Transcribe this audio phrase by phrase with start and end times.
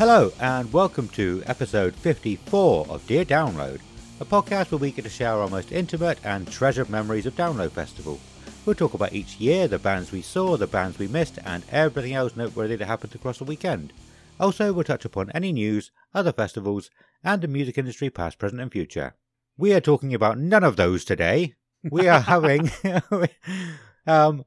[0.00, 3.80] Hello, and welcome to episode 54 of Dear Download,
[4.18, 7.70] a podcast where we get to share our most intimate and treasured memories of Download
[7.70, 8.18] Festival.
[8.64, 12.14] We'll talk about each year, the bands we saw, the bands we missed, and everything
[12.14, 13.92] else noteworthy that happened across the weekend.
[14.40, 16.88] Also, we'll touch upon any news, other festivals,
[17.22, 19.16] and the music industry past, present, and future.
[19.58, 21.56] We are talking about none of those today.
[21.90, 22.70] We are having.
[24.06, 24.46] um,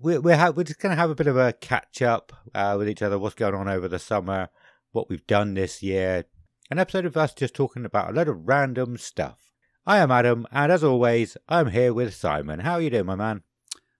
[0.00, 2.76] we're, we're, ha- we're just going to have a bit of a catch up uh,
[2.78, 4.48] with each other, what's going on over the summer,
[4.92, 6.24] what we've done this year.
[6.70, 9.50] An episode of us just talking about a lot of random stuff.
[9.86, 12.60] I am Adam, and as always, I'm here with Simon.
[12.60, 13.42] How are you doing, my man?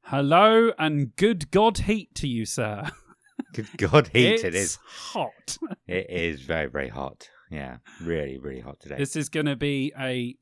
[0.02, 2.88] Hello and good God heat to you, sir.
[3.54, 4.78] Good God, heat it's it is.
[4.84, 5.56] hot.
[5.86, 7.28] It is very, very hot.
[7.50, 8.96] Yeah, really, really hot today.
[8.98, 10.34] This is going to be a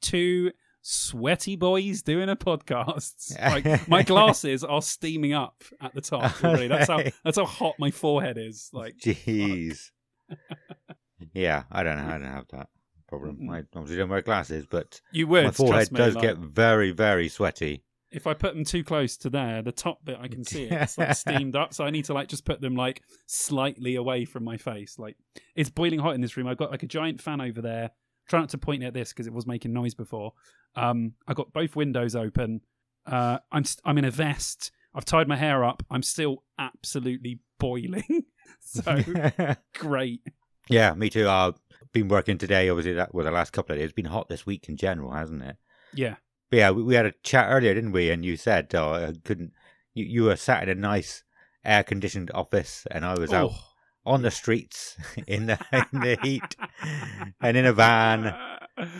[0.00, 0.50] two
[0.82, 3.36] sweaty boys doing a podcast.
[3.48, 6.32] Like my glasses are steaming up at the top.
[6.42, 8.70] Really, that's how that's how hot my forehead is.
[8.72, 9.90] Like Jeez.
[11.34, 12.14] yeah, I don't know.
[12.14, 12.68] I don't have that
[13.08, 13.48] problem.
[13.50, 15.44] I obviously don't wear glasses, but you would.
[15.44, 17.84] my forehead me, does like, get very, very sweaty.
[18.10, 20.72] if I put them too close to there, the top bit I can see it.
[20.72, 24.24] It's like steamed up, so I need to like just put them like slightly away
[24.24, 24.98] from my face.
[24.98, 25.16] Like
[25.54, 26.46] it's boiling hot in this room.
[26.46, 27.90] I've got like a giant fan over there.
[28.28, 30.32] Try not to point at this because it was making noise before.
[30.76, 32.60] Um, I got both windows open.
[33.06, 34.70] Uh, I'm st- I'm in a vest.
[34.94, 35.82] I've tied my hair up.
[35.90, 38.24] I'm still absolutely boiling.
[38.60, 38.98] so
[39.74, 40.20] great.
[40.68, 41.28] yeah, me too.
[41.28, 41.58] I've
[41.92, 42.68] been working today.
[42.68, 43.86] Obviously, that well, the last couple of days.
[43.86, 45.56] It's been hot this week in general, hasn't it?
[45.94, 46.16] Yeah.
[46.50, 48.10] But yeah, we, we had a chat earlier, didn't we?
[48.10, 49.52] And you said, "Oh, I couldn't."
[49.94, 51.24] You, you were sat in a nice
[51.64, 53.56] air-conditioned office, and I was out Oh.
[54.08, 54.96] On the streets
[55.26, 55.58] in the
[55.92, 56.56] in the heat
[57.40, 58.34] and in a van.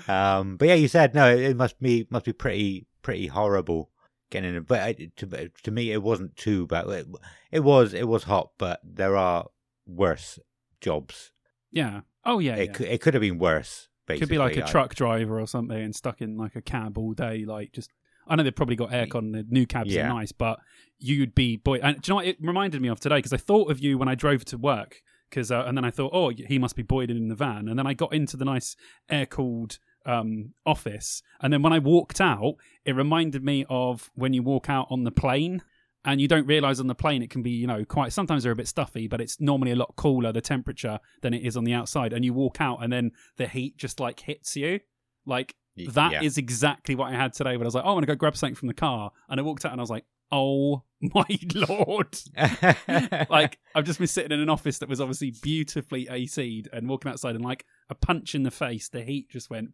[0.06, 1.34] Um, but yeah, you said no.
[1.34, 3.90] It must be must be pretty pretty horrible
[4.30, 4.62] getting in.
[4.62, 6.88] But I, to to me, it wasn't too bad.
[6.88, 7.06] It,
[7.50, 9.46] it was it was hot, but there are
[9.86, 10.38] worse
[10.80, 11.32] jobs.
[11.70, 12.00] yeah.
[12.24, 12.56] Oh yeah.
[12.56, 12.72] It yeah.
[12.72, 13.88] could it could have been worse.
[14.06, 16.62] Basically, Could be like a I- truck driver or something and stuck in like a
[16.62, 17.44] cab all day.
[17.44, 17.90] Like just,
[18.28, 19.32] I know they've probably got aircon.
[19.32, 20.06] The new cabs Yeah.
[20.06, 20.58] are nice, but
[20.98, 21.78] you'd be boy.
[21.82, 23.16] And do you know what it reminded me of today?
[23.16, 25.02] Because I thought of you when I drove to work.
[25.30, 27.68] Because uh, and then I thought, oh, he must be boiling in the van.
[27.68, 28.76] And then I got into the nice
[29.10, 31.22] air cooled um, office.
[31.42, 35.04] And then when I walked out, it reminded me of when you walk out on
[35.04, 35.62] the plane.
[36.04, 38.12] And you don't realize on the plane it can be, you know, quite.
[38.14, 41.44] Sometimes they're a bit stuffy, but it's normally a lot cooler the temperature than it
[41.44, 42.14] is on the outside.
[42.14, 44.80] And you walk out, and then the heat just like hits you.
[45.26, 45.56] Like
[45.86, 46.42] That is yeah.
[46.42, 47.56] exactly what I had today.
[47.56, 49.42] When I was like, oh, I'm gonna go grab something from the car, and I
[49.42, 51.24] walked out, and I was like, oh my
[51.54, 52.18] lord!
[53.30, 57.10] like I've just been sitting in an office that was obviously beautifully AC'd, and walking
[57.10, 59.70] outside, and like a punch in the face, the heat just went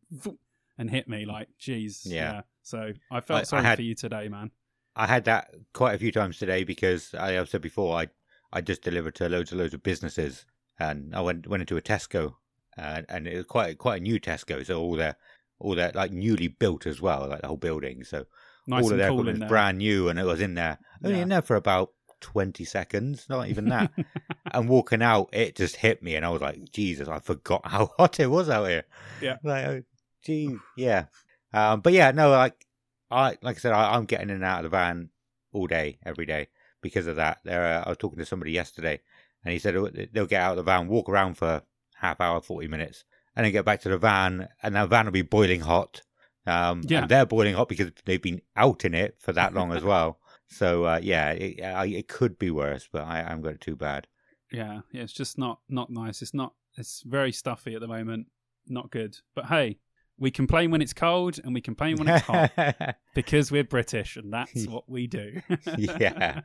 [0.79, 1.25] and hit me.
[1.25, 2.43] Like, jeez, Yeah.
[2.63, 4.51] So I felt I- I sorry had- for you today, man.
[4.97, 8.09] I had that quite a few times today because I have said before I
[8.53, 10.47] I just delivered to loads and loads of businesses
[10.79, 12.37] and I went went into a Tesco
[12.77, 15.17] and and it was quite quite a new Tesco so all their
[15.65, 18.27] all that like newly built as well like the whole building so
[18.67, 21.17] Nice all of their cool equipment was brand new and it was in there only
[21.17, 21.23] Yeah.
[21.23, 23.91] in there for about twenty seconds not even that
[24.53, 27.91] and walking out it just hit me and I was like Jesus I forgot how
[27.99, 28.85] hot it was out here
[29.21, 29.37] Yeah.
[29.43, 29.83] like oh,
[30.25, 31.07] gee yeah
[31.53, 32.67] um but yeah no like
[33.11, 35.11] I like I said I, I'm getting in and out of the van
[35.53, 36.49] all day, every day
[36.83, 37.39] because of that.
[37.45, 39.01] There, uh, I was talking to somebody yesterday,
[39.45, 39.75] and he said
[40.13, 41.63] they'll get out of the van, walk around for
[41.95, 43.05] half hour, forty minutes,
[43.37, 46.03] and then get back to the van, and the van will be boiling hot.
[46.47, 47.01] Um, Yeah.
[47.03, 50.19] and they're boiling hot because they've been out in it for that long as well.
[50.49, 53.61] So uh, yeah, it, I, it could be worse, but I, I haven't got it
[53.63, 54.07] too bad.
[54.53, 56.21] Yeah, yeah, it's just not not nice.
[56.23, 56.53] It's not.
[56.77, 58.27] It's very stuffy at the moment.
[58.69, 59.17] Not good.
[59.35, 59.79] But hey,
[60.19, 64.33] we complain when it's cold, and we complain when it's hot because we're British, and
[64.33, 65.41] that's what we do.
[65.79, 66.41] Yeah.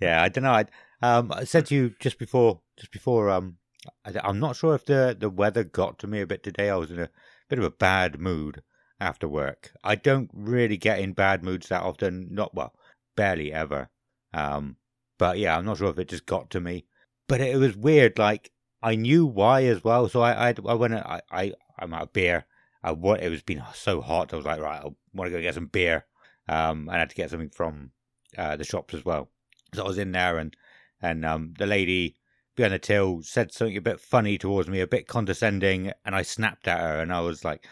[0.00, 0.52] yeah, I don't know.
[0.52, 0.64] I,
[1.02, 3.30] um, I said to you just before, just before.
[3.30, 3.56] Um,
[4.04, 6.70] I, I'm not sure if the the weather got to me a bit today.
[6.70, 7.10] I was in a
[7.48, 8.62] bit of a bad mood
[9.00, 9.72] after work.
[9.82, 12.28] I don't really get in bad moods that often.
[12.30, 12.74] Not well,
[13.16, 13.88] barely ever.
[14.32, 14.76] Um,
[15.18, 16.86] but yeah, I'm not sure if it just got to me.
[17.28, 18.18] But it was weird.
[18.18, 18.50] Like
[18.82, 20.08] I knew why as well.
[20.08, 20.94] So I I, I went.
[20.94, 22.46] I I I'm out of beer.
[22.82, 24.32] I wa- it was been so hot.
[24.32, 26.04] I was like, right, I want to go get some beer.
[26.48, 27.92] Um, and I had to get something from
[28.36, 29.30] uh, the shops as well.
[29.74, 30.54] So I was in there, and
[31.00, 32.16] and um, the lady
[32.56, 36.80] till, said something a bit funny towards me, a bit condescending, and I snapped at
[36.80, 37.66] her, and I was like,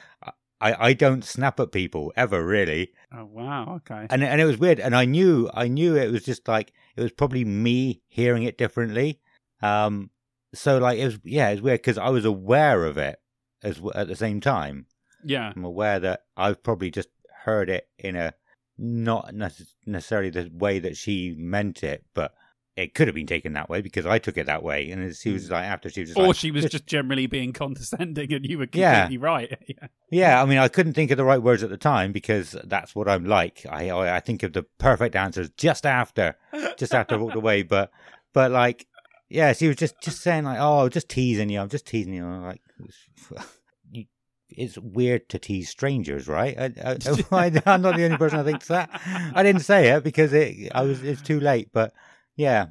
[0.61, 3.77] I, I don't snap at people ever really, Oh wow.
[3.77, 4.07] Okay.
[4.11, 7.03] and and it was weird, and I knew I knew it was just like it
[7.03, 9.21] was probably me hearing it differently,
[9.61, 10.11] um,
[10.55, 13.21] so like it was yeah it was weird because I was aware of it
[13.63, 14.87] as at the same time.
[15.25, 15.53] Yeah.
[15.55, 17.09] I'm aware that I've probably just
[17.45, 18.35] heard it in a
[18.79, 22.35] not necessarily the way that she meant it, but
[22.77, 24.91] it could have been taken that way because I took it that way.
[24.91, 25.55] And she was hmm.
[25.55, 28.59] like, after she was just Or like, she was "Just- generally being condescending, and you
[28.59, 29.03] were Yeah.
[29.03, 29.59] completely right.
[29.67, 29.87] yeah.
[30.11, 30.43] yeah.
[30.43, 33.09] I mean, I couldn't think of the right words at the time because that's what
[33.09, 33.67] I'm like.
[33.69, 36.37] I I think of the perfect answers just after,
[36.79, 37.63] just after I walked away.
[37.73, 37.91] But
[38.35, 38.87] but like,
[39.29, 41.61] yeah, she was just just saying like, oh, just teasing you.
[41.61, 42.25] I'm just teasing you.
[42.25, 42.61] I'm like,
[44.51, 46.59] it's weird to tease strangers, right?
[46.59, 46.97] I,
[47.31, 48.91] I, I'm not the only person I think that.
[49.35, 51.71] I didn't say it because it I was it's too late.
[51.73, 51.93] But
[52.37, 52.67] yeah,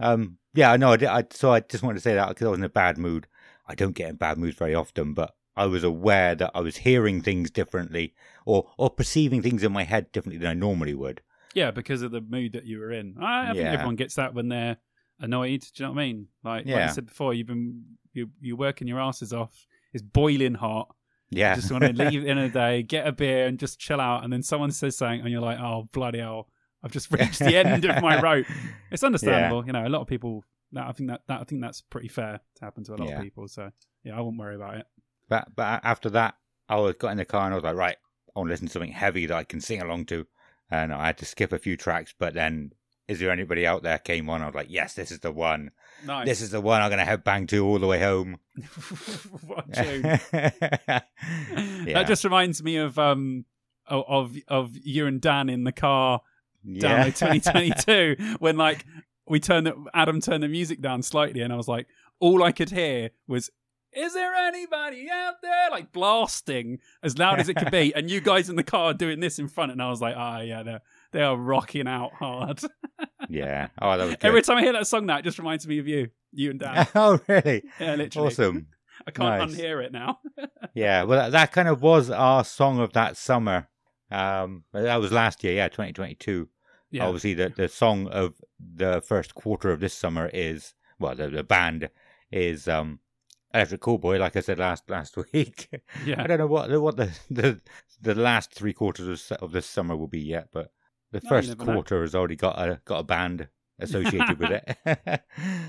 [0.00, 0.92] um, yeah, I know.
[0.92, 2.98] I, I so I just wanted to say that because I was in a bad
[2.98, 3.26] mood.
[3.68, 6.76] I don't get in bad moods very often, but I was aware that I was
[6.78, 8.14] hearing things differently
[8.44, 11.22] or or perceiving things in my head differently than I normally would.
[11.54, 13.16] Yeah, because of the mood that you were in.
[13.20, 13.72] I, I think Yeah.
[13.72, 14.76] everyone gets that when they're
[15.20, 15.62] annoyed.
[15.62, 16.28] Do you know what I mean?
[16.44, 19.66] Like, like I said before, you've been you you're working your asses off.
[19.92, 20.94] It's boiling hot.
[21.30, 24.00] Yeah, You just want to leave in a day, get a beer, and just chill
[24.00, 24.22] out.
[24.22, 26.48] And then someone says something, and you're like, "Oh bloody hell!
[26.86, 28.46] I've just reached the end of my rope."
[28.90, 29.86] It's understandable, you know.
[29.86, 30.44] A lot of people.
[30.72, 33.08] That I think that, that I think that's pretty fair to happen to a lot
[33.08, 33.16] Yeah.
[33.18, 33.46] of people.
[33.48, 33.70] So
[34.04, 34.86] yeah, I wouldn't worry about it.
[35.28, 36.34] But but after that,
[36.68, 37.96] I was got in the car and I was like, right,
[38.34, 40.26] I want to listen to something heavy that I can sing along to,
[40.70, 42.14] and I had to skip a few tracks.
[42.18, 42.72] But then,
[43.08, 43.98] is there anybody out there?
[43.98, 44.42] Came on.
[44.42, 45.70] I was like, yes, this is the one.
[46.04, 46.26] Nice.
[46.26, 48.38] This is the one I'm gonna head bang to all the way home.
[49.46, 51.00] what yeah.
[51.92, 53.44] That just reminds me of um
[53.88, 56.20] of, of you and Dan in the car
[56.66, 57.10] down yeah.
[57.10, 58.84] 2022 when like
[59.28, 61.86] we turned the, Adam turned the music down slightly and I was like
[62.20, 63.50] all I could hear was
[63.92, 68.20] is there anybody out there like blasting as loud as it could be and you
[68.20, 70.80] guys in the car doing this in front and I was like ah yeah they're,
[71.12, 72.60] they are rocking out hard
[73.28, 73.68] yeah.
[73.80, 74.24] Oh, that was good.
[74.24, 76.60] every time I hear that song now it just reminds me of you you and
[76.60, 77.62] Dan oh, really?
[77.80, 78.66] yeah literally Awesome.
[79.06, 79.56] I can't Nice.
[79.58, 80.20] unhear it now
[80.74, 83.68] Yeah, well, that, that kind of was our song of that summer.
[84.10, 86.48] Um, that was last year, yeah, 2022.
[86.96, 91.28] Yeah Obviously, the the song of the first quarter of this summer is well, the,
[91.28, 91.90] the band
[92.30, 93.00] is um,
[93.54, 95.68] Electric Callboy, like I said last last week.
[96.04, 96.22] Yeah.
[96.22, 97.60] I don't know what the- what the the,
[98.00, 100.70] the last three quarters of, of this summer will be yet, but
[101.12, 101.72] the No, first never know.
[101.74, 103.48] quarter has already got a got a band
[103.78, 104.64] associated with it.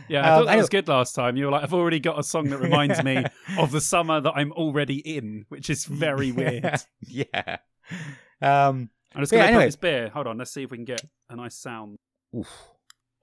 [0.10, 1.36] Yeah, I Um, thought that anyway- was good last time.
[1.38, 3.26] You were like, I've already got a song that reminds me
[3.60, 6.82] of the summer that I'm already in, which is very weird.
[7.02, 7.58] yeah.
[8.42, 8.90] Um.
[9.18, 9.64] I'm just going to anyway.
[9.64, 10.10] put this beer.
[10.10, 11.98] Hold on, let's see if we can get a nice sound.
[12.36, 12.48] Oof.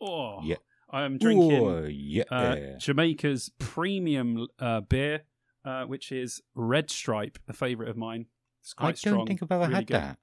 [0.00, 0.56] Oh, Yeah.
[0.91, 2.23] I am drinking Ooh, yeah.
[2.31, 5.23] uh, Jamaica's premium uh, beer,
[5.64, 8.26] uh, which is Red Stripe, a favourite of mine.
[8.62, 9.14] It's quite strong.
[9.14, 9.94] I don't think I've ever really had good.
[9.96, 10.19] that.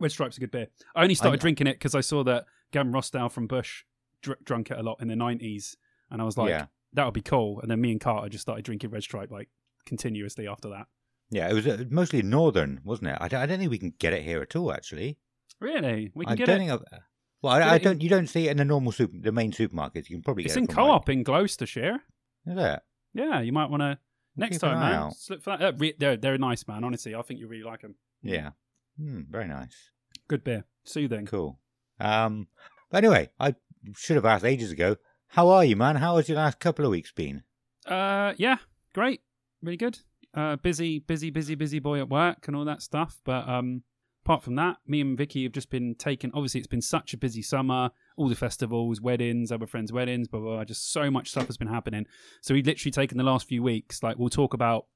[0.00, 0.68] Red Stripe's a good beer.
[0.96, 3.84] I only started I- drinking it because I saw that Gavin Rossdale from Bush
[4.22, 5.76] dr- drunk it a lot in the 90s.
[6.10, 6.66] And I was like, yeah.
[6.94, 7.60] that would be cool.
[7.60, 9.48] And then me and Carter just started drinking Red Stripe like
[9.86, 10.86] continuously after that.
[11.30, 13.18] Yeah, it was uh, mostly northern, wasn't it?
[13.20, 14.72] I don't, I don't think we can get it here at all.
[14.72, 15.18] Actually,
[15.60, 16.10] Really?
[16.14, 16.68] We can I get don't it.
[16.68, 16.72] think.
[16.92, 17.00] I've,
[17.42, 18.00] well, I, I don't.
[18.02, 20.08] You don't see it in the normal super, the main supermarkets.
[20.08, 21.98] You can probably It's get in it co-op in Gloucestershire.
[22.46, 22.80] Is it?
[23.14, 23.98] Yeah, you might want to
[24.36, 24.92] next time, man.
[24.94, 25.14] out.
[25.16, 25.62] for that.
[25.62, 26.82] Uh, re- they're they're a nice, man.
[26.84, 27.96] Honestly, I think you really like them.
[28.22, 28.50] Yeah.
[28.98, 29.90] Hmm, very nice.
[30.28, 31.26] Good beer, soothing.
[31.26, 31.60] Cool.
[32.00, 32.48] Um.
[32.90, 33.54] But anyway, I
[33.96, 34.96] should have asked ages ago.
[35.28, 35.96] How are you, man?
[35.96, 37.42] How has your last couple of weeks been?
[37.86, 38.56] Uh, yeah,
[38.94, 39.20] great,
[39.62, 39.98] really good.
[40.34, 43.20] Uh, busy, busy, busy, busy boy at work and all that stuff.
[43.24, 43.82] But um,
[44.24, 46.30] apart from that, me and Vicky have just been taken.
[46.34, 47.90] Obviously, it's been such a busy summer.
[48.16, 50.56] All the festivals, weddings, other friends' weddings, blah blah.
[50.56, 50.64] blah.
[50.64, 52.06] Just so much stuff has been happening.
[52.42, 54.02] So we've literally taken the last few weeks.
[54.02, 54.86] Like we'll talk about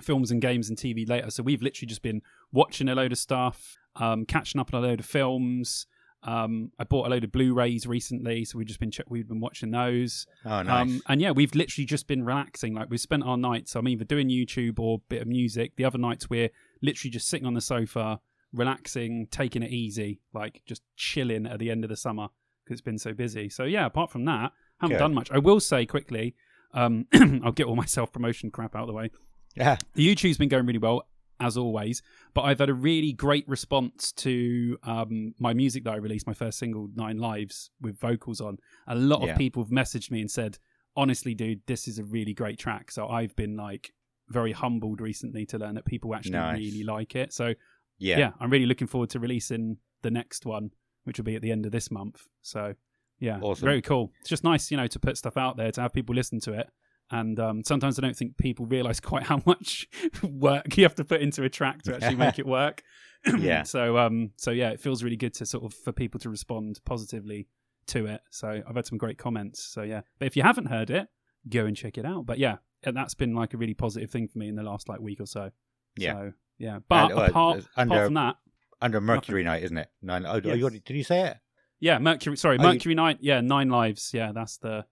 [0.00, 1.30] films and games and TV later.
[1.30, 2.20] So we've literally just been
[2.52, 5.86] watching a load of stuff, um, catching up on a load of films.
[6.24, 9.40] Um, I bought a load of Blu-rays recently, so we've just been ch- we've been
[9.40, 10.26] watching those.
[10.46, 10.68] Oh, nice.
[10.68, 12.74] Um, and yeah, we've literally just been relaxing.
[12.74, 13.74] Like we've spent our nights.
[13.76, 15.76] I'm either doing YouTube or a bit of music.
[15.76, 16.48] The other nights we're
[16.80, 18.20] literally just sitting on the sofa,
[18.54, 22.28] relaxing, taking it easy, like just chilling at the end of the summer
[22.64, 23.48] because it's been so busy.
[23.50, 25.00] So yeah, apart from that, haven't Good.
[25.00, 25.30] done much.
[25.30, 26.34] I will say quickly,
[26.72, 27.06] um,
[27.44, 29.10] I'll get all my self promotion crap out of the way.
[29.54, 29.76] yeah.
[29.94, 31.06] The YouTube's been going really well
[31.40, 35.96] as always, but I've had a really great response to um, my music that I
[35.96, 38.58] released, my first single, Nine Lives, with vocals on.
[38.86, 39.32] A lot Yeah.
[39.32, 40.58] of people have messaged me and said,
[40.96, 43.92] "Honestly, dude, this is a really great track." So I've been like
[44.28, 46.58] very humbled recently to learn that people actually Nice.
[46.58, 47.32] really like it.
[47.32, 47.54] So
[47.98, 48.18] Yeah.
[48.18, 48.32] yeah.
[48.40, 50.70] I'm really looking forward to releasing the next one,
[51.04, 52.28] which will be at the end of this month.
[52.42, 52.74] So
[53.20, 53.64] Yeah, Awesome.
[53.66, 54.12] very cool.
[54.20, 56.52] It's just nice, you know, to put stuff out there to have people listen to
[56.52, 56.68] it.
[57.14, 59.88] And um, sometimes I don't think people realize quite how much
[60.22, 62.82] work you have to put into a track to actually make it work.
[63.38, 63.62] Yeah.
[63.62, 66.78] so, um, so yeah, it feels really good to sort of for people to respond
[66.84, 67.48] positively
[67.86, 68.20] to it.
[68.30, 69.64] So I've had some great comments.
[69.64, 71.06] So yeah, but if you haven't heard it,
[71.48, 72.26] go and check it out.
[72.26, 74.90] But yeah, and that's been like a really positive thing for me in the last
[74.90, 75.50] like week or so.
[75.96, 76.12] Yeah.
[76.12, 76.78] So, yeah.
[76.86, 78.36] But And, apart, it's apart under- from that,
[78.82, 79.88] Under Mercury Night, isn't it?
[80.02, 80.26] Nine.
[80.26, 80.58] Oh, Yes.
[80.58, 81.36] you did you say it?
[81.80, 82.36] Yeah, Mercury.
[82.36, 83.18] Sorry, Oh, you- Mercury Night.
[83.22, 84.10] Yeah, Nine Lives.
[84.12, 84.84] Yeah, that's the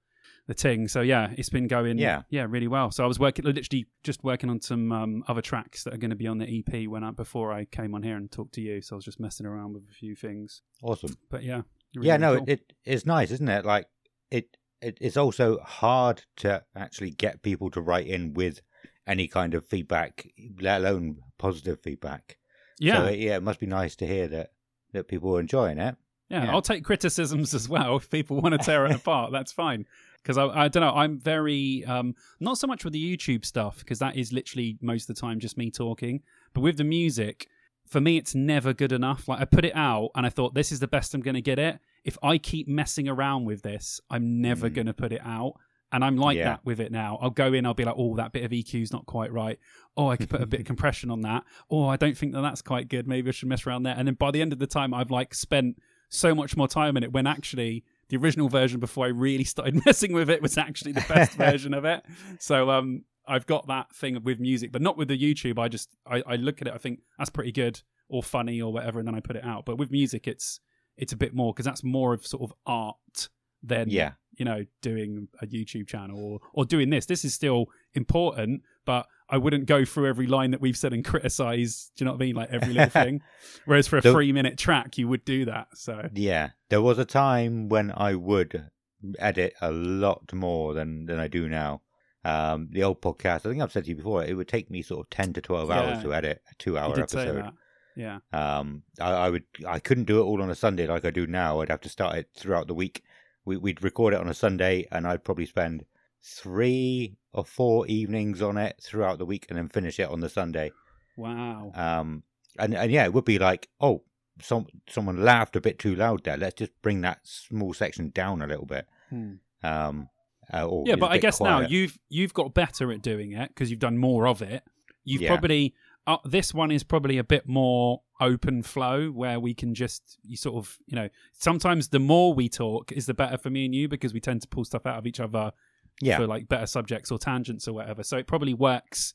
[0.47, 0.89] the thing.
[0.89, 1.99] So yeah, it's been going.
[1.99, 2.23] Yeah.
[2.31, 2.91] yeah, really well.
[2.91, 6.11] So I was working, literally just working on some um, other tracks that are going
[6.11, 8.61] to be on the EP when I before I came on here and talked to
[8.61, 8.83] you.
[8.83, 10.63] So I was just messing around with a few things.
[10.83, 11.17] Awesome.
[11.31, 11.63] But yeah,
[11.95, 12.45] really, yeah, no, cool.
[12.49, 13.65] it, it it's nice, isn't it?
[13.65, 13.87] Like
[14.31, 18.61] it, it it's also hard to actually get people to write in with
[19.07, 20.27] any kind of feedback,
[20.61, 22.39] let alone positive feedback.
[22.79, 24.51] yeah, so, yeah, it must be nice to hear that
[24.93, 25.97] that people are enjoying it.
[26.29, 26.53] Yeah, Yeah.
[26.53, 27.97] I'll take criticisms as well.
[27.97, 29.87] If people want to tear it apart, that's fine.
[30.23, 33.81] Because I, I don't know, I'm very um, not so much with the YouTube stuff
[33.81, 36.23] because that is literally most of the time just me talking.
[36.55, 37.49] But with the music,
[37.87, 39.27] for me, it's never good enough.
[39.27, 41.41] Like I put it out and I thought this is the best I'm going to
[41.43, 41.79] get it.
[42.05, 44.75] If I keep messing around with this, I'm never Mm.
[44.75, 45.55] going to put it out.
[45.95, 46.45] And I'm like Yeah.
[46.45, 47.19] that with it now.
[47.21, 49.59] I'll go in, I'll be like, oh, that bit of EQ's not quite right.
[49.97, 51.43] Oh, I could put a bit of compression on that.
[51.71, 53.07] Oh, I don't think that that's quite good.
[53.07, 53.95] Maybe I should mess around there.
[53.99, 55.77] And then by the end of the time, I've like spent
[56.09, 59.83] so much more time in it when actually the original version before I really started
[59.87, 62.05] messing with it was actually the best version of it.
[62.39, 65.59] So um I've got that thing with music, but not with the YouTube.
[65.59, 68.73] I just I, I look at it, I think that's pretty good or funny or
[68.73, 69.65] whatever, and then I put it out.
[69.65, 70.61] But with music it's
[70.97, 73.29] it's a bit more because that's more of sort of art
[73.63, 74.13] than Yeah.
[74.37, 77.07] you know doing a YouTube channel or or doing this.
[77.07, 81.03] This is still important, but I wouldn't go through every line that we've said and
[81.05, 81.91] criticize.
[81.97, 82.37] Do you know what I mean?
[82.37, 83.23] Like every little thing.
[83.65, 85.69] Whereas for a three minute track, you would do that.
[85.75, 88.71] So Yeah, there was a time when I would
[89.19, 91.81] edit a lot more than than I do now.
[92.25, 94.83] Um, the old podcast, I think I've said to you before, it would take me
[94.83, 97.51] sort of ten to twelve hours to edit a two-hour you say episode.
[97.97, 98.19] Yeah.
[98.33, 101.27] Um, I, I would, I couldn't do it all on a Sunday like I do
[101.27, 101.61] now.
[101.61, 103.03] I'd have to start it throughout the week.
[103.45, 105.85] We, we'd record it on a Sunday, and I'd probably spend
[106.23, 110.29] three or four evenings on it throughout the week, and then finish it on the
[110.29, 110.73] Sunday.
[111.17, 111.73] Wow.
[111.75, 112.23] Um,
[112.59, 114.03] and and yeah, it would be like, oh,
[114.41, 116.37] some someone laughed a bit too loud there.
[116.37, 118.87] Let's just bring that small section down a little bit.
[119.11, 119.35] Hmm.
[119.63, 120.09] Um,
[120.53, 123.71] uh, or Yeah, but I guess now you've you've got better at doing it because
[123.71, 124.63] you've done more of it.
[125.05, 125.29] You've Yeah.
[125.29, 125.75] probably
[126.07, 130.37] uh, this one is probably a bit more open flow where we can just you
[130.37, 133.75] sort of you know sometimes the more we talk is the better for me and
[133.75, 135.53] you because we tend to pull stuff out of each other
[136.01, 138.03] yeah, for like better subjects or tangents or whatever.
[138.03, 139.15] So it probably works.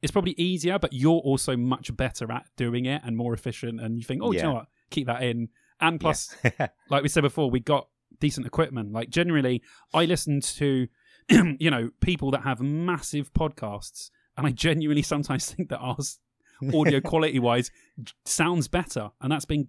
[0.00, 3.80] It's probably easier, but you're also much better at doing it and more efficient.
[3.80, 4.66] And you think, oh, do you know what?
[4.90, 5.48] Keep that in.
[5.80, 6.68] And plus, yeah.
[6.90, 7.86] like we said before, we got
[8.20, 8.92] decent equipment.
[8.92, 9.62] Like generally,
[9.92, 10.88] I listen to,
[11.30, 16.18] you know, people that have massive podcasts, and I genuinely sometimes think that ours,
[16.74, 17.70] audio quality wise,
[18.24, 19.68] sounds better, and that's being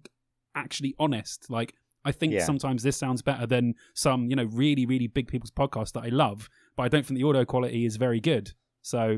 [0.54, 1.50] actually honest.
[1.50, 2.44] Like I think Yeah.
[2.44, 6.08] sometimes this sounds better than some, you know, really really big people's podcasts that I
[6.08, 8.52] love, but I don't think the audio quality is very good.
[8.82, 9.08] So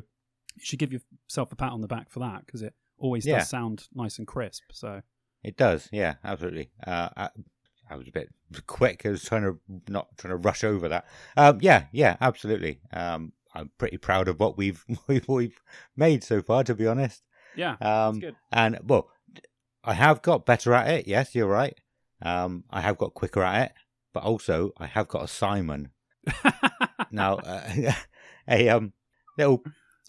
[0.55, 3.39] you should give yourself a pat on the back for that because it always Yeah.
[3.39, 4.63] does sound nice and crisp.
[4.73, 5.03] So
[5.43, 6.71] It does, yeah, absolutely.
[6.87, 7.29] Uh, I,
[7.91, 8.29] I was a bit
[8.67, 9.05] quick.
[9.05, 11.07] I was trying to not trying to rush over that.
[11.37, 12.81] Um, yeah, yeah, absolutely.
[12.93, 14.85] Um, I'm pretty proud of what we've
[15.29, 15.61] we've,
[15.97, 17.23] made so far, to be honest.
[17.55, 18.37] yeah, Um, good.
[18.53, 19.09] and well,
[19.85, 21.07] I have got better at it.
[21.07, 21.79] Yes, you're right.
[22.27, 23.73] Um, I have got quicker at it,
[24.13, 25.91] but also I have got a Simon
[27.11, 27.37] now.
[27.37, 27.93] Uh,
[28.49, 28.93] a um
[29.39, 29.63] little,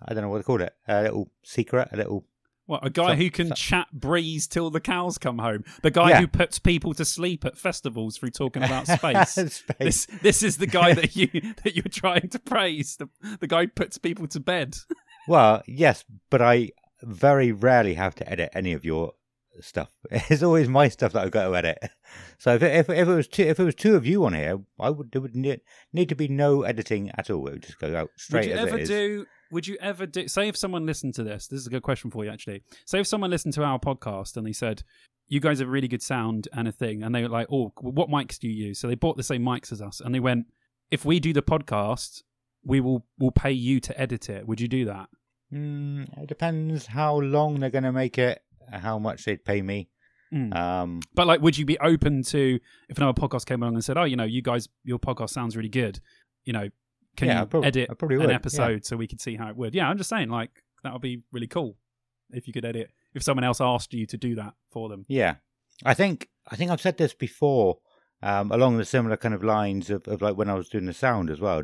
[0.07, 0.73] I don't know what to call it.
[0.87, 2.25] A little secret, a little
[2.65, 5.63] What a guy who can chat breeze till the cows come home.
[5.83, 6.21] The guy Yeah.
[6.21, 9.29] who puts people to sleep at festivals through talking about space.
[9.31, 9.65] space.
[9.77, 11.27] this this is the guy that you
[11.63, 12.95] that you're trying to praise.
[12.97, 13.09] The
[13.39, 14.77] the guy who puts people to bed.
[15.27, 16.71] Well, yes, but I
[17.03, 19.13] very rarely have to edit any of your
[19.65, 19.89] stuff.
[20.29, 21.77] It's always my stuff that I've got to edit.
[22.37, 24.33] So if it, if, if it was two, if it was two of you on
[24.33, 25.61] here, I would there would need,
[25.91, 27.47] need to be no editing at all.
[27.47, 29.25] It would just go out straight would you ever do?
[29.51, 30.27] Would you ever do?
[30.27, 31.47] Say if someone listened to this.
[31.47, 32.63] This is a good question for you, actually.
[32.85, 34.83] Say if someone listened to our podcast and they said,
[35.27, 38.09] "You guys have really good sound and a thing," and they were like, "Oh, what
[38.09, 40.47] mics do you use?" So they bought the same mics as us, and they went,
[40.91, 42.23] "If we do the podcast,
[42.63, 45.09] we will will pay you to edit it." Would you do that?
[45.53, 49.89] Mm, it depends how long they're going to make it, how much they'd pay me.
[50.33, 50.55] Mm.
[50.55, 52.59] Um, But like, would you be open to
[52.89, 55.55] if another podcast came along and said, "Oh, you know, you guys, your podcast sounds
[55.55, 55.99] really good.
[56.43, 56.69] You know,
[57.15, 58.35] can Yeah, you edit an would, yeah.
[58.35, 61.01] episode so we could see how it would?" Yeah, I'm just saying, like, that would
[61.01, 61.77] be really cool
[62.31, 62.91] if you could edit.
[63.13, 65.05] If someone else asked you to do that for them.
[65.07, 65.35] yeah,
[65.85, 67.79] I think I think I've said this before
[68.21, 70.93] um, along the similar kind of lines of, of like when I was doing the
[70.93, 71.63] sound as well,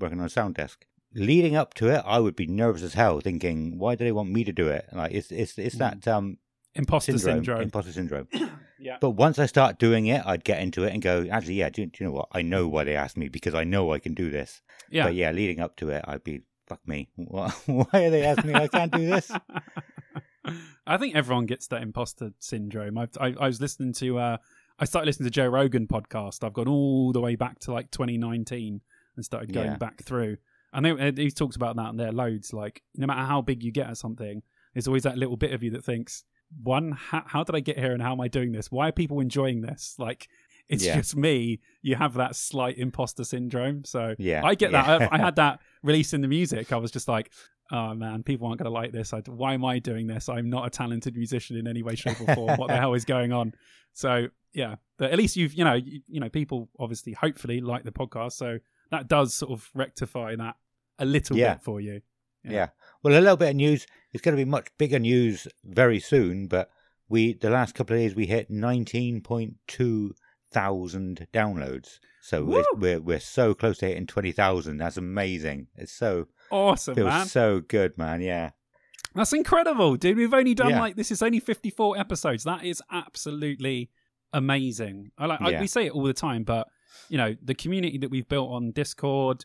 [0.00, 0.86] working on a sound desk.
[1.14, 4.30] Leading up to it, I would be nervous as hell, thinking, "Why do they want
[4.30, 6.38] me to do it?" Like it's it's it's that um
[6.74, 7.60] Imposter syndrome, syndrome.
[7.62, 8.28] imposter syndrome.
[8.80, 8.96] yeah.
[8.98, 11.84] But once I start doing it, I'd get into it and go, actually, yeah, do,
[11.84, 12.28] do you know what?
[12.32, 14.62] I know why they asked me because I know I can do this.
[14.90, 15.04] Yeah.
[15.04, 17.10] But yeah, leading up to it, I'd be, fuck me.
[17.16, 19.30] Why why are they asking me I can't do this?
[20.86, 22.98] I think everyone gets that imposter syndrome.
[22.98, 24.36] I've, I, I was listening to, uh,
[24.78, 26.42] I started listening to Joe Rogan podcast.
[26.42, 28.80] I've gone all the way back to like 2019
[29.16, 29.76] and started going Yeah.
[29.76, 30.38] back through.
[30.72, 32.52] And they, uh, he talks about that and there loads.
[32.52, 34.42] Like, no matter how big you get at something,
[34.74, 36.24] there's always that little bit of you that thinks,
[36.62, 38.70] one, how, how did I get here and how am I doing this?
[38.70, 39.96] Why are people enjoying this?
[39.98, 40.28] Like,
[40.68, 40.96] it's Yeah.
[40.96, 41.60] just me.
[41.82, 43.84] You have that slight imposter syndrome.
[43.84, 44.98] So Yeah, I get yeah.
[44.98, 45.12] that.
[45.12, 46.72] I, I had that release in the music.
[46.72, 47.30] I was just like,
[47.70, 49.12] oh man, people aren't going to like this.
[49.12, 50.28] I, why am I doing this?
[50.28, 52.56] I'm not a talented musician in any way, shape, or form.
[52.58, 53.54] what the hell is going on?
[53.92, 57.84] So yeah, but at least you've you know you, you know people obviously hopefully like
[57.84, 58.58] the podcast, so
[58.90, 60.56] that does sort of rectify that
[61.02, 61.54] a little Yeah.
[61.54, 62.00] bit for you.
[62.44, 62.68] Yeah.
[63.02, 63.86] Well, a little bit of news.
[64.12, 66.70] It's going to be much bigger news very soon, but
[67.08, 70.10] we, the last couple of days, we hit 19.2
[70.52, 71.98] thousand downloads.
[72.20, 72.78] So we're, Woo!
[72.78, 74.76] we're, we're so close to hitting 20,000.
[74.76, 75.68] That's amazing.
[75.76, 77.26] It's so, Awesome, feels man.
[77.26, 78.20] so good, man.
[78.20, 78.50] Yeah.
[79.14, 80.16] That's incredible, dude.
[80.16, 80.80] We've only done Yeah.
[80.80, 82.44] like this is only 54 episodes.
[82.44, 83.90] That is absolutely
[84.32, 85.10] amazing.
[85.18, 86.68] I like I, we say it all the time, but
[87.08, 89.44] you know, the community that we've built on Discord,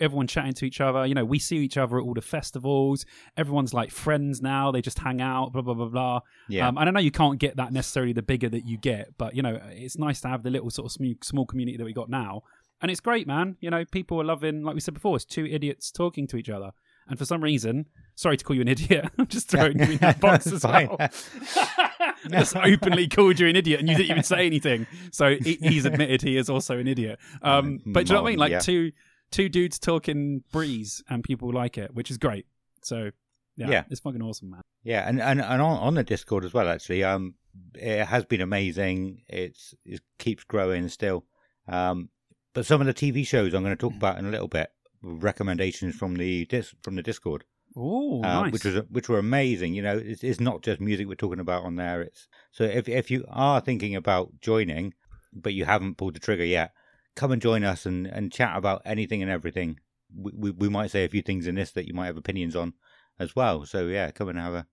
[0.00, 3.04] everyone chatting to each other, you know, we see each other at all the festivals.
[3.36, 4.70] Everyone's like friends now.
[4.72, 6.20] They just hang out, blah blah blah blah.
[6.48, 6.68] Yeah.
[6.68, 9.34] Um, and I know you can't get that necessarily the bigger that you get, but
[9.34, 11.92] you know, it's nice to have the little sort of sm- small community that we
[11.92, 12.42] got now.
[12.82, 13.56] And it's great, man.
[13.60, 16.50] You know, people are loving, like we said before, it's two idiots talking to each
[16.50, 16.72] other.
[17.08, 19.98] And for some reason, sorry to call you an idiot, I'm just throwing you in
[19.98, 20.98] that box as well.
[22.30, 24.86] just openly called you an idiot, and you didn't even say anything.
[25.12, 27.18] So he's admitted he is also an idiot.
[27.42, 28.38] Um, but do you know what I mean?
[28.38, 28.58] Like Yeah.
[28.60, 28.92] two
[29.30, 32.46] two dudes talking breeze, and people like it, which is great.
[32.82, 33.10] So
[33.56, 33.84] yeah, Yeah.
[33.90, 34.60] it's fucking awesome, man.
[34.82, 37.34] Yeah, and, and, and on, on the Discord as well, actually, um,
[37.74, 39.22] it has been amazing.
[39.28, 41.24] It's it keeps growing still.
[41.66, 42.10] Um,
[42.54, 44.70] but some of the TV shows I'm going to talk about in a little bit.
[45.02, 47.44] Recommendations from the dis- from the Discord,
[47.76, 48.52] Oh, uh, nice.
[48.52, 49.74] which was which were amazing.
[49.74, 52.02] You know, it's, it's not just music we're talking about on there.
[52.02, 54.94] It's so if if you are thinking about joining,
[55.32, 56.72] but you haven't pulled the trigger yet,
[57.16, 59.80] come and join us and, and chat about anything and everything.
[60.14, 62.54] We, we we might say a few things in this that you might have opinions
[62.54, 62.74] on
[63.18, 63.64] as well.
[63.66, 64.66] So yeah, come and have a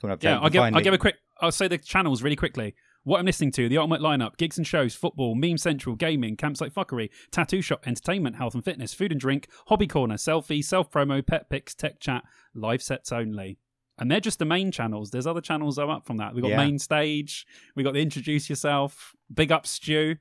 [0.00, 0.42] come and have a Yeah, chat.
[0.44, 1.16] I'll give, I'll give a quick.
[1.40, 2.74] I'll say the channels really quickly.
[3.04, 6.74] What I'm listening to: the ultimate lineup, gigs and shows, football, meme central, gaming, campsite
[6.74, 11.26] fuckery, tattoo shop, entertainment, health and fitness, food and drink, hobby corner, selfie, self promo,
[11.26, 12.22] pet pics, tech chat,
[12.54, 13.58] live sets only.
[13.98, 15.10] And they're just the main channels.
[15.10, 16.32] There's other channels that are up from that.
[16.34, 16.56] We've got Yeah.
[16.58, 17.46] main stage.
[17.74, 19.16] We got the introduce yourself.
[19.32, 20.16] Big up Stu,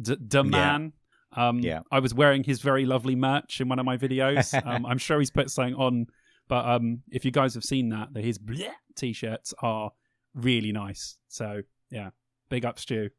[0.00, 0.92] D- the man.
[1.34, 1.80] Um, Yeah.
[1.90, 4.54] I was wearing his very lovely merch in one of my videos.
[4.66, 6.06] um, I'm sure he's put something on
[6.48, 8.38] but um, if you guys have seen that, that his
[8.96, 9.90] t-shirts are
[10.34, 11.16] really nice.
[11.28, 12.10] So yeah,
[12.50, 13.10] big up Stu.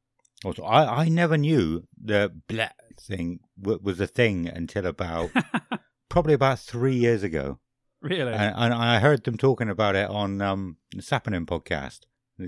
[0.45, 5.32] Also, I, I never knew the blah thing w- was a thing until about
[6.10, 7.60] probably about three years ago,
[8.02, 8.34] really?
[8.34, 12.02] and, and I heard them talking about it on um, the Sappening podcast,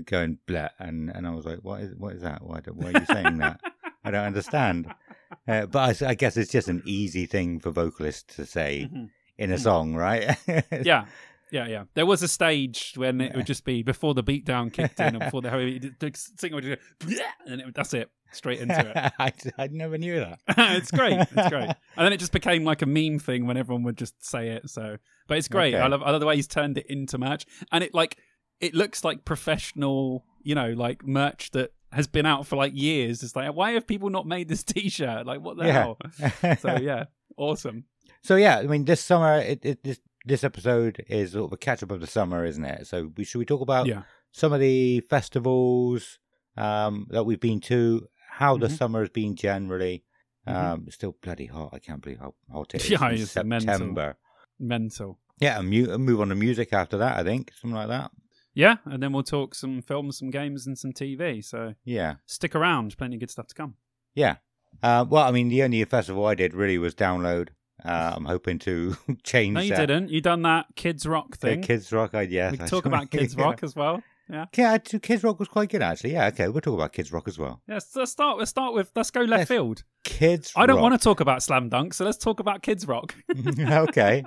[0.04, 2.42] going blah, and, and I was like, what is what is that?
[2.44, 3.60] Why, do- why are you saying that?
[4.04, 4.92] I don't understand.
[5.48, 9.10] Uh, but I guess it's just an easy thing for vocalists to say Mhm.
[9.38, 10.36] in a song, right?
[10.82, 11.06] yeah.
[11.52, 11.84] Yeah, yeah.
[11.94, 15.20] There was a stage when it would just be before the beatdown kicked in and
[15.20, 15.50] before the
[16.00, 16.80] the singer would just
[17.16, 19.12] go, and it, that's it, straight into it.
[19.18, 20.40] I, I never knew that.
[20.48, 21.20] it's great.
[21.20, 21.70] It's great.
[21.96, 24.68] And then it just became like a meme thing when everyone would just say it.
[24.68, 24.96] So,
[25.28, 25.74] but it's great.
[25.74, 25.82] Okay.
[25.82, 28.16] I love, I love the way he's turned it into merch, and it like
[28.60, 33.22] it looks like professional, you know, like merch that has been out for like years.
[33.22, 35.26] It's like, why have people not made this T-shirt?
[35.26, 35.94] Like, what the Yeah.
[36.40, 36.56] hell?
[36.58, 37.04] So yeah,
[37.36, 37.84] awesome.
[38.22, 41.56] So yeah, I mean, this summer, it, it this this episode is sort of a
[41.56, 42.86] catch up of the summer, isn't it?
[42.88, 44.02] So we should we talk about Yeah.
[44.32, 46.18] some of the festivals
[46.56, 48.76] um, that we've been to, how the Mhm.
[48.78, 50.04] summer has been generally.
[50.48, 50.54] Mhm.
[50.54, 51.70] Um, it's still bloody hot.
[51.72, 53.60] I can't believe how hot it is Yeah, in it's mental.
[53.60, 54.16] September.
[54.58, 55.18] Mental.
[55.38, 57.16] Yeah, and mu- move on to music after that.
[57.18, 58.10] I think something like that.
[58.56, 61.44] Yeah, and then we'll talk some films, some games, and some TV.
[61.44, 62.96] So Yeah, stick around.
[62.96, 63.74] Plenty of good stuff to come.
[64.14, 64.36] yeah.
[64.82, 67.48] Uh, well, I mean, the only festival I did really was download.
[67.84, 69.54] Uh, I'm hoping to change.
[69.54, 69.86] No, you that.
[69.86, 70.10] didn't.
[70.10, 71.62] You done that Kids Rock The thing.
[71.62, 72.52] Kids Rock, I yes.
[72.52, 73.44] we talk about Kids yeah.
[73.44, 74.02] Rock as well.
[74.28, 76.12] Yeah, I- Kids Rock was quite good actually.
[76.14, 77.62] Yeah, okay, we'll talk about Kids Rock as well.
[77.68, 78.38] Yes, let's start.
[78.38, 78.90] Let's start with.
[78.96, 79.48] Let's go left Yes.
[79.48, 79.84] field.
[80.04, 80.52] Kids.
[80.56, 80.82] I don't Rock.
[80.82, 83.14] want to talk about Slam Dunk, so let's talk about Kids Rock.
[83.60, 84.24] okay.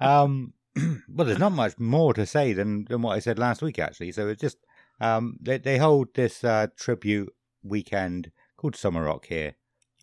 [0.00, 0.52] Um,
[1.08, 4.12] well, there's not much more to say than, than what I said last week, actually.
[4.12, 4.58] So it's just
[5.00, 9.54] um, they they hold this uh, tribute weekend called Summer Rock here.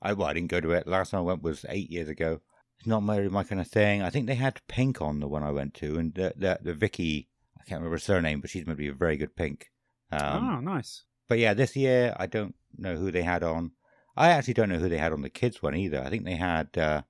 [0.02, 0.88] I well, I didn't go to it.
[0.88, 2.42] Last time I went was eight years ago.
[2.80, 4.02] It's not my my kind of thing.
[4.02, 6.74] I think they had Pink on the one I went to, and the the, the
[6.74, 7.30] Vicky.
[7.58, 9.72] I can't remember her surname, but she's going to be a very good Pink.
[10.12, 11.04] Um, oh, nice.
[11.30, 13.72] But yeah, this year I don't know who they had on.
[14.16, 16.02] I actually don't know who they had on the kids one either.
[16.04, 17.02] I think they had uh,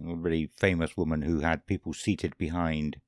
[0.00, 2.98] a really famous woman who had people seated behind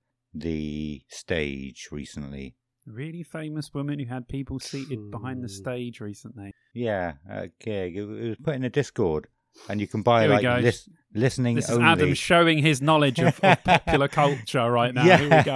[0.40, 2.54] the stage recently.
[2.86, 6.52] Really famous woman who had people seated behind the stage recently.
[6.72, 7.90] Yeah, okay.
[7.90, 7.96] gig.
[7.96, 9.26] It was put in a Discord,
[9.68, 11.84] and you can buy Here we like lis- listening This is only.
[11.84, 15.04] Adam showing his knowledge of, of popular culture right now.
[15.04, 15.16] Yeah.
[15.18, 15.52] Here we go.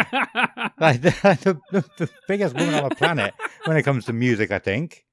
[0.80, 3.34] like the, the, the biggest woman on the planet
[3.66, 4.50] when it comes to music.
[4.50, 5.04] I think.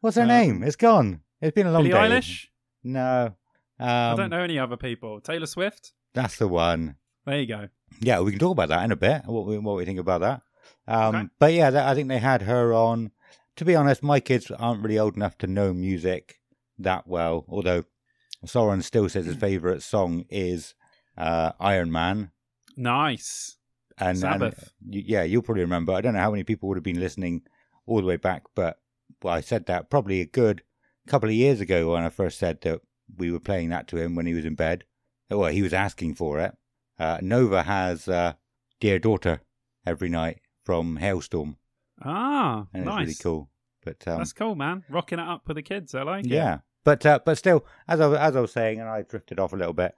[0.00, 0.62] What's her Um, name?
[0.62, 1.20] It's gone.
[1.42, 2.16] It's been a long Billie day.
[2.16, 2.46] Eilish?
[2.82, 3.34] No.
[3.78, 5.20] Um, I don't know any other people.
[5.20, 5.92] Taylor Swift?
[6.14, 6.96] That's the one.
[7.26, 7.68] There you go.
[8.00, 9.22] Yeah, we can talk about that in a bit.
[9.26, 10.42] What we what we think about that.
[10.86, 11.28] Um, Okay.
[11.38, 13.10] But yeah, that, I think they had her on.
[13.56, 16.40] To be honest, my kids aren't really old enough to know music
[16.78, 17.44] that well.
[17.48, 17.84] Although
[18.46, 20.74] Soren still says his favorite song is
[21.18, 22.30] uh, Iron Man.
[22.76, 23.56] Nice.
[23.98, 24.72] And, and Sabbath.
[24.82, 25.92] y- yeah, you'll probably remember.
[25.92, 27.42] I don't know how many people would have been listening
[27.86, 28.78] all the way back, but
[29.22, 30.62] well, I said that probably a good
[31.06, 32.80] couple of years ago when I first said that
[33.18, 34.84] we were playing that to him when he was in bed.
[35.28, 36.54] Well, he was asking for it.
[37.00, 38.34] Uh, Nova has uh,
[38.80, 39.40] Dear Daughter
[39.86, 41.56] every night from Halestorm,
[42.02, 42.92] Ah, and nice.
[42.94, 43.50] it's really cool.
[43.84, 44.84] But um, That's cool, man.
[44.90, 45.94] Rocking it up for the kids.
[45.94, 46.30] I like it.
[46.30, 49.38] yeah, but uh, but still, as I was- as I was saying, and I drifted
[49.40, 49.94] off a little bit.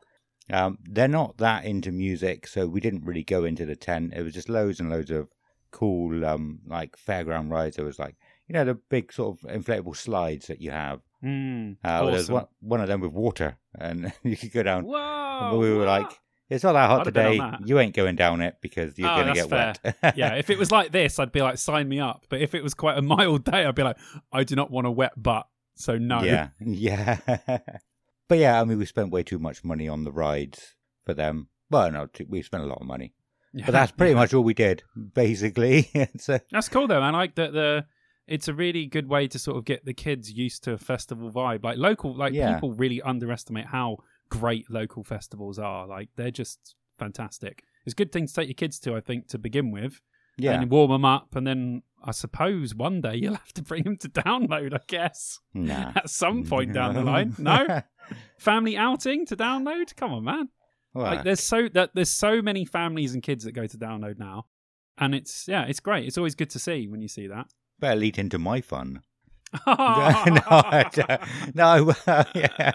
[0.50, 4.12] Um, they're not that into music, so we didn't really go into the tent.
[4.14, 5.28] It was just loads and loads of
[5.70, 7.76] cool, um, like fairground rides.
[7.76, 8.16] There was like
[8.48, 11.00] you know the big sort of inflatable slides that you have.
[11.24, 14.84] Mm, Uh, There's one one of them with water, and you could go down.
[14.84, 15.58] Whoa.
[15.58, 15.86] we were what?
[16.02, 16.18] like,
[16.54, 17.64] it's not that hot I'd have been on today.
[17.68, 20.16] You ain't going down it because you're Oh, going to get wet.
[20.16, 22.24] yeah, if it was like this, I'd be like, sign me up.
[22.28, 23.98] But if it was quite a mild day, I'd be like,
[24.32, 25.46] I do not want a wet butt.
[25.74, 26.22] So no.
[26.22, 27.18] Yeah, yeah.
[28.28, 31.48] but yeah, I mean, we spent way too much money on the rides for them.
[31.70, 33.14] Well, no, we spent a lot of money,
[33.54, 33.64] Yeah.
[33.66, 34.18] but that's pretty Yeah.
[34.20, 34.82] much all we did,
[35.14, 35.90] basically.
[36.18, 37.14] so That's cool though, man.
[37.14, 37.86] I like that the
[38.28, 41.30] it's a really good way to sort of get the kids used to a festival
[41.32, 41.64] vibe.
[41.64, 42.54] Like local like Yeah.
[42.54, 43.98] people really underestimate how
[44.40, 45.86] great local festivals are.
[45.86, 47.62] Like they're just fantastic.
[47.84, 50.00] It's a good thing to take your kids to, I think, to begin with.
[50.38, 53.84] yeah, And warm them up and then I suppose one day you'll have to bring
[53.84, 55.38] them to download, I guess.
[55.54, 55.92] nah.
[55.96, 57.34] At some point down the line.
[57.38, 57.82] No?
[58.38, 59.94] Family outing to download?
[59.96, 60.48] Come on, man.
[60.94, 63.78] Well, Like uh, there's so that there's so many families and kids that go to
[63.78, 64.46] download now.
[64.98, 66.06] And it's yeah, it's great.
[66.06, 67.46] It's always good to see when you see that.
[67.80, 69.00] better lead into my fun.
[69.66, 71.94] no, I don't- no,
[72.34, 72.72] yeah.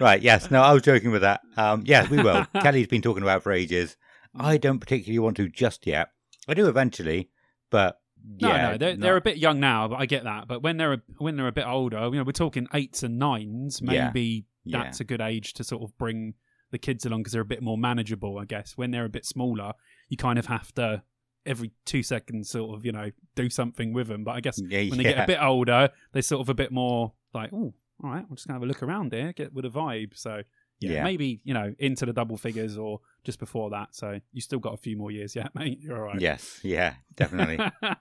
[0.00, 0.50] Right, yes.
[0.50, 1.40] No, I was joking with that.
[1.56, 2.44] Um, yes, we will.
[2.62, 3.96] Kelly's been talking about it for ages.
[4.34, 6.08] I don't particularly want to just yet.
[6.48, 7.30] I do eventually,
[7.70, 8.00] but
[8.40, 10.48] No, yeah, no, they're, not- they're a bit young now, but I get that.
[10.48, 13.18] But when they're a, when they're a bit older, you know, we're talking eights and
[13.18, 13.82] nines.
[13.82, 14.82] Maybe Yeah.
[14.84, 16.34] that's a good age to sort of bring
[16.70, 18.38] the kids along because they're a bit more manageable.
[18.38, 19.72] I guess when they're a bit smaller,
[20.08, 21.02] you kind of have to
[21.44, 24.24] every two seconds sort of you know do something with them.
[24.24, 26.72] But I guess Yeah, when they get a bit older, they're sort of a bit
[26.72, 29.64] more like, oh, all right, I'm just gonna have a look around here, get with
[29.64, 30.16] a vibe.
[30.16, 30.42] So.
[30.80, 31.04] Yeah, Yeah.
[31.04, 33.94] maybe you know into the double figures or just before that.
[33.94, 35.78] So you still got a few more years yet, mate.
[35.80, 36.20] You're all right.
[36.20, 37.60] Yes, yeah, definitely.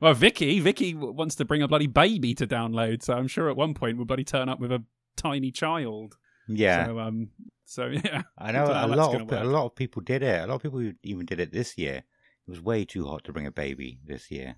[0.00, 3.56] well, Vicky, Vicky wants to bring a bloody baby to download, so I'm sure at
[3.56, 4.82] one point we'll bloody turn up with a
[5.16, 6.16] tiny child.
[6.48, 7.28] Yeah, So, um,
[7.64, 8.22] so yeah.
[8.38, 10.42] I know a lot of a lot of people did it.
[10.42, 12.04] A lot of people even did it this year.
[12.46, 14.56] It was way too hot to bring a baby this year.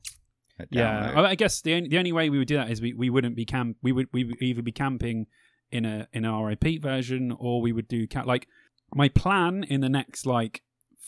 [0.70, 1.12] Yeah.
[1.16, 3.10] I I guess the only, the only way we would do that is we, we
[3.10, 3.76] wouldn't be camp.
[3.82, 5.26] We would we would either be camping
[5.70, 8.48] in a in an RIP version or we would do ca- like
[8.94, 10.62] my plan in the next like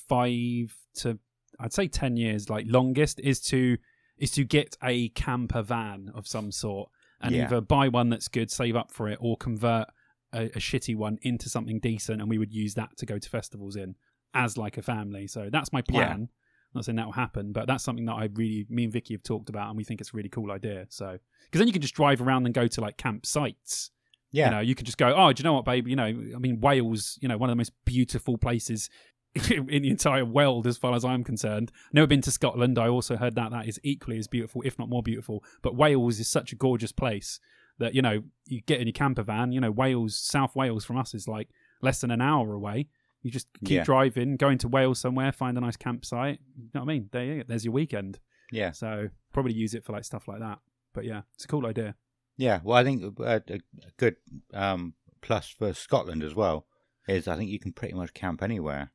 [0.09, 1.19] five to
[1.59, 3.77] I'd say ten years, like longest, is to
[4.19, 6.91] is to get a camper van of some sort
[7.23, 7.45] and Yeah.
[7.47, 9.89] either buy one that's good, save up for it, or convert
[10.33, 13.29] a, a shitty one into something decent, and we would use that to go to
[13.29, 13.95] festivals in
[14.35, 15.27] as like a family.
[15.27, 16.29] So that's my plan.
[16.75, 19.23] Not saying that will happen, but that's something that I really, me and Vicky have
[19.23, 20.87] talked about, and we think it's a really cool idea.
[20.89, 23.91] So, because then you can just drive around and go to like campsites.
[24.31, 25.89] yeah, You know, you could just go, oh, do you know what, babe?
[25.89, 28.89] You know, I mean, Wales, you know, one of the most beautiful places
[29.51, 31.73] in the entire world, as far as I'm concerned.
[31.93, 32.79] Never been to Scotland.
[32.79, 35.45] I also heard that that is equally as beautiful, if not more beautiful.
[35.63, 37.41] But Wales is such a gorgeous place
[37.79, 39.53] that you know, you get in your camper van.
[39.53, 41.49] You know, Wales, South Wales from us is like
[41.83, 42.89] less than an hour away.
[43.23, 43.85] You just keep Yeah.
[43.85, 46.41] driving, going to Wales somewhere, find a nice campsite.
[46.57, 47.09] You know what I mean?
[47.13, 47.45] There, you go.
[47.49, 48.19] there's your weekend.
[48.53, 50.59] yeah, So probably use it for like stuff like that.
[50.95, 51.95] But yeah, it's a cool idea.
[52.37, 52.61] yeah.
[52.65, 53.61] Well, I think a, a a
[53.97, 54.17] good
[54.55, 56.67] um, plus for Scotland as well
[57.07, 58.93] is I think you can pretty much camp anywhere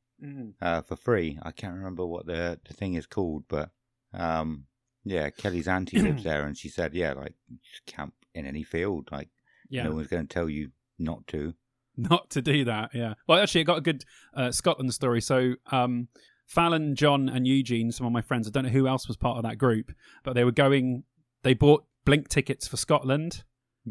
[0.62, 1.38] uh, for free.
[1.44, 3.70] I can't remember what the the thing is called, but
[4.14, 4.66] um,
[5.04, 9.10] Yeah, Kelly's auntie lives there, and she said, yeah, like just camp in any field.
[9.12, 9.30] Like
[9.70, 9.84] Yeah.
[9.84, 11.54] no one's going to tell you not to.
[12.10, 12.91] not to do that.
[12.93, 13.13] Yeah.
[13.27, 14.03] Well, actually, I got a good
[14.36, 15.21] uh, Scotland story.
[15.21, 16.08] So, um,
[16.47, 19.38] Fallon, John, and Eugene, some of my friends, I don't know who else was part
[19.38, 19.91] of that group,
[20.23, 21.03] but they were going.
[21.43, 23.43] They bought Blink tickets for Scotland,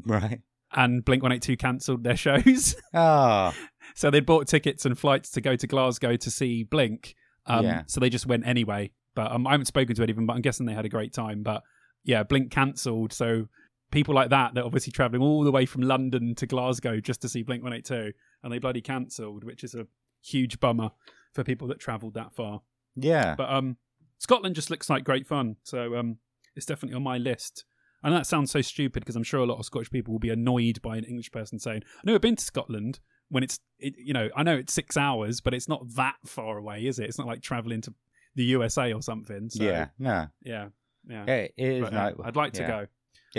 [0.04, 0.40] Right.
[0.72, 2.76] and Blink One Eight Two cancelled their shows.
[2.92, 3.54] Ah,
[3.94, 7.14] so they bought tickets and flights to go to Glasgow to see Blink.
[7.46, 7.82] Um, Yeah.
[7.86, 8.92] So they just went anyway.
[9.16, 10.88] But um, I haven't spoken to any of them, but I'm guessing they had a
[10.88, 11.42] great time.
[11.44, 11.62] But
[12.04, 13.12] yeah, Blink cancelled.
[13.12, 13.46] So
[13.94, 17.28] people like that, they're obviously travelling all the way from London to Glasgow just to
[17.28, 19.86] see Blink 182, and they bloody cancelled, which is a
[20.22, 20.90] huge bummer
[21.32, 22.60] for people that travelled that far.
[22.96, 23.34] yeah.
[23.36, 23.76] But um,
[24.18, 25.56] Scotland just looks like great fun.
[25.62, 26.18] So um,
[26.56, 27.64] it's definitely on my list.
[28.02, 30.30] And that sounds so stupid because I'm sure a lot of Scottish people will be
[30.30, 33.94] annoyed by an English person saying, "I know I've been to Scotland." When it's, it,
[33.96, 37.08] you know, I know it's six hours, but it's not that far away, is it?
[37.08, 37.94] It's not like traveling to
[38.34, 39.48] the USA or something.
[39.48, 39.86] So, yeah.
[39.98, 40.26] No.
[40.42, 40.66] yeah,
[41.08, 41.24] yeah.
[41.26, 41.90] Yeah, it is.
[41.90, 41.94] But.
[42.24, 42.86] I'd like to go.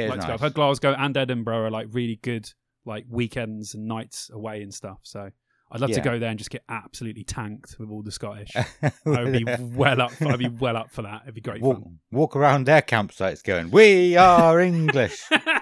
[0.04, 0.28] I'd like to go.
[0.28, 0.34] nice.
[0.34, 2.50] I've heard Glasgow and Edinburgh are like really good,
[2.86, 5.00] like weekends and nights away and stuff.
[5.04, 5.30] So
[5.71, 8.51] I'd love to go there and just get absolutely tanked with all the Scottish.
[9.06, 10.12] I'd be well up.
[10.21, 11.23] I'd be well up for that.
[11.23, 11.99] It'd be great walk, fun.
[12.12, 15.21] walk around their campsites going, "We are English."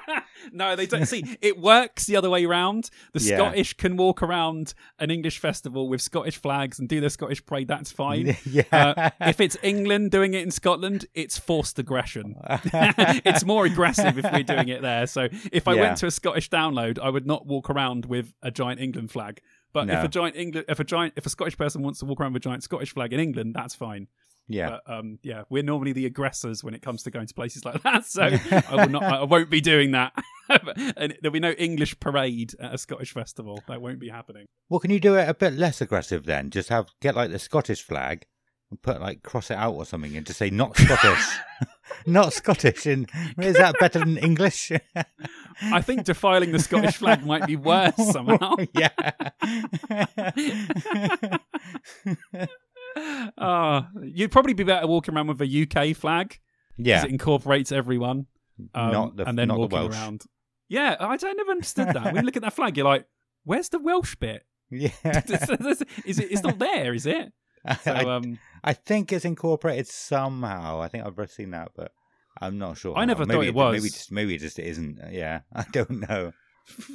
[0.51, 1.23] no, they don't see.
[1.41, 2.89] It works the other way round.
[3.13, 3.37] The Yeah.
[3.37, 7.67] Scottish can walk around an English festival with Scottish flags and do their Scottish parade.
[7.69, 8.35] That's fine.
[8.45, 8.63] yeah.
[8.71, 12.35] Uh, if it's England doing it in Scotland, it's forced aggression.
[13.25, 15.07] it's more aggressive if we're doing it there.
[15.07, 15.81] So if I Yeah.
[15.81, 19.41] went to a Scottish download, I would not walk around with a giant England flag.
[19.73, 22.21] But if a giant England, if a giant, if a Scottish person wants to walk
[22.21, 24.07] around with a giant Scottish flag in England, that's fine.
[24.47, 24.69] yeah.
[24.85, 27.81] But um, yeah, we're normally the aggressors when it comes to going to places like
[27.83, 28.05] that.
[28.13, 30.13] So I will not, I won't be doing that.
[30.97, 33.63] and there'll be no English parade at a Scottish festival.
[33.67, 34.45] That won't be happening.
[34.69, 36.49] Well, can you do it a bit less aggressive then?
[36.49, 38.25] Just have get like the Scottish flag
[38.69, 41.25] and put like cross it out or something and just say not Scottish,
[42.05, 42.85] not Scottish.
[42.85, 44.71] And is that better than English?
[45.61, 48.55] I think defiling the Scottish flag might be worse somehow.
[48.73, 49.11] yeah.
[53.37, 56.39] Ah, you'd probably be better walking around with a UK flag
[56.77, 57.03] because yeah.
[57.03, 58.27] it incorporates everyone.
[58.75, 59.95] um, not the and then not the walking Welsh.
[59.95, 60.23] around.
[60.69, 62.05] Yeah, I don't never understood that.
[62.05, 63.05] when you look at that flag, you're like,
[63.45, 64.45] "Where's the Welsh bit?
[64.69, 64.89] Yeah.
[66.05, 66.31] is it?
[66.31, 67.31] It's not there, is it?"
[67.83, 70.81] So, um, I think it's incorporated somehow.
[70.81, 71.91] I think I've seen that, but
[72.39, 72.97] I'm not sure.
[72.97, 73.73] I never maybe thought it was.
[73.73, 74.99] Maybe just maybe it just isn't.
[75.11, 76.31] Yeah, I don't know.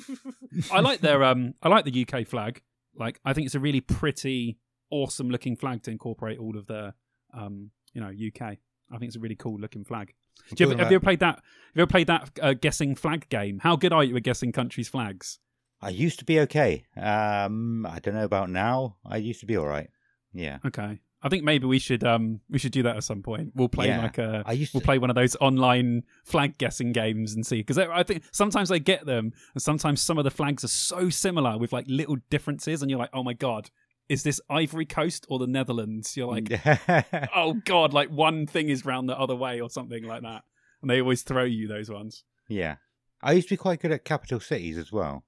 [0.73, 2.63] I like their um, I like the UK flag.
[2.99, 4.59] Like, I think it's a really pretty,
[4.91, 6.95] awesome looking flag to incorporate all of the,
[7.33, 8.43] um, you know, UK.
[8.91, 10.15] I think it's a really cool looking flag.
[10.55, 11.37] Do you ever, have you ever played that?
[11.37, 13.61] Have you ever played that uh, guessing flag game?
[13.63, 15.39] How good are you at guessing countries' flags?
[15.81, 16.85] I used to be okay.
[16.97, 18.97] Um, I don't know about now.
[19.05, 19.91] I used to be all right.
[20.35, 23.53] Yeah, Okay, I think maybe we should um we should do that at some point.
[23.55, 24.03] We'll play Yeah.
[24.03, 24.85] like a I used we'll to.
[24.85, 28.79] play one of those online flag guessing games and see because I think sometimes I
[28.79, 32.83] get them and sometimes some of the flags are so similar with like little differences
[32.83, 33.71] and you're like oh my god
[34.09, 36.17] is this Ivory Coast or the Netherlands?
[36.17, 36.51] You're like
[37.35, 40.45] oh god like one thing is round the other way or something like that
[40.81, 42.23] and they always throw you those ones.
[42.49, 42.77] yeah,
[43.21, 45.25] I used to be quite good at capital cities as well.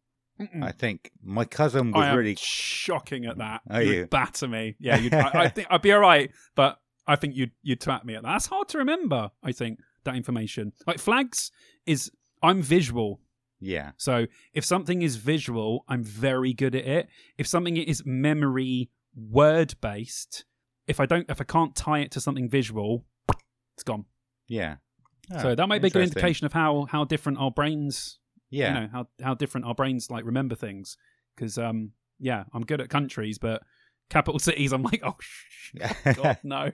[0.62, 2.36] I think my cousin was really.
[2.38, 3.60] shocking at that.
[3.70, 4.06] Are you'd you?
[4.06, 4.76] batter me.
[4.80, 8.04] Yeah, you'd, I, I think I'd be all right, but I think you'd you'd twat
[8.04, 8.28] me at that.
[8.28, 9.30] That's hard to remember.
[9.42, 11.50] I think that information, like flags,
[11.86, 12.10] is
[12.42, 13.20] I'm visual.
[13.62, 17.08] Yeah, So if something is visual, I'm very good at it.
[17.36, 20.46] If something is memory word based,
[20.86, 23.04] if I don't, if I can't tie it to something visual,
[23.74, 24.06] it's gone.
[24.48, 24.76] yeah.
[25.42, 28.19] so Oh, that might be a good indication of how how different our brains
[28.50, 30.96] Yeah, you know how how different our brains like remember things
[31.34, 33.62] because um yeah i'm good at countries but
[34.10, 35.74] capital cities i'm like oh sh-
[36.16, 36.72] god no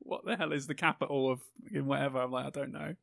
[0.00, 1.40] what the hell is the capital of
[1.84, 2.94] whatever i'm like i don't know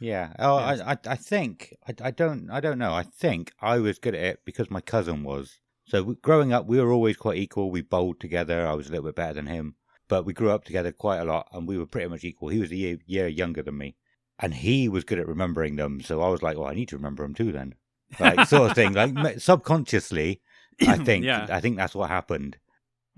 [0.00, 0.32] Yeah.
[0.40, 0.80] Oh, Yes.
[0.80, 2.92] I, I, I think I, I don't, I don't know.
[2.92, 5.58] I think I was good at it because my cousin was.
[5.86, 7.70] So growing up, we were always quite equal.
[7.70, 8.66] We bowled together.
[8.66, 9.76] I was a little bit better than him,
[10.08, 12.48] but we grew up together quite a lot, and we were pretty much equal.
[12.48, 13.94] He was a year, year younger than me,
[14.42, 16.00] and he was good at remembering them.
[16.02, 17.74] So I was like, well, I need to remember them too, then,
[18.20, 18.92] like sort of thing.
[18.92, 20.40] Like subconsciously,
[20.86, 22.56] I think, yeah I think that's what happened.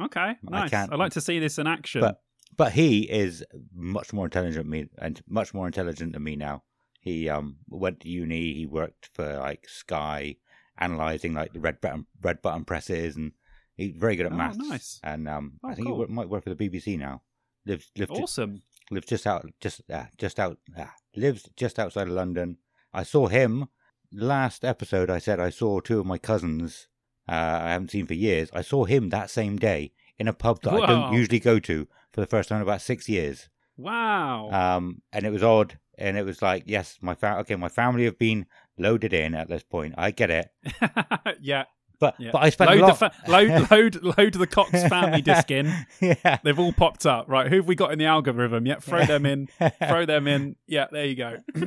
[0.01, 2.21] okay nice can't- i'd like to see this in action But
[2.57, 6.63] but he is much more intelligent than me and much more intelligent than me now.
[7.01, 8.55] He um went to uni.
[8.55, 10.37] He worked for like Sky,
[10.79, 13.33] analyzing like the red button red button presses, and
[13.77, 14.57] he's very good at Oh, maths.
[14.59, 15.01] nice.
[15.03, 16.07] And um, Oh, I think cool.
[16.07, 17.23] he might work for the BBC now.
[17.67, 18.63] Lives lives awesome
[18.95, 22.59] lives just out just uh, just out uh, lives just outside of London.
[22.93, 23.69] I saw him
[24.13, 25.11] last episode.
[25.11, 26.89] I said I saw two of my cousins.
[27.29, 28.51] Uh, I haven't seen for years.
[28.53, 31.89] I saw him that same day in a pub that I don't usually go to
[32.13, 33.49] for the first time in about six years.
[33.77, 34.51] Wow.
[34.51, 38.05] Um, and it was odd, and it was like, yes, my fa- okay, my family
[38.05, 38.47] have been
[38.79, 39.95] loaded in at this point.
[39.97, 40.49] I get it,
[41.41, 41.65] yeah.
[42.05, 42.31] But yeah.
[42.33, 42.99] but I spent load a lot.
[42.99, 45.73] the fa- load load load the Cox family disc in.
[46.03, 47.31] yeah, They've all popped up.
[47.31, 48.67] Right, who have we got in the algorithm?
[48.67, 49.49] Yep, throw them in.
[49.89, 50.57] Throw them in.
[50.67, 51.39] Yeah, there you go.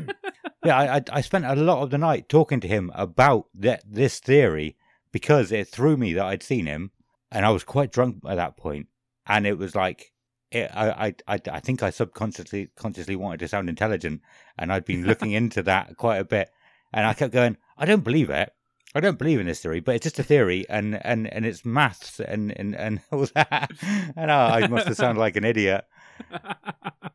[0.64, 0.78] yeah.
[0.78, 4.20] I, I I spent a lot of the night talking to him about that this
[4.20, 4.78] theory
[5.12, 6.92] because it threw me that I'd seen him,
[7.32, 8.88] and I was quite drunk at that point,
[9.26, 10.14] and it was like.
[10.50, 14.22] It, I, I I I think I subconsciously consciously wanted to sound intelligent,
[14.58, 16.50] and I'd been looking into that quite a bit,
[16.94, 17.58] and I kept going.
[17.78, 18.54] I don't believe it.
[18.98, 21.64] I don't believe in this theory, but it's just a theory, and and and it's
[21.64, 23.72] maths and and and all that.
[24.16, 25.86] And I, I must have sounded like an idiot,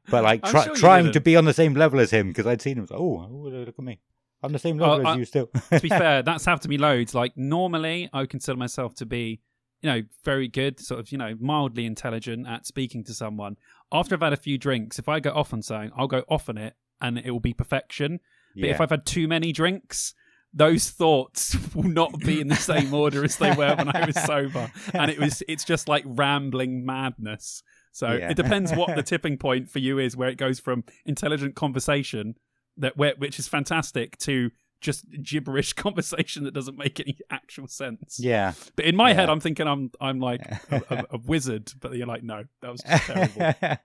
[0.09, 1.14] but like try, sure trying didn't.
[1.14, 2.87] to be on the same level as him because I'd seen him.
[2.90, 4.01] Like, oh, oh, look at me.
[4.42, 5.47] I'm the same oh, level Oh, as I- you still.
[5.71, 7.14] to be fair, that's happened to me loads.
[7.14, 9.40] Like normally, I would consider myself to be,
[9.81, 13.57] you know, very good, sort of, you know, mildly intelligent at speaking to someone.
[13.92, 16.49] After I've had a few drinks, if I go off on something, I'll go off
[16.49, 18.21] on it, and it will be perfection.
[18.55, 20.14] But if I've had too many drinks,
[20.54, 24.16] those thoughts will not be in the same order as they were when I was
[24.22, 27.62] sober, and it was it's just like rambling madness.
[27.92, 28.30] So Yeah.
[28.30, 32.34] it depends what the tipping point for you is, where it goes from intelligent conversation
[32.78, 38.18] that where, which is fantastic to just gibberish conversation that doesn't make any actual sense.
[38.18, 38.52] yeah.
[38.76, 39.14] But in my Yeah.
[39.16, 42.70] head, I'm thinking I'm I'm like a, a, a wizard, but you're like, no, that
[42.72, 43.78] was just terrible.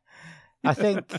[0.63, 1.13] I think,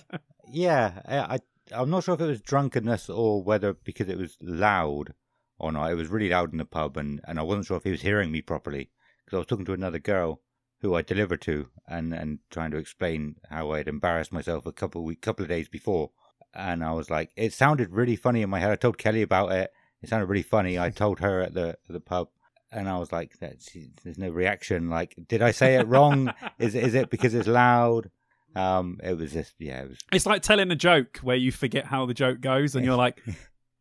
[0.51, 1.39] yeah, I, I
[1.73, 5.13] I'm not sure if it was drunkenness or whether because it was loud
[5.59, 5.91] or not.
[5.91, 8.03] It was really loud in the pub, and and I wasn't sure if he was
[8.03, 8.91] hearing me properly
[9.25, 10.41] because I was talking to another girl
[10.81, 15.01] who I delivered to, and and trying to explain how I'd embarrassed myself a couple
[15.01, 16.11] of week, couple of days before,
[16.55, 18.71] and I was like, it sounded really funny in my head.
[18.71, 19.71] I told Kelly about it.
[20.03, 20.79] It sounded really funny.
[20.79, 22.29] I told her at the at the pub.
[22.71, 23.71] And I was like, "That's
[24.05, 24.91] there's no reaction.
[24.91, 26.35] Like, did I say it wrong?
[26.59, 28.11] is is it because it's loud?
[28.55, 31.87] Um, it was just yeah, it was It's like telling a joke where you forget
[31.87, 33.23] how the joke goes, and you're like,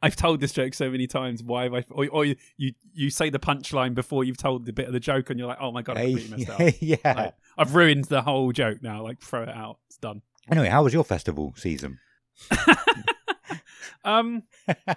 [0.02, 1.42] I've told this joke so many times.
[1.42, 1.84] Why have I?
[1.90, 5.00] Or, or you, you you say the punchline before you've told the bit of the
[5.00, 6.76] joke, and you're like, oh my god, I completely messed up.
[6.80, 7.14] yeah.
[7.14, 9.04] Like, I've ruined the whole joke now.
[9.04, 9.80] Like, throw it out.
[9.88, 10.22] It's done.
[10.52, 12.00] Anyway, how was your festival season?
[14.04, 14.44] Um,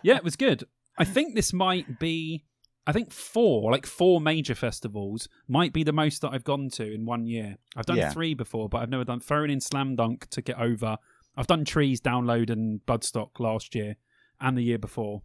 [0.03, 0.65] yeah, it was good.
[0.97, 2.45] I think this might be.
[2.87, 6.93] I think four, like four major festivals, might be the most that I've gone to
[6.93, 7.57] in one year.
[7.77, 8.11] I've done Yeah.
[8.11, 10.97] three before, but I've never done throwing in Slam Dunk to get over.
[11.37, 13.97] I've done Trees, Download, and Bloodstock last year
[14.41, 15.23] and the year before,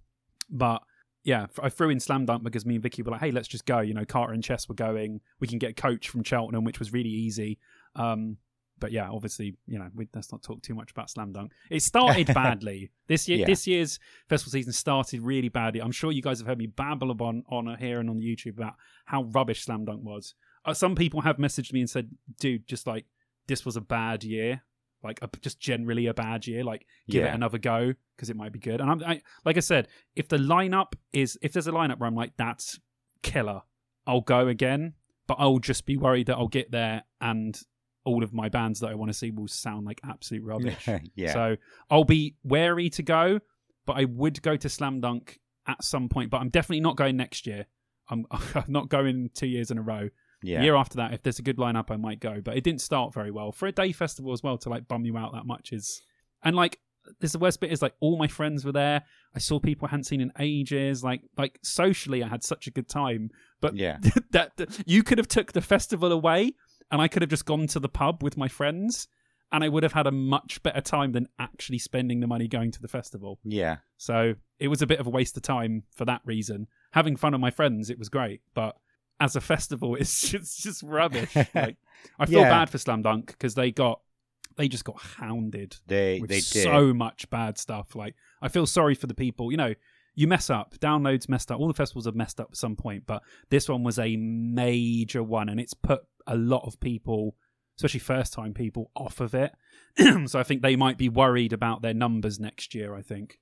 [0.49, 0.81] but
[1.25, 3.65] yeah, I threw in Slam Dunk because me and Vicky were like, "Hey, let's just
[3.65, 5.21] go." You know, Carter and Chess were going.
[5.39, 7.57] We can get a coach from Cheltenham, which was really easy.
[7.95, 8.37] Um,
[8.79, 11.51] but yeah, obviously, you know, we, let's not talk too much about Slam Dunk.
[11.71, 13.39] It started badly this year.
[13.39, 13.45] Yeah.
[13.47, 13.99] This year's
[14.29, 15.81] festival season started really badly.
[15.81, 18.75] I'm sure you guys have heard me babble on on here and on YouTube about
[19.05, 20.35] how rubbish Slam Dunk was.
[20.63, 23.05] Uh, some people have messaged me and said, "Dude, just like
[23.47, 24.61] this was a bad year."
[25.05, 26.63] Like a, just generally a bad year.
[26.63, 27.31] Like give Yeah.
[27.31, 28.81] it another go because it might be good.
[28.81, 32.07] And I'm I, like I said, if the lineup is if there's a lineup where
[32.07, 32.79] I'm like that's
[33.23, 33.61] killer,
[34.05, 34.93] I'll go again.
[35.27, 37.59] But I'll just be worried that I'll get there and
[38.03, 40.87] all of my bands that I want to see will sound like absolute rubbish.
[41.15, 41.33] yeah.
[41.33, 41.55] So
[41.89, 43.39] I'll be wary to go,
[43.87, 46.29] but I would go to Slam Dunk at some point.
[46.29, 47.65] But I'm definitely not going next year.
[48.07, 50.09] I'm, I'm not going two years in a row.
[50.43, 50.61] Yeah.
[50.61, 52.41] Year after that, if there's a good lineup, I might go.
[52.41, 54.57] But it didn't start very well for a day festival as well.
[54.59, 56.01] To like bum you out that much is,
[56.43, 56.79] and like
[57.19, 59.03] this the worst bit is like all my friends were there.
[59.35, 61.03] I saw people I hadn't seen in ages.
[61.03, 63.29] Like like socially, I had such a good time.
[63.61, 63.97] But Yeah.
[64.31, 66.53] that, that you could have took the festival away,
[66.91, 69.07] and I could have just gone to the pub with my friends,
[69.51, 72.71] and I would have had a much better time than actually spending the money going
[72.71, 73.39] to the festival.
[73.43, 73.77] Yeah.
[73.97, 76.67] So it was a bit of a waste of time for that reason.
[76.91, 78.75] Having fun with my friends, it was great, but
[79.19, 81.35] as a festival, it's just, just rubbish.
[81.55, 81.77] like
[82.19, 82.49] I feel Yeah.
[82.49, 84.01] bad for Slam Dunk because they got
[84.57, 86.63] they just got hounded They with they did.
[86.63, 87.93] so much bad stuff.
[87.95, 89.51] Like I feel sorry for the people.
[89.51, 89.73] You know,
[90.15, 90.75] you mess up.
[90.79, 91.59] Downloads messed up.
[91.59, 95.21] All the festivals have messed up at some point, but this one was a major
[95.23, 97.35] one, and it's put a lot of people,
[97.77, 99.51] especially first time people, off of it.
[100.27, 102.95] so I think they might be worried about their numbers next year.
[102.95, 103.39] I think.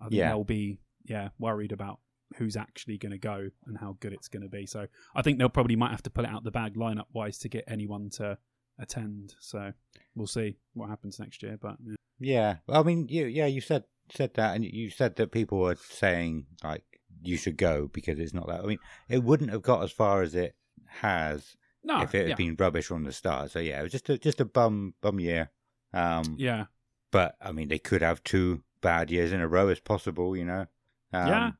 [0.00, 0.28] I think Yeah.
[0.30, 2.00] they'll be yeah worried about
[2.36, 4.66] who's actually going to go and how good it's going to be.
[4.66, 7.38] So I think they'll probably might have to pull it out the bag lineup wise
[7.38, 8.38] to get anyone to
[8.78, 9.34] attend.
[9.40, 9.72] So
[10.14, 11.58] we'll see what happens next year.
[11.60, 11.94] But yeah.
[12.18, 12.56] Yeah.
[12.66, 15.76] Well, I mean, you yeah, you said said that, and you said that people were
[15.76, 16.84] saying like
[17.22, 18.60] you should go because it's not that.
[18.60, 20.56] I mean, it wouldn't have got as far as it
[20.86, 22.34] has no, if it had yeah.
[22.34, 23.50] been rubbish from the start.
[23.50, 25.50] So yeah, it was just a just a bum bum year.
[25.92, 26.66] Um, yeah,
[27.10, 30.44] but I mean, they could have two bad years in a row as possible, you
[30.44, 30.66] know.
[31.12, 31.50] Um, Yeah.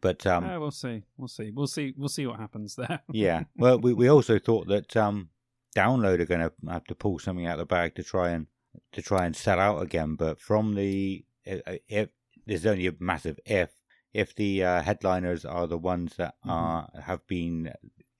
[0.00, 1.02] But um, yeah, we'll see.
[1.16, 1.50] We'll see.
[1.50, 1.94] We'll see.
[1.96, 3.00] We'll see what happens there.
[3.12, 3.44] yeah.
[3.56, 5.30] Well, we we also thought that um,
[5.74, 8.46] Download are going to have to pull something out of the bag to try and
[8.92, 10.14] to try and sell out again.
[10.16, 12.08] But from the if, if
[12.46, 13.70] there's only a massive if
[14.12, 16.50] if the uh, headliners are the ones that Mhm.
[16.50, 17.72] are have been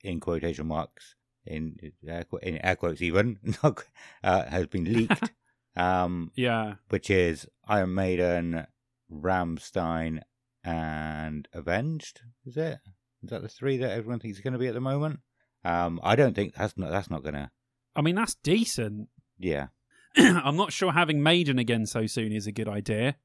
[0.02, 1.14] in quotation marks
[1.46, 5.30] in air, in air quotes even uh, has been leaked,
[5.76, 6.74] um, Yeah.
[6.88, 8.66] which is Iron Maiden,
[9.10, 10.20] Rammstein,
[10.66, 12.20] and Avenged.
[12.44, 12.78] Is it?
[13.22, 15.20] Is that the three that everyone thinks is going to be at the moment?
[15.64, 17.50] Um, I don't think that's not that's not going to.
[17.94, 19.08] I mean, that's decent.
[19.38, 19.68] Yeah,
[20.16, 23.16] I'm not sure having Maiden again so soon is a good idea.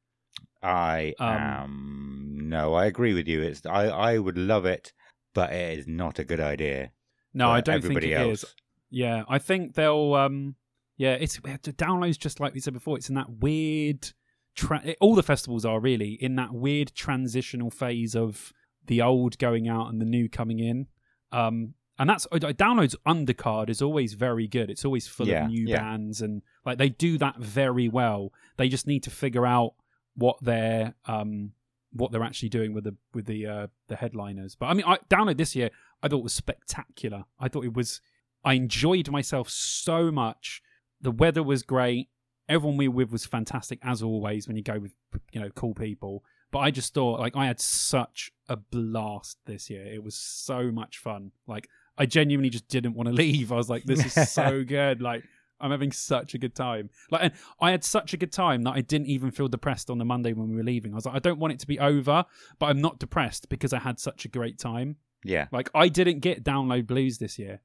[0.63, 2.39] I Um, am.
[2.49, 3.41] No, I agree with you.
[3.41, 4.93] It's I I would love it,
[5.33, 6.91] but it is not a good idea.
[7.33, 8.43] No, I don't think it else.
[8.43, 8.55] is.
[8.89, 10.13] Yeah, I think they'll.
[10.15, 10.55] um
[10.97, 12.97] Yeah, it's the downloads just like we said before.
[12.97, 14.11] It's in that weird.
[14.55, 18.51] Tra- all the festivals are really in that weird transitional phase of
[18.85, 20.87] the old going out and the new coming in.
[21.31, 24.69] Um, and that's downloads undercard is always very good.
[24.69, 25.77] It's always full Yeah, of new yeah.
[25.79, 28.33] bands and like they do that very well.
[28.57, 29.73] They just need to figure out
[30.15, 31.51] what they're um
[31.93, 34.55] what they're actually doing with the with the uh the headliners.
[34.55, 35.69] But I mean, I download this year.
[36.01, 37.25] I thought was spectacular.
[37.39, 38.01] I thought it was.
[38.43, 40.63] I enjoyed myself so much.
[40.99, 42.09] The weather was great.
[42.49, 44.47] Everyone we were with was fantastic as always.
[44.47, 44.93] When you go with
[45.31, 49.69] you know cool people, but I just thought like I had such a blast this
[49.69, 49.85] year.
[49.85, 51.31] It was so much fun.
[51.47, 51.67] Like
[51.97, 53.51] I genuinely just didn't want to leave.
[53.51, 55.01] I was like, this is so good.
[55.01, 55.23] Like
[55.61, 56.89] I'm having such a good time.
[57.11, 59.99] Like, and I had such a good time that I didn't even feel depressed on
[59.99, 60.91] the Monday when we were leaving.
[60.91, 62.25] I was like, I don't want it to be over,
[62.57, 64.95] but I'm not depressed because I had such a great time.
[65.23, 67.61] Yeah, Like, I didn't get download blues this year.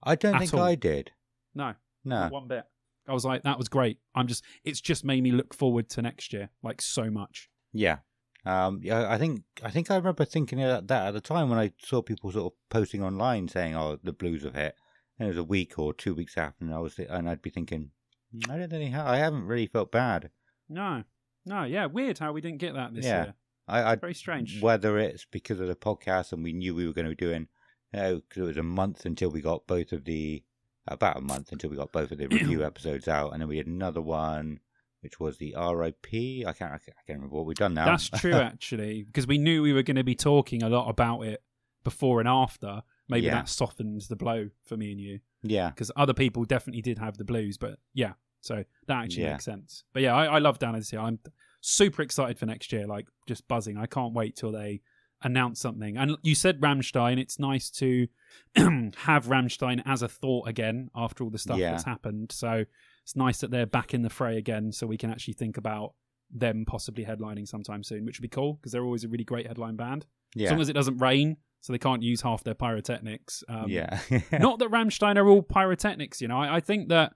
[0.00, 0.62] I don't think all.
[0.62, 1.10] I did.
[1.52, 1.74] No,
[2.04, 2.62] No, one bit.
[3.08, 3.98] I was like, that was great.
[4.14, 7.48] I'm just, it's just made me look forward to next year, like so much.
[7.72, 7.98] Yeah.
[8.46, 11.58] Um, yeah, I think I think I remember thinking of that at the time when
[11.58, 14.74] I saw people sort of posting online saying, "Oh, the Blues have hit,"
[15.18, 17.50] and it was a week or two weeks after, and I was and I'd be
[17.50, 17.90] thinking,
[18.34, 20.30] "Mm, I don't think I haven't really felt bad.
[20.70, 21.04] No,
[21.44, 23.24] no, yeah, weird how we didn't get that this Yeah.
[23.24, 23.34] year.
[23.68, 24.62] I, I Very strange.
[24.62, 27.46] whether it's because of the podcast and we knew we were going to be doing,
[27.92, 30.42] you know, because it was a month until we got both of the
[30.90, 33.56] about a month until we got both of the review episodes out, and then we
[33.56, 34.60] had another one.
[35.02, 36.46] Which was the RIP?
[36.46, 36.72] I can't.
[36.74, 37.86] I can't remember what we've done now.
[37.86, 41.22] That's true, actually, because we knew we were going to be talking a lot about
[41.22, 41.42] it
[41.84, 42.82] before and after.
[43.08, 43.36] Maybe Yeah.
[43.36, 47.16] that softens the blow for me and you, yeah, because other people definitely did have
[47.16, 47.56] the blues.
[47.56, 48.12] But yeah,
[48.42, 49.32] so that actually Yeah.
[49.32, 49.84] makes sense.
[49.94, 51.00] But yeah, I, I love Down this year.
[51.00, 51.18] I'm
[51.62, 52.86] super excited for next year.
[52.86, 53.78] Like just buzzing.
[53.78, 54.82] I can't wait till they
[55.22, 55.96] announce something.
[55.96, 57.18] And you said Rammstein.
[57.18, 58.06] It's nice to
[58.56, 61.72] have Rammstein as a thought again after all the stuff Yeah.
[61.72, 62.32] that's happened.
[62.32, 62.64] So
[63.02, 65.94] it's nice that they're back in the fray again, so we can actually think about
[66.30, 69.46] them possibly headlining sometime soon, which would be cool because they're always a really great
[69.46, 70.06] headline band.
[70.34, 73.44] yeah, As long as it doesn't rain, so they can't use half their pyrotechnics.
[73.48, 74.00] Um, yeah.
[74.32, 76.38] not that Rammstein are all pyrotechnics, you know.
[76.38, 77.12] I, I think that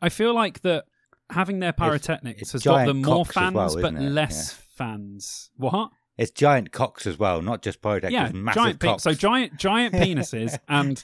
[0.00, 0.84] I feel like that
[1.30, 4.00] having their pyrotechnics it's has got them more fans, well, but it?
[4.00, 5.50] less fans.
[5.56, 5.90] What?
[6.22, 8.32] It's giant cocks as well, not just pyrotechnics.
[8.32, 8.80] yeah, massive giant.
[8.80, 9.02] Pe- cocks.
[9.02, 11.02] so giant, giant penises and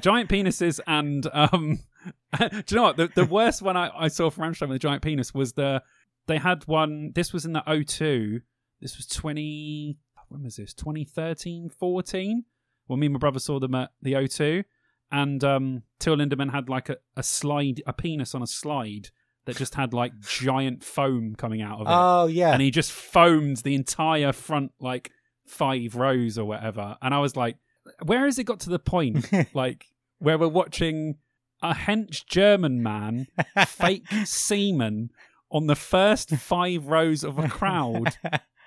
[0.00, 1.80] giant penises and um.
[2.38, 4.78] do you know what the the worst one I, I saw from Rammstein with a
[4.78, 5.82] giant penis was the
[6.28, 7.10] they had one.
[7.16, 8.42] This was in the O2.
[8.80, 9.98] This was twenty.
[10.28, 10.72] When was this?
[10.74, 12.44] 2013, 14?
[12.86, 14.62] When me and my brother saw them at the O2,
[15.10, 19.08] and um, Till Lindemann had like a, a slide, a penis on a slide
[19.46, 22.92] that just had like giant foam coming out of it oh yeah, and he just
[22.92, 25.10] foamed the entire front like
[25.50, 26.96] five rows or whatever.
[27.02, 27.56] And I was like,
[28.04, 29.86] where has it got to the point like
[30.18, 31.16] where we're watching
[31.62, 33.26] a hench German man
[33.66, 35.10] fake semen
[35.50, 38.16] on the first five rows of a crowd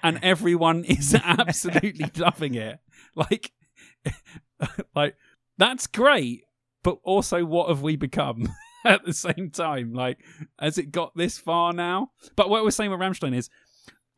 [0.04, 2.80] and everyone is absolutely loving it.
[3.16, 3.52] Like
[4.96, 5.16] like
[5.58, 6.44] that's great,
[6.84, 8.50] but also what have we become?
[8.86, 10.20] At the same time, like,
[10.60, 12.12] has it got this far now?
[12.36, 13.50] But what we're saying with Rammstein is,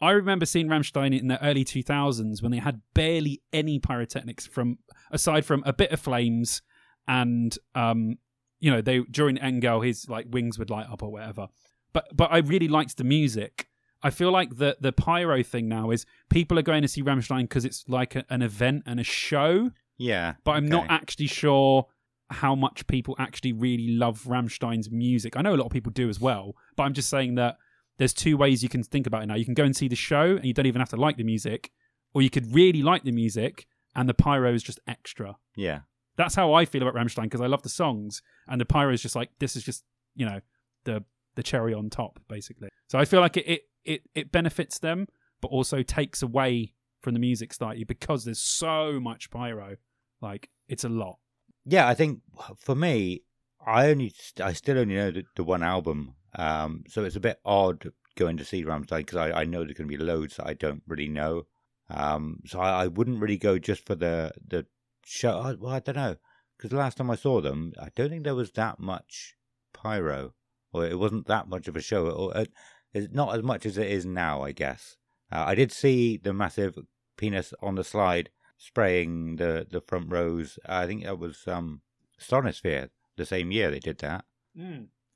[0.01, 4.80] I remember seeing Rammstein in the early 2000s when they had barely any pyrotechnics from
[5.11, 6.61] aside from a bit of flames
[7.07, 8.18] and um
[8.59, 11.47] you know they during Engel his like wings would light up or whatever.
[11.93, 13.70] But but I really liked the music.
[14.03, 17.43] I feel like the the pyro thing now is people are going to see Rammstein
[17.43, 20.34] because it's like a, an event and a show, yeah.
[20.43, 21.88] but I'm not actually sure
[22.30, 25.38] how much people actually really love Rammstein's music.
[25.38, 27.57] I know a lot of people do as well, but I'm just saying that
[27.97, 29.36] there's two ways you can think about it now.
[29.36, 31.23] You can go and see the show and you don't even have to like the
[31.23, 31.71] music,
[32.13, 35.36] or you could really like the music and the pyro is just extra.
[35.55, 35.82] Yeah,
[36.17, 39.01] That's how I feel about Rammstein because I love the songs and the pyro is
[39.01, 39.84] just like this is just
[40.15, 40.39] you know
[40.84, 41.03] the
[41.36, 42.69] the cherry on top basically.
[42.89, 45.07] So I feel like it it it, it benefits them,
[45.41, 49.76] but also takes away from the music slightly because there's so much pyro.
[50.21, 51.19] Like it's a lot.
[51.66, 51.88] Yeah.
[51.88, 52.22] I think
[52.57, 53.24] for me,
[53.66, 57.39] I only, I still only know the, the one album Um, so it's a bit
[57.45, 60.47] odd going to see Rammstein because I, I know there's going to be loads that
[60.47, 61.43] I don't really know.
[61.89, 64.66] Um, so I, I wouldn't really go just for the the
[65.05, 65.55] show.
[65.59, 66.16] Well, I don't know
[66.57, 69.36] because the last time I saw them, I don't think there was that much
[69.74, 70.34] pyro,
[70.74, 72.45] or it wasn't that much of a show, or uh,
[72.93, 74.97] it's not as much as it is now, I guess.
[75.32, 76.78] Uh, I did see the massive
[77.18, 80.58] penis on the slide spraying the the front rows.
[80.66, 81.82] I think that was um
[82.20, 84.26] Sonisphere the same year they did that.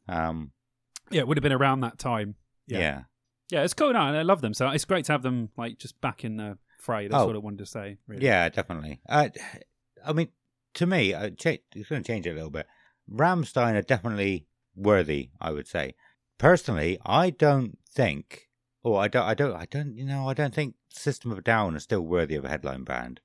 [0.08, 0.52] Um,
[1.12, 2.36] Yeah, it would have been around that time.
[2.68, 2.80] yeah.
[2.80, 3.02] Yeah.
[3.52, 3.94] Yeah, it's cool.
[3.94, 4.54] No, I love them.
[4.54, 7.08] So it's great to have them like just back in the fray.
[7.08, 7.26] That's Oh.
[7.26, 7.98] what I wanted to say.
[8.06, 8.24] Really.
[8.24, 9.02] Yeah, definitely.
[9.10, 9.30] Uh,
[10.06, 10.30] I mean,
[10.76, 12.68] to me, uh, cha- it's going to change it a little bit.
[13.12, 15.96] Rammstein are definitely worthy, I would say.
[16.38, 18.50] Personally, I don't think,
[18.84, 21.42] or I don't, I don't, I don't, you know, I don't think System of a
[21.42, 23.20] Down are still worthy of a headline band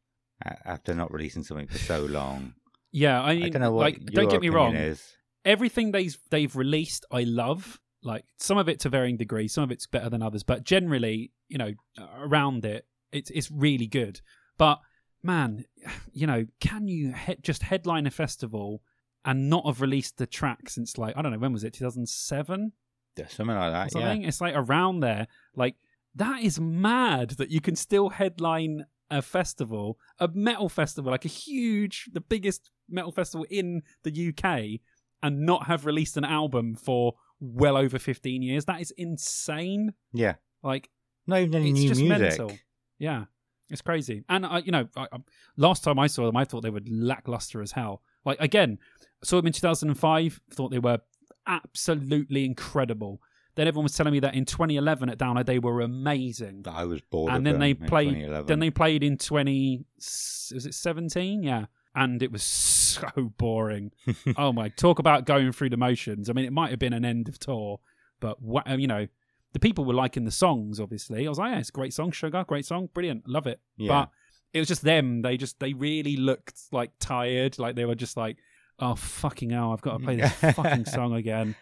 [0.64, 2.54] after not releasing something for so long.
[2.92, 4.74] Yeah, I I mean, don't know what like, don't get me wrong.
[4.76, 5.02] Is.
[5.44, 7.80] Everything they've they've released, I love.
[8.02, 11.32] Like some of it to varying degrees, some of it's better than others, but generally,
[11.48, 11.72] you know,
[12.18, 14.20] around it, it's it's really good.
[14.58, 14.78] But
[15.22, 15.64] man,
[16.12, 18.82] you know, can you he- just headline a festival
[19.24, 21.84] and not have released the track since like I don't know when was it, two
[21.84, 22.72] thousand seven?
[23.16, 23.88] Yeah, Something like that, yeah.
[23.88, 24.24] something.
[24.24, 25.26] It's like around there.
[25.56, 25.76] Like
[26.16, 28.84] that is mad that you can still headline
[29.14, 34.80] a festival, a metal festival, like a huge, the biggest metal festival in the UK,
[35.22, 38.64] and not have released an album for well over fifteen years.
[38.66, 39.94] That is insane.
[40.12, 40.34] Yeah.
[40.62, 40.90] Like
[41.26, 42.18] Not even any it's new just music.
[42.20, 42.52] mental.
[42.98, 43.24] Yeah,
[43.70, 44.24] it's crazy.
[44.28, 45.18] And I, you know, I, I,
[45.56, 48.02] last time I saw them, I thought they were lackluster as hell.
[48.24, 48.78] Like again,
[49.22, 50.40] saw them in 2005.
[50.52, 50.98] Thought they were
[51.46, 53.20] absolutely incredible.
[53.56, 56.64] Then everyone was telling me that in 2011 at Download they were amazing.
[56.68, 58.46] I was bored And then they played.
[58.46, 59.84] Then they played in 20.
[59.96, 61.42] Was it 17?
[61.42, 61.66] Yeah.
[61.94, 63.92] And it was so boring.
[64.36, 64.68] oh my!
[64.68, 66.28] Talk about going through the motions.
[66.28, 67.78] I mean, it might have been an end of tour,
[68.18, 69.06] but what uh, you know,
[69.52, 70.80] the people were liking the songs.
[70.80, 73.60] Obviously, I was like, "Yeah, it's a great song, Sugar, great song, brilliant, love it."
[73.76, 73.88] Yeah.
[73.88, 74.10] But
[74.52, 75.22] it was just them.
[75.22, 77.58] They just they really looked like tired.
[77.60, 78.38] Like they were just like,
[78.80, 81.54] "Oh fucking hell, I've got to play this fucking song again."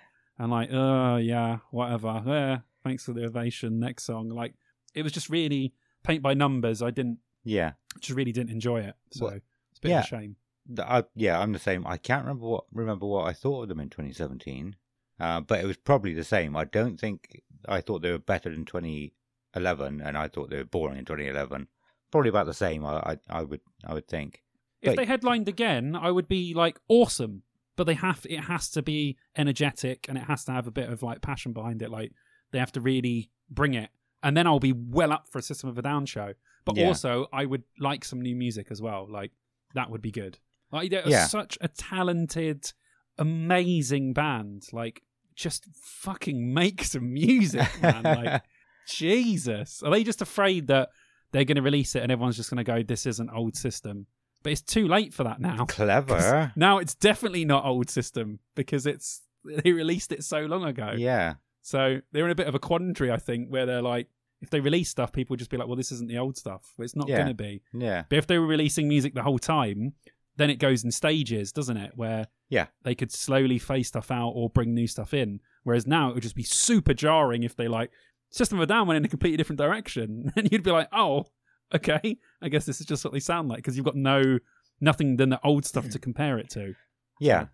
[0.43, 2.20] And like, "Oh yeah, whatever.
[2.26, 3.78] Yeah, thanks for the ovation.
[3.78, 4.55] Next song." Like
[4.93, 5.72] it was just really
[6.03, 6.82] paint by numbers.
[6.82, 7.72] I didn't yeah.
[8.01, 8.95] just really didn't enjoy it.
[9.12, 9.99] So Well, it's a bit yeah.
[10.01, 10.36] of a shame.
[10.78, 11.86] I, yeah, I'm the same.
[11.86, 14.74] I can't remember what remember what I thought of them in 2017,
[15.20, 16.57] uh, but it was probably the same.
[16.57, 20.64] I don't think I thought they were better than 2011, and I thought they were
[20.64, 21.68] boring in 2011.
[22.11, 22.84] Probably about the same.
[22.84, 24.43] I, I, I would, I would think.
[24.80, 27.45] If But- they headlined again, I would be like awesome.
[27.83, 30.89] But they have it has to be energetic and it has to have a bit
[30.89, 31.91] of like passion behind it.
[31.91, 32.12] Like
[32.53, 33.91] they have to really bring it.
[34.22, 36.35] And then I'll be well up for a System of a Down show.
[36.64, 36.87] But Yeah.
[36.87, 39.09] also I would like some new music as well.
[39.11, 39.33] Like
[39.74, 40.39] that would be good.
[40.70, 41.26] Like they're Yeah.
[41.26, 42.72] such a talented,
[43.18, 44.66] amazing band.
[44.72, 45.03] Like
[45.35, 48.03] just fucking make some music, man.
[48.05, 48.43] like
[48.87, 49.83] Jesus.
[49.83, 50.91] Are they just afraid that
[51.33, 54.07] they're going to release it and everyone's just going to go, this isn't old system?
[54.43, 55.64] But it's too late for that now.
[55.68, 56.53] Clever.
[56.57, 60.95] Now it's definitely not old system because it's they released it so long ago.
[60.97, 61.34] Yeah.
[61.62, 64.09] So they're in a bit of a quandary, I think, where they're like,
[64.40, 66.72] if they release stuff, people just be like, well, this isn't the old stuff.
[66.78, 67.16] It's not Yeah.
[67.18, 67.62] going to be.
[67.72, 68.05] Yeah.
[68.09, 69.93] But if they were releasing music the whole time,
[70.36, 71.93] then it goes in stages, doesn't it?
[71.95, 72.66] Where Yeah.
[72.82, 75.40] they could slowly phase stuff out or bring new stuff in.
[75.62, 77.90] Whereas now it would just be super jarring if they like
[78.30, 81.26] System of a Down went in a completely different direction, and you'd be like, oh,
[81.75, 84.39] okay, I guess this is just what they sound like because you've got no
[84.81, 86.75] nothing than the old stuff to compare it to.
[87.20, 87.47] Yeah.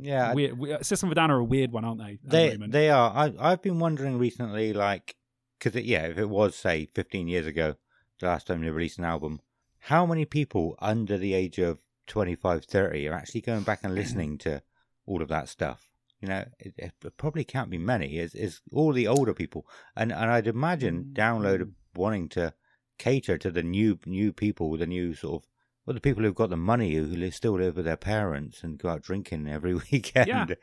[0.00, 0.32] Yeah.
[0.32, 2.12] Weird, we- System of a Down are a weird one, aren't they?
[2.12, 3.10] at the They they are.
[3.14, 5.16] I I've been wondering recently, like,
[5.58, 7.74] because yeah, if it was say 15 years ago,
[8.20, 9.40] the last time they released an album,
[9.80, 14.38] how many people under the age of 25, 30 are actually going back and listening
[14.38, 14.62] to
[15.06, 15.86] all of that stuff?
[16.22, 18.18] You know, it, it probably can't be many.
[18.18, 19.66] It's, it's all the older people,
[19.96, 21.72] and and I'd imagine download Mm.
[21.94, 22.54] wanting to
[23.00, 25.48] cater to the new new people, the new sort of
[25.86, 28.78] well, the people who've got the money who live, still live with their parents and
[28.78, 30.56] go out drinking every weekend.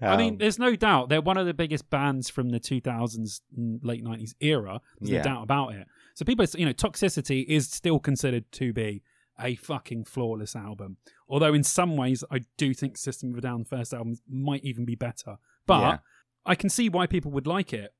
[0.00, 3.40] I mean, Um, there's no doubt they're one of the biggest bands from the 2000s,
[3.56, 4.80] and late 90s era.
[5.00, 5.18] There's Yeah.
[5.18, 5.86] no doubt about it.
[6.14, 9.02] So people, you know, Toxicity is still considered to be
[9.40, 10.96] a fucking flawless album.
[11.28, 14.84] Although in some ways, I do think System of a Down first album might even
[14.84, 15.36] be better.
[15.66, 15.98] But Yeah.
[16.46, 17.92] I can see why people would like it.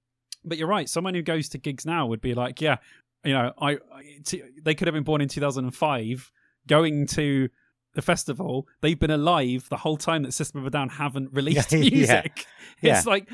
[0.44, 0.88] But you're right.
[0.88, 2.76] Someone who goes to gigs now would be like, yeah,
[3.24, 6.32] you know, I, I t- they could have been born in 2005,
[6.66, 7.48] going to
[7.94, 8.66] the festival.
[8.80, 11.90] They've been alive the whole time that System of a Down haven't released Yeah, yeah.
[11.90, 12.46] music.
[12.80, 12.98] Yeah.
[12.98, 13.28] It's like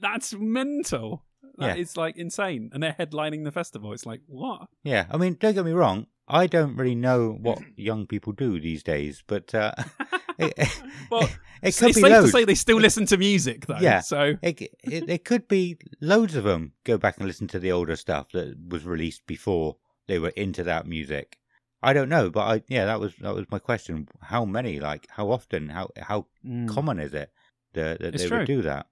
[0.00, 1.24] that's mental.
[1.58, 1.82] That Yeah.
[1.82, 3.92] is like insane, and they're headlining the festival.
[3.92, 4.68] It's like what?
[4.84, 6.06] Yeah, I mean, don't get me wrong.
[6.28, 9.72] I don't really know what young people do these days, but uh,
[10.38, 10.54] it,
[11.10, 11.30] Well, it
[11.62, 12.26] it's be safe loads.
[12.26, 13.78] to say they still listen to music though.
[13.80, 14.00] Yeah.
[14.00, 16.72] So It, it, it could be loads of them.
[16.84, 19.76] Go back and listen to the older stuff that was released before
[20.06, 21.38] they were into that music.
[21.82, 24.08] I don't know, but I yeah, that was that was my question.
[24.20, 24.80] How many?
[24.80, 25.68] Like, how often?
[25.68, 26.68] How how mm.
[26.68, 27.30] common is it
[27.74, 28.38] that, that they true.
[28.38, 28.86] would do that?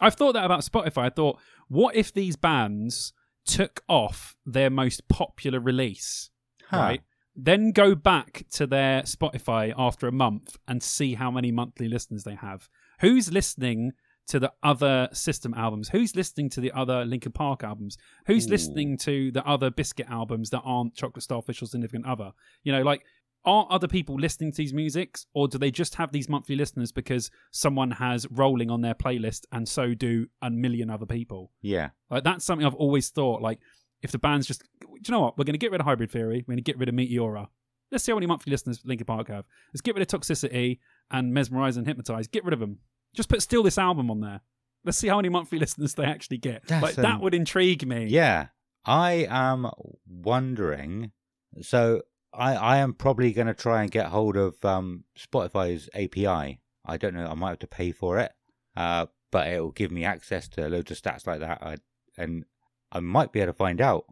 [0.00, 1.04] I've thought that about Spotify.
[1.04, 1.38] I thought,
[1.68, 3.12] what if these bands
[3.44, 6.30] took off their most popular release,
[6.68, 6.76] Huh.
[6.78, 7.02] right?
[7.36, 12.24] Then go back to their Spotify after a month and see how many monthly listeners
[12.24, 12.68] they have.
[13.00, 13.92] Who's listening
[14.28, 15.88] to the other System albums?
[15.88, 17.96] Who's listening to the other Linkin Park albums?
[18.26, 18.50] Who's Ooh.
[18.50, 22.32] listening to the other Bizkit albums that aren't Chocolate Starfish or Significant Other?
[22.62, 23.04] You know, like
[23.44, 26.92] are other people listening to these musics or do they just have these monthly listeners
[26.92, 31.88] because someone has rolling on their playlist and so do a million other people Yeah.
[32.10, 33.58] like that's something i've always thought like
[34.02, 35.38] if the band's just do you know what?
[35.38, 36.44] We're going to get rid of hybrid theory.
[36.46, 37.48] We're going to get rid of meteora.
[37.90, 39.44] Let's see how many monthly listeners linkin park have.
[39.72, 40.78] Let's get rid of toxicity
[41.10, 42.28] and mesmerize and hypnotize.
[42.28, 42.78] Get rid of them
[43.14, 44.40] just put still this album on there.
[44.84, 46.66] Let's see how many monthly listeners they actually get.
[46.66, 48.06] That's like an- that would intrigue me.
[48.06, 48.46] Yeah.
[48.84, 49.68] I am
[50.06, 51.12] wondering.
[51.60, 56.60] So I I am probably going to try and get hold of um, Spotify's API.
[56.86, 56.96] I.
[56.96, 57.26] Don't know.
[57.26, 58.32] I might have to pay for it,
[58.76, 61.76] uh, but it will give me access to loads of stats like that, I,
[62.16, 62.44] and
[62.92, 64.04] I might be able to find out.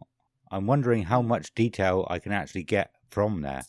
[0.51, 3.63] I'm wondering how much detail I can actually get from there.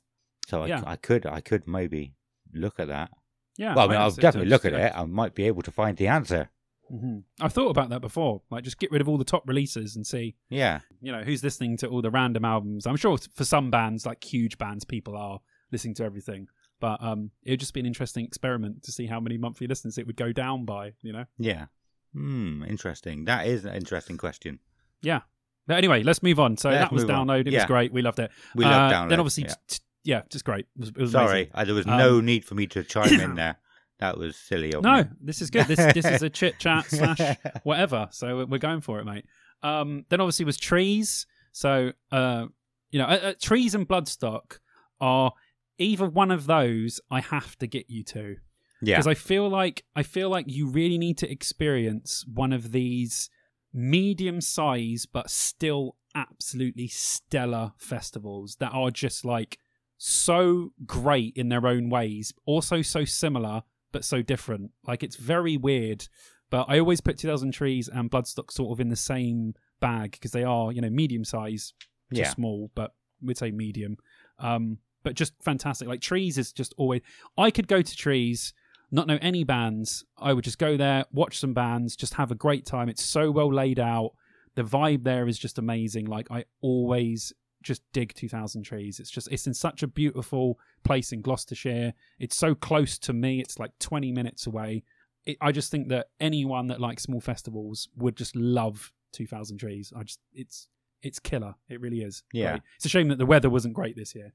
[0.49, 0.83] So I, Yeah.
[0.87, 2.15] I could I could maybe
[2.53, 3.11] look at that.
[3.57, 4.93] yeah well, I mean, I'll definitely look at it.
[4.95, 6.49] I might be able to find the answer.
[6.89, 8.43] hmm I've thought about that before.
[8.51, 10.81] Like, just get rid of all the top releases and see, Yeah.
[11.01, 12.87] you know, who's listening to all the random albums.
[12.87, 15.41] I'm sure for some bands, like huge bands, people are
[15.71, 16.49] listening to everything.
[16.81, 19.99] But um, it would just be an interesting experiment to see how many monthly listeners
[19.99, 20.95] it would go down by.
[21.03, 21.25] You know.
[21.39, 21.67] Yeah.
[22.15, 22.65] Hmm.
[22.65, 23.27] Interesting.
[23.27, 24.59] That is an interesting question.
[25.03, 25.21] Yeah.
[25.67, 26.57] But anyway, let's move on.
[26.57, 27.27] So Let's that was move on.
[27.29, 27.47] download.
[27.47, 27.61] It Yeah.
[27.61, 27.93] was great.
[27.93, 28.31] We loved it.
[28.55, 29.09] We love Uh, download.
[29.11, 29.51] Then obviously, yeah.
[29.51, 30.67] t- t- yeah, just great.
[30.77, 33.21] It was, it was Sorry, uh, there was no Um, need for me to chime
[33.21, 33.57] in there.
[34.01, 34.73] That was silly.
[34.73, 35.11] Of No, me.
[35.21, 35.67] this is good.
[35.67, 37.21] This this is a chit chat slash
[37.65, 38.09] whatever.
[38.11, 39.27] So we're going for it, mate.
[39.63, 41.27] Um, then obviously was trees.
[41.53, 42.47] So uh,
[42.91, 44.59] you know, uh, uh, trees and bloodstock
[45.01, 45.33] are
[45.79, 47.01] either one of those.
[47.11, 48.37] I have to get you to
[48.81, 48.97] yeah.
[48.97, 53.29] because I feel like I feel like you really need to experience one of these
[53.73, 59.59] medium size but still absolutely stellar festivals that are just like
[59.97, 63.63] so great in their own ways, also so similar
[63.93, 64.71] but so different.
[64.87, 66.07] Like it's very weird,
[66.49, 70.31] but I always put 2000 Trees and Bloodstock sort of in the same bag because
[70.33, 71.75] they are, you know, medium size
[72.15, 72.31] to Yeah.
[72.31, 73.97] small, but we'd say medium.
[74.39, 75.87] Um, but just fantastic.
[75.89, 77.03] Like Trees is just always.
[77.37, 78.53] I could go to Trees,
[78.91, 80.05] not know any bands.
[80.19, 82.89] I would just go there, watch some bands, just have a great time.
[82.89, 84.13] It's so well laid out.
[84.57, 86.07] The vibe there is just amazing.
[86.07, 87.33] Like I always
[87.63, 92.35] just dig 2000 trees it's just it's in such a beautiful place in gloucestershire it's
[92.35, 94.83] so close to me it's like 20 minutes away
[95.27, 99.93] it, i just think that anyone that likes small festivals would just love 2000 trees
[99.95, 100.69] i just it's
[101.03, 102.53] it's killer it really is Yeah.
[102.53, 102.63] Great.
[102.77, 104.33] it's a shame that the weather wasn't great this year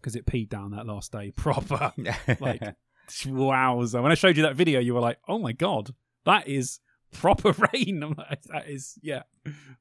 [0.00, 1.92] because it peed down that last day proper
[2.38, 2.62] like
[3.26, 5.94] wowza when i showed you that video you were like oh my god
[6.24, 6.80] that is
[7.12, 9.22] proper rain i'm like that is yeah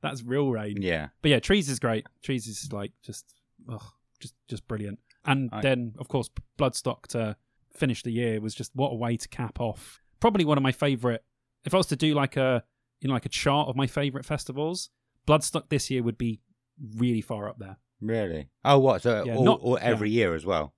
[0.01, 1.09] that's real rain yeah.
[1.21, 2.05] but yeah, trees is great.
[2.23, 3.34] Trees is like just,
[4.19, 4.99] just just brilliant.
[5.25, 7.36] And I- then of course, Bloodstock to
[7.73, 10.01] finish the year was just what a way to cap off.
[10.19, 11.23] Probably one of my favorite.
[11.65, 12.63] If I was to do like a
[13.01, 14.89] you know like a chart of my favorite festivals,
[15.28, 16.39] Bloodstock this year would be
[16.95, 17.78] really far up there.
[17.99, 18.49] Really?
[18.63, 19.01] Oh, what?
[19.01, 20.73] So Yeah, all, not- all every year as well?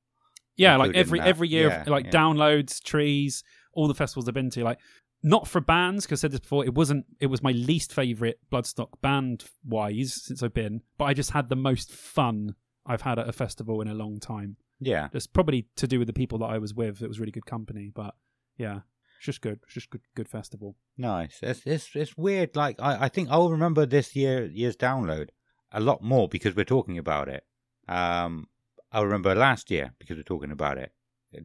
[0.60, 2.12] Yeah, like every every year, Yeah, like yeah.
[2.12, 3.44] downloads, trees,
[3.74, 4.80] all the festivals I've been to, like
[5.24, 6.66] not for bands because I said this before.
[6.66, 7.06] It wasn't.
[7.20, 11.50] It was my least favorite Bloodstock band wise since I've been, but I just had
[11.50, 12.56] the most fun
[12.86, 14.58] I've had at a festival in a long time.
[14.80, 15.10] Yeah.
[15.12, 17.02] Just probably to do with the people that I was with.
[17.02, 18.16] It was really good company, but
[18.58, 18.80] yeah,
[19.18, 19.60] it's just good.
[19.64, 20.76] It's just good, good festival.
[20.98, 21.40] Nice.
[21.42, 22.56] It's it's it's weird.
[22.56, 25.30] Like I, I think I'll remember this year year's download
[25.72, 27.46] a lot more because we're talking about it.
[27.88, 28.48] Um,
[28.92, 30.92] I remember last year because we're talking about it.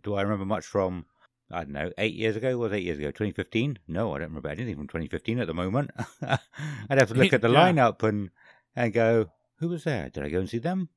[0.02, 1.06] Do I remember much from?
[1.50, 2.56] I don't know, eight years ago.
[2.56, 3.08] Was eight years ago?
[3.08, 3.78] 2015?
[3.86, 5.90] No, I don't remember anything from 2015 at the moment.
[6.22, 7.70] I'd have to look at the Yeah.
[7.70, 8.30] lineup and
[8.74, 10.08] and go, who was there?
[10.08, 10.88] Did I go and see them?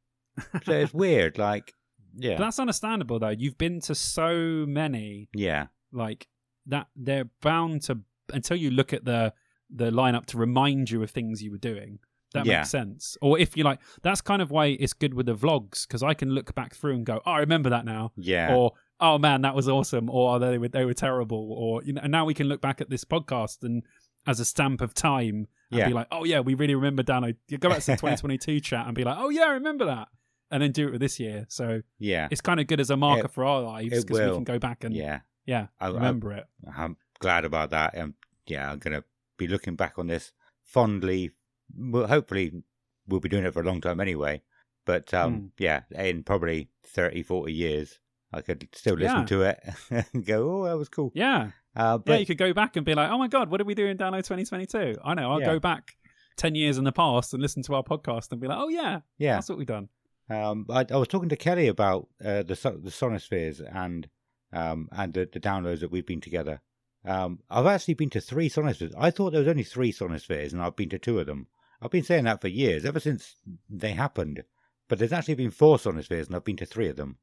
[0.64, 1.38] so it's weird.
[1.38, 1.74] Like,
[2.16, 3.30] yeah, But that's understandable though.
[3.30, 6.28] You've been to so many yeah, like
[6.68, 8.00] that they're bound to
[8.34, 9.34] until you look at the
[9.70, 12.00] the lineup to remind you of things you were doing
[12.34, 12.57] that Yeah.
[12.59, 15.88] makes sense or if you like that's kind of why it's good with the vlogs
[15.88, 18.73] because i can look back through and go oh i remember that now yeah, or
[18.99, 22.01] oh man that was awesome or oh, they were they were terrible or you know
[22.03, 23.84] and now we can look back at this podcast and
[24.25, 25.88] as a stamp of time and Yeah.
[25.88, 28.86] be like oh yeah we really remember down you go back to the 2022 chat
[28.88, 30.09] and be like oh yeah i remember that
[30.51, 32.28] and then do it with this year so yeah.
[32.32, 34.59] it's kind of good as a marker It- for our lives because we can go
[34.59, 36.45] back and Yeah, Yeah, I- I- remember it.
[36.75, 37.93] I'm glad about that.
[37.95, 38.13] And
[38.47, 39.03] yeah, I'm gonna
[39.38, 40.32] be looking back on this
[40.63, 41.32] fondly.
[41.76, 42.63] Well, hopefully,
[43.07, 44.41] we'll be doing it for a long time anyway.
[44.86, 45.51] But um, Mm.
[45.59, 47.99] yeah, in probably 30, 40 years,
[48.32, 49.26] I could still listen Yeah.
[49.26, 49.59] to it
[50.13, 51.97] and go, "Oh, that was cool." Yeah, Uh, yeah.
[52.05, 53.86] but You could go back and be like, "Oh my god, what did we do
[53.88, 55.32] in Download 2022?" I know.
[55.32, 55.53] I'll Yeah.
[55.53, 55.97] go back
[56.38, 59.01] ten years in the past and listen to our podcast and be like, "Oh yeah,
[59.18, 59.89] yeah, that's what we've done."
[60.30, 64.07] Um, I, I was talking to Kelly about uh, the the Sonispheres and
[64.53, 66.61] um, and the, the downloads that we've been together.
[67.05, 68.93] Um, I've actually been to three Sonispheres.
[68.97, 71.47] I thought there was only three Sonispheres, and I've been to two of them.
[71.82, 73.36] I've been saying that for years, ever since
[73.69, 74.43] they happened.
[74.88, 77.17] But there's actually been four Sonispheres, and I've been to three of them.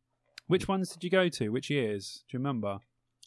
[0.46, 1.48] Which ones did you go to?
[1.48, 2.24] Which years?
[2.28, 2.78] Do you remember?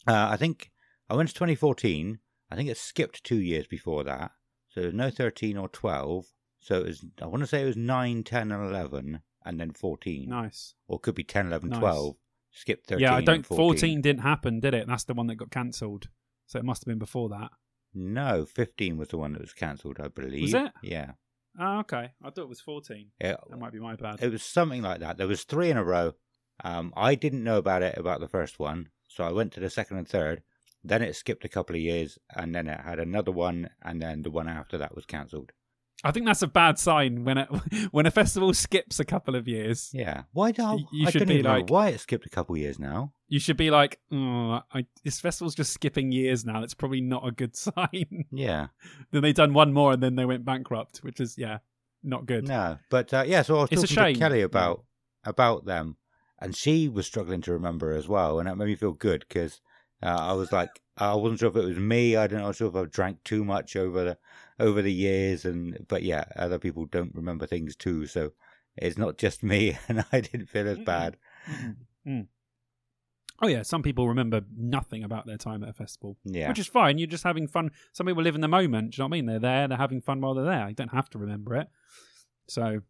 [0.06, 0.70] Uh, I think
[1.10, 2.20] I went to 2014.
[2.50, 4.30] I think it skipped two years before that,
[4.68, 6.26] so there's no 13 or 12.
[6.60, 7.04] So it was.
[7.20, 10.74] I want to say it was 9, 10, and 11, and then 14, Nice.
[10.86, 11.78] or it could be 10, 11, Nice.
[11.80, 12.16] 12.
[12.52, 13.02] Skip 13.
[13.02, 13.44] yeah, I don't.
[13.44, 13.56] 14.
[13.56, 14.86] 14 didn't happen, did it?
[14.86, 16.08] That's the one that got cancelled.
[16.46, 17.50] So it must have been before that.
[17.94, 20.42] No, 15 was the one that was cancelled, I believe.
[20.42, 20.72] Was it?
[20.82, 21.12] Yeah.
[21.58, 22.12] Oh, okay.
[22.22, 23.08] I thought it was 14.
[23.20, 24.22] It, That might be my bad.
[24.22, 25.16] it was something like that.
[25.18, 26.12] There was three in a row.
[26.62, 29.70] Um, I didn't know about it about the first one, so I went to the
[29.70, 30.42] second and third.
[30.84, 34.22] Then it skipped a couple of years, and then it had another one, and then
[34.22, 35.52] the one after that was cancelled.
[36.04, 37.48] I think that's a bad sign when it
[37.90, 39.90] when a festival skips a couple of years.
[39.92, 40.22] Yeah.
[40.32, 42.54] Why do I, Y- you I should don't be like- why it skipped a couple
[42.54, 43.12] of years now?
[43.26, 46.62] You should be like, oh, I, this festival's just skipping years now.
[46.62, 48.24] It's probably not a good sign.
[48.30, 48.68] Yeah.
[49.10, 51.58] then they done one more and then they went bankrupt, which is yeah,
[52.02, 52.46] not good.
[52.46, 53.42] No, but uh, yeah.
[53.42, 54.84] So I was It's talking to Kelly about
[55.24, 55.96] about them,
[56.40, 59.60] and she was struggling to remember as well, and that made me feel good because
[60.02, 62.16] uh, I was like, I wasn't sure if it was me.
[62.16, 64.18] I don't know sure if I've drank too much over the
[64.58, 68.32] over the years, and but yeah, other people don't remember things too, so
[68.76, 71.16] it's not just me, and I didn't feel as bad.
[72.06, 72.26] Mm.
[73.40, 76.66] Oh yeah, some people remember nothing about their time at a festival, Yeah, which is
[76.66, 76.98] fine.
[76.98, 77.70] You're just having fun.
[77.92, 78.92] Some people live in the moment.
[78.92, 79.26] Do you know what I mean?
[79.26, 79.68] They're there.
[79.68, 80.68] They're having fun while they're there.
[80.68, 81.68] You don't have to remember it.
[82.48, 82.80] So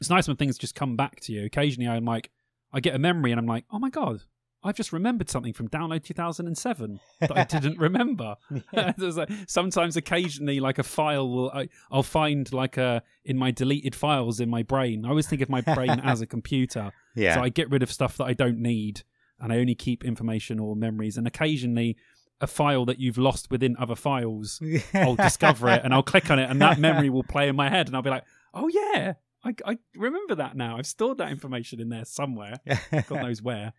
[0.00, 1.44] it's nice when things just come back to you.
[1.44, 2.30] Occasionally, I'm like,
[2.72, 4.22] I get a memory and I'm like, oh my god,
[4.62, 8.36] I've just remembered something from download 2007 that I didn't remember.
[8.98, 13.94] Like, sometimes, occasionally, like a file will, I, I'll find like a in my deleted
[13.94, 15.04] files in my brain.
[15.04, 16.92] I always think of my brain as a computer.
[17.14, 19.02] yeah, So I get rid of stuff that I don't need
[19.38, 21.16] and I only keep information or memories.
[21.16, 21.96] And occasionally,
[22.40, 24.60] a file that you've lost within other files,
[24.94, 27.68] I'll discover it and I'll click on it and that memory will play in my
[27.68, 27.86] head.
[27.86, 30.76] And I'll be like, oh, yeah, I, I remember that now.
[30.76, 32.60] I've stored that information in there somewhere.
[32.90, 33.72] God knows where.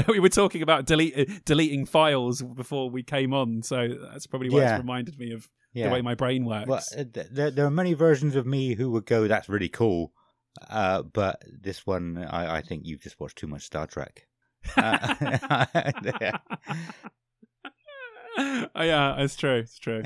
[0.08, 3.62] We were talking about delete, deleting files before we came on.
[3.62, 4.74] So that's probably why Yeah.
[4.74, 5.88] it's reminded me of yeah.
[5.88, 6.68] the way my brain works.
[6.68, 10.12] Well, uh, there, there are many versions of me who would go, "That's really cool,"
[10.68, 14.26] uh, but this one, I, I think you've just watched too much Star Trek.
[14.76, 15.66] Uh,
[16.20, 16.38] yeah.
[18.74, 19.56] Oh, yeah, it's true.
[19.58, 20.02] It's true.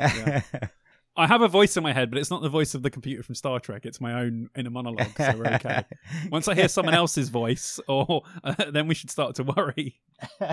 [1.17, 3.23] I have a voice in my head, but it's not the voice of the computer
[3.23, 3.87] from Star Trek.
[3.87, 5.85] It's my own inner monologue, so we're okay.
[6.31, 10.01] Once I hear someone else's voice, or uh, then we should start to worry.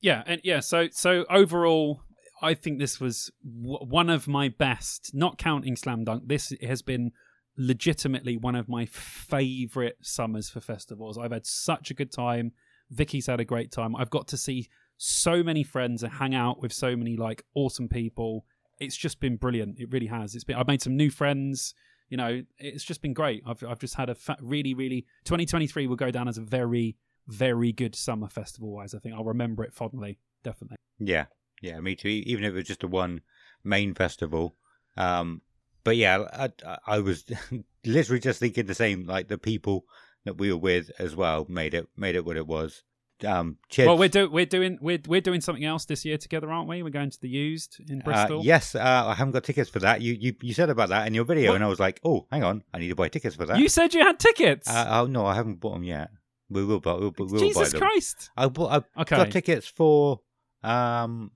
[0.00, 0.60] yeah, and yeah.
[0.60, 2.02] So so overall,
[2.40, 5.10] I think this was w- one of my best.
[5.12, 7.12] Not counting Slam Dunk, this has been
[7.56, 11.18] legitimately one of my favorite summers for festivals.
[11.18, 12.52] I've had such a good time.
[12.90, 13.96] Vicky's had a great time.
[13.96, 14.68] I've got to see
[14.98, 18.44] so many friends and hang out with so many like awesome people.
[18.78, 19.78] It's just been brilliant.
[19.80, 20.34] It really has.
[20.34, 20.56] It's been.
[20.56, 21.72] I've made some new friends.
[22.10, 23.42] You know, it's just been great.
[23.46, 25.06] I've I've just had a fa- really really.
[25.24, 26.96] 2023 will go down as a very
[27.26, 28.94] very good summer festival wise.
[28.94, 30.18] I think I'll remember it fondly.
[30.44, 30.76] Definitely.
[30.98, 31.26] yeah,
[31.60, 32.08] yeah, me too.
[32.08, 33.20] Even if it was just a one
[33.64, 34.54] main festival,
[34.96, 35.42] um,
[35.84, 36.24] but yeah,
[36.64, 37.24] I- I was
[37.84, 39.04] literally just thinking the same.
[39.06, 39.84] Like the people
[40.24, 42.82] that we were with as well made it made it what it was.
[43.24, 46.68] Um, Well, we're do- we're doing we're we're doing something else this year together, aren't
[46.68, 46.82] we?
[46.82, 48.40] We're going to the used in Bristol.
[48.40, 50.00] Uh, yes, uh, I haven't got tickets for that.
[50.02, 51.56] You, you you said about that in your video, What?
[51.56, 53.58] and I was like, oh, hang on, I need to buy tickets for that.
[53.58, 54.68] You said you had tickets.
[54.68, 56.10] Uh, oh no, I haven't bought them yet.
[56.48, 56.92] We will buy.
[56.94, 57.80] We'll, we'll buy Jesus them.
[57.80, 58.30] Christ.
[58.36, 58.84] I bought.
[58.96, 59.16] I Okay.
[59.16, 60.20] got tickets for
[60.62, 61.32] um,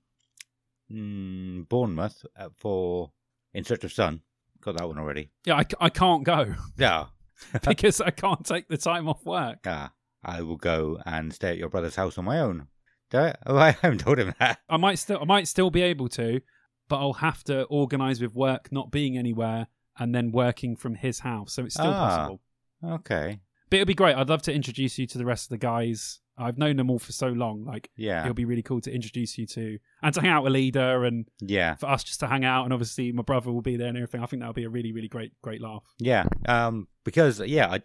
[0.91, 3.11] mm, Bournemouth uh, for
[3.53, 4.21] In Search of Sun.
[4.61, 5.29] Got that one already.
[5.45, 7.07] Yeah, I can't go Yeah,
[7.67, 9.59] because I can't take the time off work.
[9.65, 9.89] yeah.
[10.23, 12.67] I will go and stay at your brother's house on my own.
[13.09, 13.35] Do I?
[13.45, 14.59] Oh, I haven't told him that.
[14.69, 16.41] I might still I might still be able to,
[16.89, 19.67] but I'll have to organise with work not being anywhere
[19.99, 21.53] and then working from his house.
[21.53, 22.09] So it's still Ah.
[22.09, 22.41] possible.
[22.83, 23.39] Okay.
[23.69, 24.15] But it'll be great.
[24.15, 26.19] I'd love to introduce you to the rest of the guys.
[26.35, 27.63] I've known them all for so long.
[27.63, 28.21] Like Yeah.
[28.23, 31.25] it'll be really cool to introduce you to and to hang out with Leader and
[31.41, 31.75] Yeah.
[31.75, 34.21] for us just to hang out and obviously my brother will be there and everything.
[34.21, 35.83] I think that'll be a really, really great, great laugh.
[35.99, 37.81] Yeah, um, because yeah, I,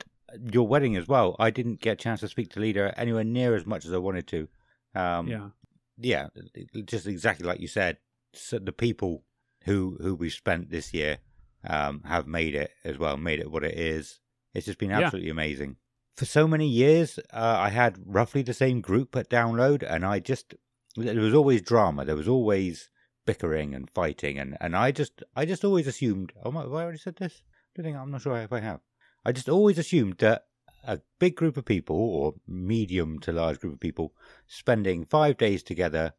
[0.53, 1.37] your wedding as well.
[1.39, 3.99] I didn't get a chance to speak to leader anywhere near as much as I
[3.99, 4.49] wanted to.
[4.95, 5.49] Um, yeah.
[5.99, 6.27] yeah,
[6.85, 7.99] just exactly like you said.
[8.35, 9.25] So the people
[9.65, 11.19] who who we've spent this year
[11.67, 14.21] um, have made it as well, made it what it is.
[14.55, 15.01] It's just been Yeah.
[15.01, 15.77] absolutely amazing.
[16.17, 20.19] For so many years, uh, I had roughly the same group at download, and I
[20.19, 20.55] just
[20.97, 22.05] there was always drama.
[22.05, 22.91] There was always
[23.25, 26.33] bickering and fighting, and, and I just I just always assumed.
[26.45, 26.63] Oh my!
[26.63, 27.43] Have I already said this?
[27.79, 28.81] I think I'm not sure if I have.
[29.29, 30.47] I just always assumed that
[30.85, 34.15] a big group of people, or medium to large group of people,
[34.47, 36.15] spending five days together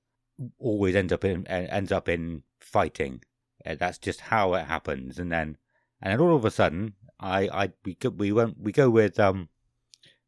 [0.59, 3.23] always ends up in ends up in fighting.
[3.65, 5.17] Uh, That's just how it happens.
[5.17, 5.57] And then
[5.99, 9.19] and then all of a sudden, I I we go, we went we go with
[9.19, 9.49] um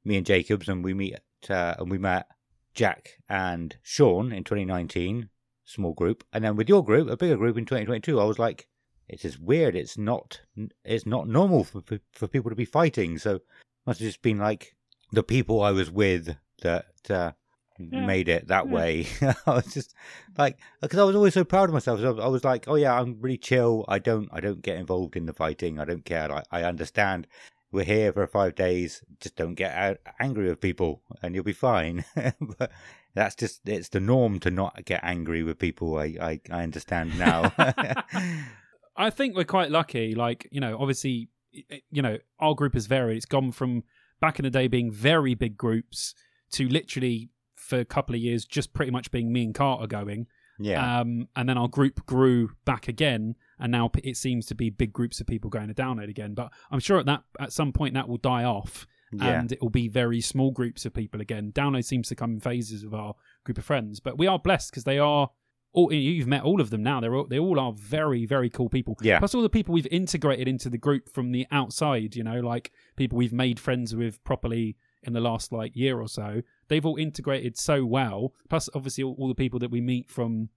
[0.03, 1.19] me and Jacobs and we meet
[1.51, 2.29] uh, and we met
[2.73, 5.29] Jack and Sean in 2019,
[5.65, 8.19] small group, and then with your group, a bigger group in 2022.
[8.19, 8.67] I was like,
[9.11, 9.75] it's just weird.
[9.75, 10.41] It's not
[10.85, 11.81] it's not normal for
[12.13, 13.17] for- people to be fighting.
[13.19, 13.41] So
[13.85, 14.75] must have just been like
[15.11, 17.31] the people I was with that uh,
[17.79, 18.05] Yeah.
[18.05, 18.73] made it that Yeah.
[18.73, 19.07] way.
[19.45, 19.93] I was just
[20.37, 21.99] like because I was always so proud of myself.
[21.99, 23.85] So I was like, oh yeah, I'm really chill.
[23.87, 25.79] I don't I don't get involved in the fighting.
[25.79, 26.31] I don't care.
[26.31, 27.27] I, I understand.
[27.73, 29.01] We're here for five days.
[29.21, 32.03] Just don't get out, angry with people, and you'll be fine.
[32.57, 32.69] but
[33.15, 35.97] that's just it's the norm to not get angry with people.
[35.97, 37.53] I I, I understand now.
[38.95, 40.15] I think we're quite lucky.
[40.15, 43.17] Like, you know, obviously, you know, our group has varied.
[43.17, 43.83] It's gone from
[44.19, 46.13] back in the day being very big groups
[46.51, 50.27] to literally for a couple of years just pretty much being me and Carter going.
[50.59, 54.69] yeah, Um, and then our group grew back again, and now it seems to be
[54.69, 56.33] big groups of people going to download again.
[56.33, 59.61] But I'm sure at that at some point that will die off, yeah, and it
[59.61, 61.51] will be very small groups of people again.
[61.53, 64.71] Download seems to come in phases with our group of friends, but we are blessed
[64.71, 65.29] because they are.
[65.73, 66.99] All, you've met all of them now.
[66.99, 68.97] They're all, they all are very very cool people.
[69.01, 69.19] Yeah.
[69.19, 72.15] Plus all the people we've integrated into the group from the outside.
[72.15, 76.07] You know, like people we've made friends with properly in the last like year or
[76.07, 76.41] so.
[76.67, 78.33] They've all integrated so well.
[78.49, 80.49] Plus obviously all, all the people that we meet from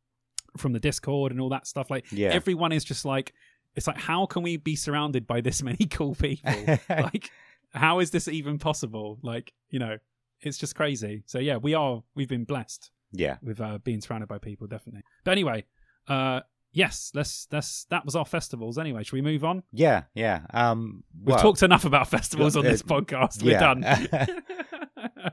[0.57, 1.91] from the Discord and all that stuff.
[1.91, 2.31] Like yeah.
[2.31, 3.33] everyone is just like
[3.75, 6.79] it's like how can we be surrounded by this many cool people?
[6.89, 7.31] like
[7.73, 9.19] how is this even possible?
[9.23, 9.99] Like you know,
[10.41, 11.23] it's just crazy.
[11.27, 13.37] So yeah, we are we've been blessed yeah.
[13.43, 15.03] with uh, being surrounded by people, definitely.
[15.25, 15.65] But anyway,
[16.09, 16.41] uh,
[16.73, 18.77] yes, let's let's that was our festivals.
[18.79, 19.63] Anyway, should we move on?
[19.73, 20.43] Yeah, yeah.
[20.53, 23.43] Um, We've talked enough about festivals on uh, this podcast.
[23.43, 23.75] We're yeah.
[23.75, 24.43] done.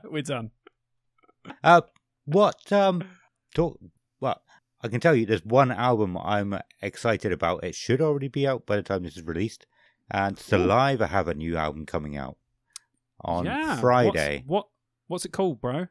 [0.10, 0.50] We're done.
[1.62, 1.82] Uh,
[2.24, 3.04] what um,
[3.54, 3.78] talk?
[4.20, 4.40] Well,
[4.82, 7.64] I can tell you, there's one album I'm excited about.
[7.64, 9.66] It should already be out by the time this is released,
[10.10, 12.36] and Saliva have a new album coming out
[13.20, 14.44] on yeah, Friday.
[14.46, 14.66] What's, what
[15.08, 15.88] what's it called, bro?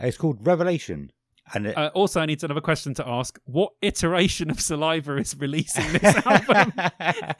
[0.00, 1.12] It's called Revelation,
[1.54, 5.36] and it, Uh, also, I need another question to ask: What iteration of Saliva is
[5.38, 6.72] releasing this album?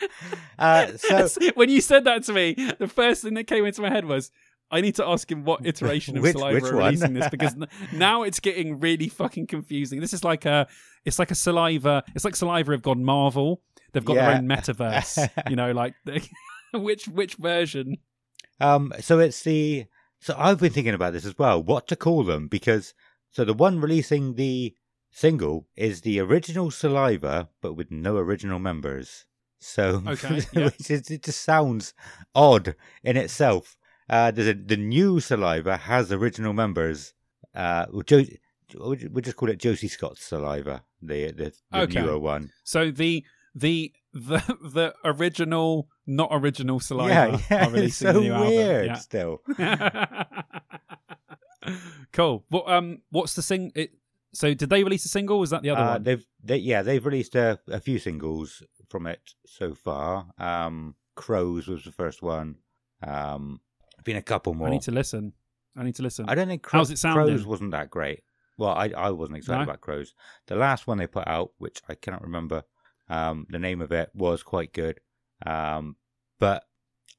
[0.59, 3.91] uh, so when you said that to me, the first thing that came into my
[3.91, 4.31] head was,
[4.71, 7.55] I need to ask him what iteration of Which- Saliva which are releasing this because
[7.93, 10.01] now it's getting really fucking confusing.
[10.01, 10.67] This is like a,
[11.05, 12.05] it's like a Saliva.
[12.15, 13.63] It's like Saliva have gone Marvel.
[13.93, 15.29] They've got their own metaverse.
[15.49, 15.95] you know, like
[16.75, 17.97] which which version?
[18.61, 19.87] Um, so it's the
[20.21, 22.93] so I've been thinking about this as well, what to call them because
[23.39, 24.75] so the one releasing the
[25.13, 29.27] single is the original Saliva, but with no original members.
[29.61, 30.71] So Okay, yeah.
[30.81, 31.95] is, it just sounds
[32.35, 32.75] odd
[33.05, 33.77] in itself.
[34.11, 37.15] Uh, there's a, the new Saliva has original members.
[37.55, 38.25] Uh, well, jo-
[39.21, 42.01] just call it Josie Scott's Saliva, the the, the Okay.
[42.01, 42.51] newer one.
[42.65, 43.25] So the
[43.55, 44.41] the the
[44.75, 48.89] the original, not original Saliva yeah, yeah, are it's releasing so the new weird.
[48.89, 49.01] album.
[49.01, 50.25] Still, Yeah.
[52.13, 52.45] cool.
[52.49, 53.73] What um what's the sing?
[53.75, 53.93] It,
[54.35, 55.39] so did they release a single?
[55.41, 56.03] Was that the other Uh, one?
[56.03, 60.27] they've they, yeah they've released a, a few singles from it so far.
[60.39, 62.57] Um, Crows was the first one.
[63.03, 63.61] Um,
[64.05, 64.69] been a couple more.
[64.69, 65.33] I need to listen.
[65.77, 66.27] I need to listen.
[66.29, 67.27] I don't think Cro- How's it sounding?
[67.35, 68.23] Crows wasn't that great.
[68.57, 69.65] Well, I I wasn't excited No?
[69.65, 70.15] about Crows.
[70.47, 72.65] The last one they put out, which I cannot remember
[73.09, 75.01] um, the name of it, was quite good.
[75.47, 75.97] Um,
[76.39, 76.65] but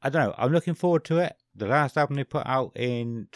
[0.02, 0.36] I don't know.
[0.38, 1.36] I'm looking forward to it.
[1.56, 3.28] The last album they put out in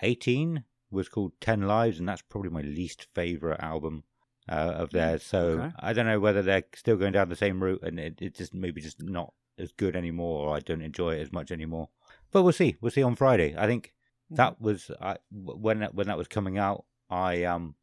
[0.00, 4.04] 2018 was called Ten Lives, and that's probably my least favorite album
[4.48, 5.22] uh, of theirs.
[5.22, 5.72] So okay.
[5.78, 8.54] I don't know whether they're still going down the same route, and it, it just
[8.54, 11.88] maybe just not as good anymore, or I don't enjoy it as much anymore.
[12.30, 12.76] But we'll see.
[12.80, 13.54] We'll see on Friday.
[13.56, 13.94] I think
[14.30, 16.84] that was I, when that, when that was coming out.
[17.10, 17.74] I um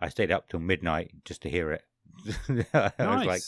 [0.00, 1.82] I stayed up till midnight just to hear it.
[2.74, 2.98] I nice.
[2.98, 3.42] was like,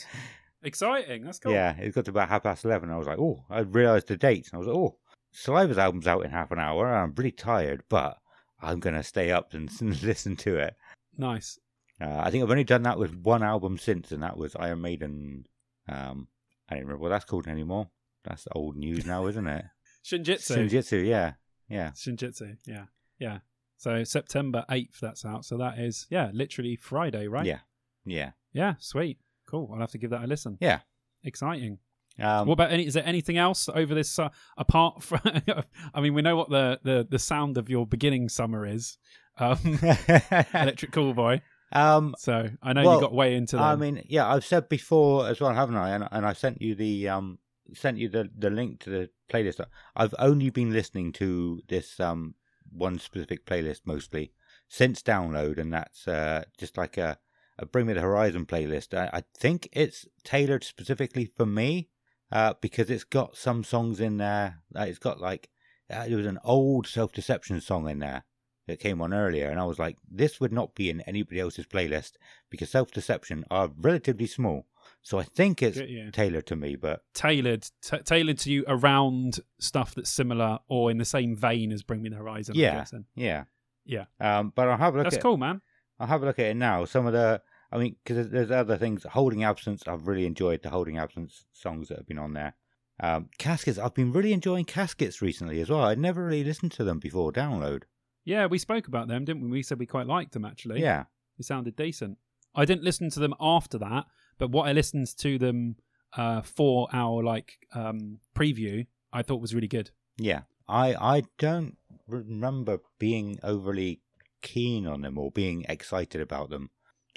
[0.63, 1.25] exciting.
[1.25, 1.53] That's cool.
[1.53, 2.91] yeah, it got to about half past eleven.
[2.91, 4.97] I was like, oh, I realised the dates, and I was like, oh,
[5.45, 6.95] Saliva's album's out in half an hour.
[6.95, 8.19] I'm really tired, but
[8.61, 9.71] I'm gonna stay up and
[10.03, 10.75] listen to it.
[11.17, 11.59] Nice.
[12.01, 14.81] Uh, I think I've only done that with one album since, and that was Iron
[14.81, 15.47] Maiden.
[15.89, 16.29] Um,
[16.69, 17.89] I don't remember what that's called anymore.
[18.25, 19.65] That's old news now, isn't it?
[20.05, 20.57] Senjutsu.
[20.69, 21.33] Senjutsu, yeah,
[21.69, 21.91] yeah.
[21.91, 22.57] Senjutsu.
[22.67, 22.85] Yeah.
[23.19, 23.39] Yeah.
[23.77, 25.45] So September 8th, that's out.
[25.45, 27.47] So that is, yeah, literally Friday, right?
[27.47, 27.61] Yeah,
[28.05, 29.19] yeah, Yeah, sweet.
[29.47, 29.71] Cool.
[29.73, 30.59] I'll have to give that a listen.
[30.61, 30.81] yeah.
[31.25, 31.79] Exciting.
[32.21, 32.87] Um, what about any?
[32.87, 34.19] Is there anything else over this?
[34.19, 35.21] Uh, apart from,
[35.95, 38.99] I mean, we know what the, the the sound of your beginning summer is,
[39.39, 41.41] um, Electric Callboy.
[41.73, 43.65] um, So I know Well, you got way into them.
[43.65, 45.91] I mean, yeah, I've said before as well, haven't I?
[45.91, 47.39] And, and I sent you the um
[47.75, 49.65] sent you the the link to the playlist.
[49.95, 52.35] I've only been listening to this um
[52.71, 54.33] one specific playlist mostly
[54.69, 57.19] since download, and that's uh just like a
[57.61, 58.97] a Bring Me the Horizon playlist.
[58.97, 61.89] I, I think it's tailored specifically for me
[62.31, 64.61] uh because it's got some songs in there.
[64.77, 65.49] Uh, it's got like
[65.91, 68.25] uh, there was an old Self Deception song in there
[68.67, 71.67] that came on earlier, and I was like, this would not be in anybody else's
[71.67, 72.13] playlist
[72.51, 74.67] because Self Deception are relatively small.
[75.03, 76.11] So I think it's you.
[76.11, 80.99] tailored to me, but tailored t- tailored to you around stuff that's similar or in
[80.99, 82.55] the same vein as Bring Me the Horizon.
[82.57, 82.85] Yeah.
[83.15, 83.45] yeah,
[83.85, 84.05] Yeah.
[84.21, 85.63] Um, but I'll have a look That's at cool, man.
[85.99, 86.85] I'll have a look at it now.
[86.85, 87.41] Some of the,
[87.71, 89.05] I mean, because there's other things.
[89.05, 92.55] Holding Absence, I've really enjoyed the Holding Absence songs that have been on there.
[93.01, 95.85] Um, Caskets, I've been really enjoying Caskets recently as well.
[95.85, 97.83] I'd never really listened to them before download.
[98.25, 99.49] Yeah, we spoke about them, didn't we?
[99.49, 100.81] We said we quite liked them actually.
[100.81, 101.05] Yeah,
[101.39, 102.19] They sounded decent.
[102.55, 104.07] I didn't listen to them after that,
[104.39, 105.77] but what I listened to them
[106.17, 109.91] uh, for our like um, preview, I thought was really good.
[110.19, 110.43] yeah.
[110.71, 114.03] I I don't remember being overly
[114.43, 116.69] keen on them or being excited about them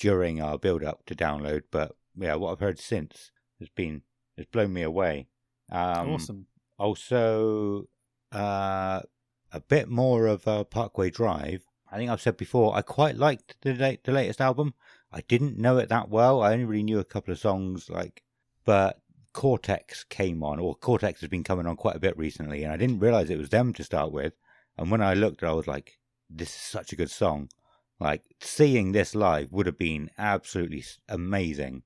[0.02, 3.30] during our build up to download, but yeah, what I've heard since
[3.60, 4.02] has been
[4.36, 5.28] has blown me away.
[5.72, 6.48] Um, awesome.
[6.80, 7.88] also
[8.34, 9.02] uh,
[9.52, 11.66] a bit more of uh, Parkway Drive.
[11.92, 14.74] I think I've said before I quite liked the late, the latest album.
[15.12, 16.42] I didn't know it that well.
[16.42, 18.24] I only really knew a couple of songs, like,
[18.66, 19.02] but
[19.34, 22.78] Cortex came on, or Cortex has been coming on quite a bit recently, and I
[22.78, 24.34] didn't realize it was them to start with.
[24.80, 27.50] And when I looked, I was like, "This is such a good song."
[28.02, 31.84] Like seeing this live would have been absolutely amazing.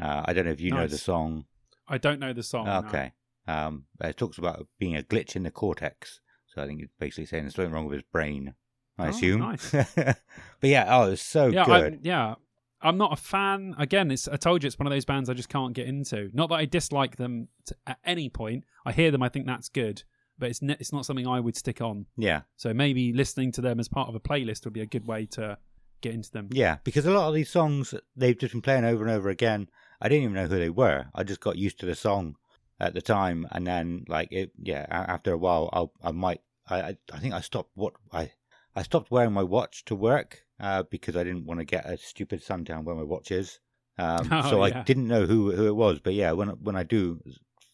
[0.00, 1.46] Uh, I don't know if you know the song.
[1.88, 2.66] I don't know the song.
[2.66, 2.78] no.
[2.86, 3.12] Okay.
[3.48, 6.20] Um, it talks about being a glitch in the cortex.
[6.46, 8.54] So I think it's basically saying there's something wrong with his brain.
[8.98, 9.40] I Oh, assume.
[9.40, 9.70] nice.
[9.94, 10.16] but
[10.62, 11.94] yeah, oh, it's so yeah, good.
[11.94, 12.34] I, yeah.
[12.82, 13.74] I'm not a fan.
[13.78, 16.28] Again, it's I told you it's one of those bands I just can't get into.
[16.34, 18.64] Not that I dislike them to, at any point.
[18.84, 20.02] I hear them, I think that's good,
[20.38, 22.06] but it's ne- it's not something I would stick on.
[22.16, 25.06] Yeah, So maybe listening to them as part of a playlist would be a good
[25.06, 25.58] way to
[26.02, 26.48] get into them.
[26.52, 29.68] yeah, because a lot of these songs they've just been playing over and over again.
[30.00, 31.06] I didn't even know who they were.
[31.14, 32.36] I just got used to the song
[32.78, 34.84] at the time, and then like it, yeah.
[34.90, 36.42] After a while, I'll, I might.
[36.68, 38.30] I, I I think I stopped what I
[38.74, 41.96] I stopped wearing my watch to work uh, because I didn't want to get a
[41.96, 43.58] stupid sundown where my watch is.
[43.98, 45.98] Um, Oh, so I didn't know who who it was.
[46.00, 47.18] But yeah, when when I do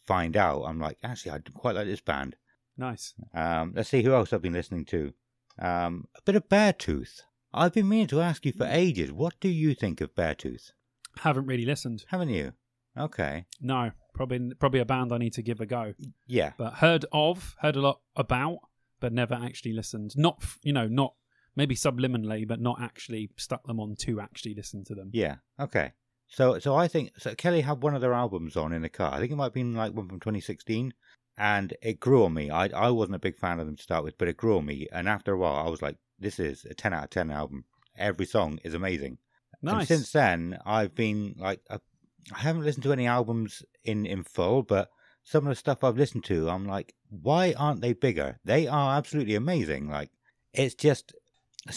[0.07, 2.35] find out, I'm like, actually, I quite like this band.
[2.77, 3.13] Nice.
[3.33, 5.13] Um, let's see who else I've been listening to.
[5.59, 7.21] Um, a bit of Beartooth.
[7.53, 9.11] I've been meaning to ask you for ages.
[9.11, 10.71] What do you think of Beartooth?
[11.19, 12.05] Haven't really listened.
[12.07, 12.53] Haven't you?
[12.97, 13.45] Okay.
[13.61, 15.93] No, probably probably a band I need to give a go.
[16.27, 16.53] Yeah.
[16.57, 18.59] But heard of, heard a lot about,
[18.99, 20.13] but never actually listened.
[20.15, 21.13] Not you know, not
[21.55, 25.09] maybe subliminally, but not actually stuck them on to actually listen to them.
[25.13, 25.35] Yeah.
[25.59, 25.93] Okay.
[26.27, 29.13] So so I think so Kelly had one of their albums on in the car.
[29.13, 30.93] I think it might have been like one from 2016,
[31.37, 32.49] and it grew on me.
[32.49, 34.65] I I wasn't a big fan of them to start with, but it grew on
[34.65, 34.87] me.
[34.91, 37.65] And after a while, I was like, this is a 10 out of 10 album.
[37.97, 39.17] Every song is amazing.
[39.61, 39.87] And Nice.
[39.87, 41.79] since then, I've been like, I,
[42.33, 44.89] I haven't listened to any albums in in full, but
[45.23, 48.39] some of the stuff I've listened to, I'm like, why aren't they bigger?
[48.43, 49.89] They are absolutely amazing.
[49.89, 50.11] Like,
[50.53, 51.13] it's just,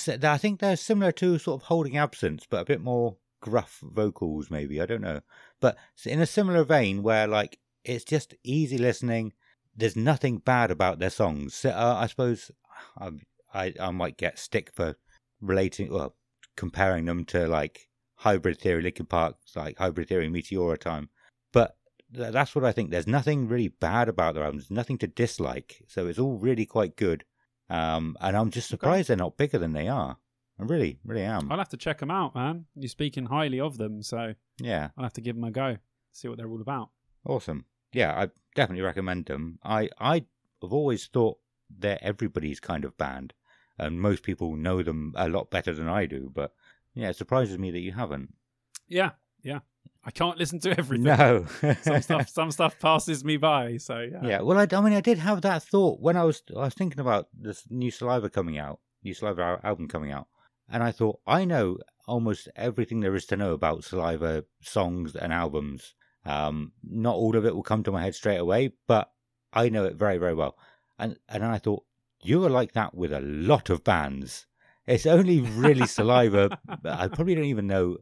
[0.09, 4.51] I think they're similar to sort of Holding Absence, but a bit more gruff vocals,
[4.51, 4.81] maybe.
[4.81, 5.21] I don't know,
[5.61, 9.33] but in a similar vein where like it's just easy listening.
[9.77, 11.55] There's nothing bad about their songs.
[11.55, 12.51] So, uh, I suppose
[12.99, 13.11] I,
[13.55, 14.97] I I might get stick for
[15.41, 16.17] relating well
[16.57, 21.11] comparing them to like Hybrid Theory, Linkin Park's like Hybrid Theory, Meteora Time.
[21.53, 21.77] But
[22.15, 22.91] th- that's what I think.
[22.91, 24.71] There's nothing really bad about their albums.
[24.71, 25.83] Nothing to dislike.
[25.89, 27.25] So it's all really quite good.
[27.69, 30.17] Um, and I'm just surprised they're not bigger than they are.
[30.59, 31.53] I really, really am.
[31.53, 32.65] I'll have to check them out, man.
[32.75, 35.77] You're speaking highly of them, so Yeah, I'll have to give them a go.
[36.13, 36.89] See what they're all about.
[37.27, 37.67] awesome.
[37.97, 39.59] Yeah, I definitely recommend them.
[39.65, 40.27] I I
[40.61, 41.39] have always thought
[41.71, 43.33] they're everybody's kind of band,
[43.79, 46.31] and most people know them a lot better than I do.
[46.33, 46.53] But
[46.95, 48.35] yeah, it surprises me that you haven't.
[48.87, 49.61] Yeah, yeah.
[50.05, 51.05] I can't listen to everything.
[51.05, 51.47] No,
[51.83, 53.79] some stuff, some stuff passes me by.
[53.79, 54.21] So yeah.
[54.23, 56.75] Yeah, well, I, I mean, I did have that thought when I was I was
[56.75, 60.27] thinking about this new Saliva coming out, new Saliva album coming out,
[60.69, 65.33] and I thought I know almost everything there is to know about Saliva songs and
[65.33, 65.95] albums.
[66.27, 69.11] Um, not all of it will come to my head straight away, but
[69.53, 70.59] I know it very very well.
[70.99, 71.85] And and I thought
[72.23, 74.47] you are like that with a lot of bands.
[74.87, 76.59] It's only really Saliva.
[76.85, 77.99] I probably don't even know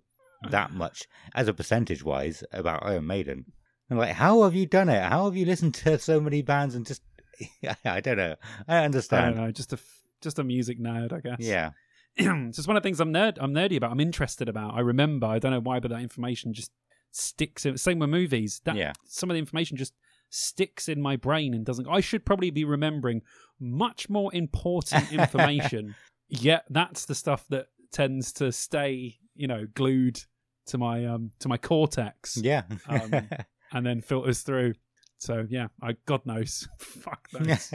[0.51, 3.47] that much as a percentage wise about Iron Maiden.
[3.91, 5.03] I'm like, how have you done it?
[5.03, 7.03] How have you listened to so many bands and just
[7.85, 8.37] I don't know.
[8.69, 9.25] I understand.
[9.25, 9.79] I don't know, just a
[10.21, 11.37] just a music nerd, I guess.
[11.41, 11.71] Yeah.
[12.17, 13.91] it's just one of the things I'm nerd I'm nerdy about.
[13.91, 14.75] I'm interested about.
[14.75, 15.27] I remember.
[15.27, 16.71] I don't know why, but that information just
[17.15, 17.65] sticks.
[17.67, 18.61] In, same with movies.
[18.65, 18.93] That Yeah.
[19.07, 19.95] some of the information just
[20.31, 21.87] sticks in my brain and doesn't.
[21.89, 23.23] I should probably be remembering
[23.61, 25.95] much more important information.
[26.29, 30.21] Yet that's the stuff that tends to stay, you know, glued
[30.67, 32.63] to my um to my cortex Yeah.
[32.89, 33.13] Um,
[33.73, 34.75] and then filters through.
[35.19, 36.69] So yeah, I God knows.
[36.79, 37.73] Fuck knows.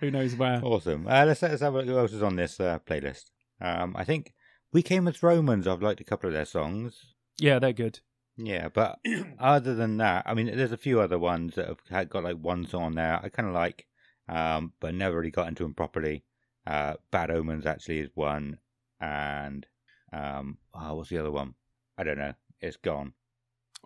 [0.00, 0.60] Who knows where?
[0.64, 1.06] awesome.
[1.06, 3.30] Uh, let's, let's have a look who else is on this uh, playlist.
[3.60, 4.34] Um, I think
[4.72, 5.66] We Came as Romans.
[5.66, 7.00] I've liked a couple of their songs.
[7.38, 8.00] Yeah, they're good.
[8.38, 9.00] Yeah, but
[9.38, 12.36] other than that, I mean, there's a few other ones that have had, got like
[12.36, 13.86] one song on there I kind of like,
[14.28, 16.24] um, but never really got into them properly.
[16.66, 18.58] Uh, Bad Omens actually is one,
[19.00, 19.66] and
[20.12, 21.54] um, oh, what's the other one?
[21.96, 22.34] I don't know.
[22.60, 23.14] It's gone.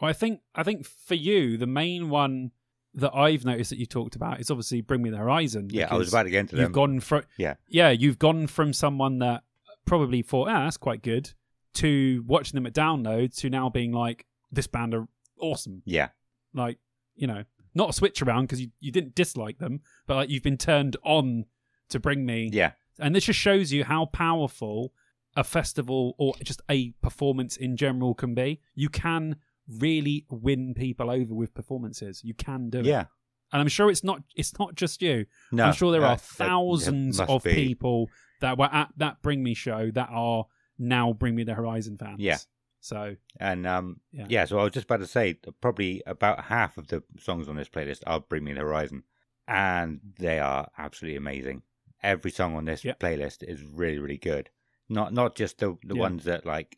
[0.01, 2.51] Well, I think I think for you, the main one
[2.95, 5.69] that I've noticed that you talked about is obviously Bring Me the Horizon.
[5.71, 7.55] Yeah, I was about to get into You've gone from Yeah.
[7.69, 9.45] yeah, you've gone from someone that
[9.87, 11.33] probably thought, ah, that's quite good,
[11.75, 15.09] to watching them at download to now being like, this band are
[15.41, 15.83] awesome.
[15.85, 16.11] Yeah,
[16.55, 16.79] Like,
[17.17, 17.45] you know,
[17.75, 20.97] not a switch around because you, you didn't dislike them, but like you've been turned
[21.03, 21.47] on
[21.89, 24.93] to bring me yeah, and this just shows you how powerful
[25.35, 28.61] a festival or just a performance in general can be.
[28.75, 29.37] You can
[29.67, 32.23] really win people over with performances.
[32.23, 32.85] You can do it.
[32.87, 33.07] yeah.
[33.53, 35.27] And I'm sure it's not it's not just you.
[35.51, 37.55] No, I'm sure there uh, are thousands must of be.
[37.55, 38.09] people
[38.41, 40.47] that were at that Bring Me show that are
[40.79, 42.19] now Bring Me the Horizon fans.
[42.19, 42.39] Yeah.
[42.83, 44.27] So And um, Yeah.
[44.29, 44.45] yeah.
[44.45, 47.69] so I was just about to say probably about half of the songs on this
[47.69, 49.05] playlist are Bring Me the Horizon,
[49.49, 51.63] and they are absolutely amazing.
[52.03, 54.51] Every song on this playlist is really, really good.
[54.89, 56.03] Not not just the the Yeah.
[56.03, 56.77] ones that like,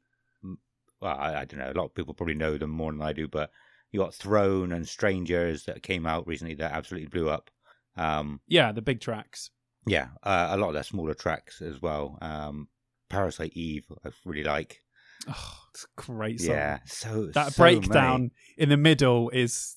[1.00, 1.70] well, I, I don't know.
[1.70, 3.50] A lot of people probably know them more than I do, but
[3.90, 7.50] you got Throne and Strangers that came out recently that absolutely blew up.
[7.96, 9.50] Um, yeah, the big tracks.
[9.86, 12.18] yeah, uh, a lot of their smaller tracks as well.
[12.20, 12.68] Um,
[13.08, 14.82] Parasite Eve, I really like.
[15.28, 16.54] Oh, it's a great song.
[16.56, 17.78] Yeah, so that so many.
[17.80, 19.74] breakdown in the middle is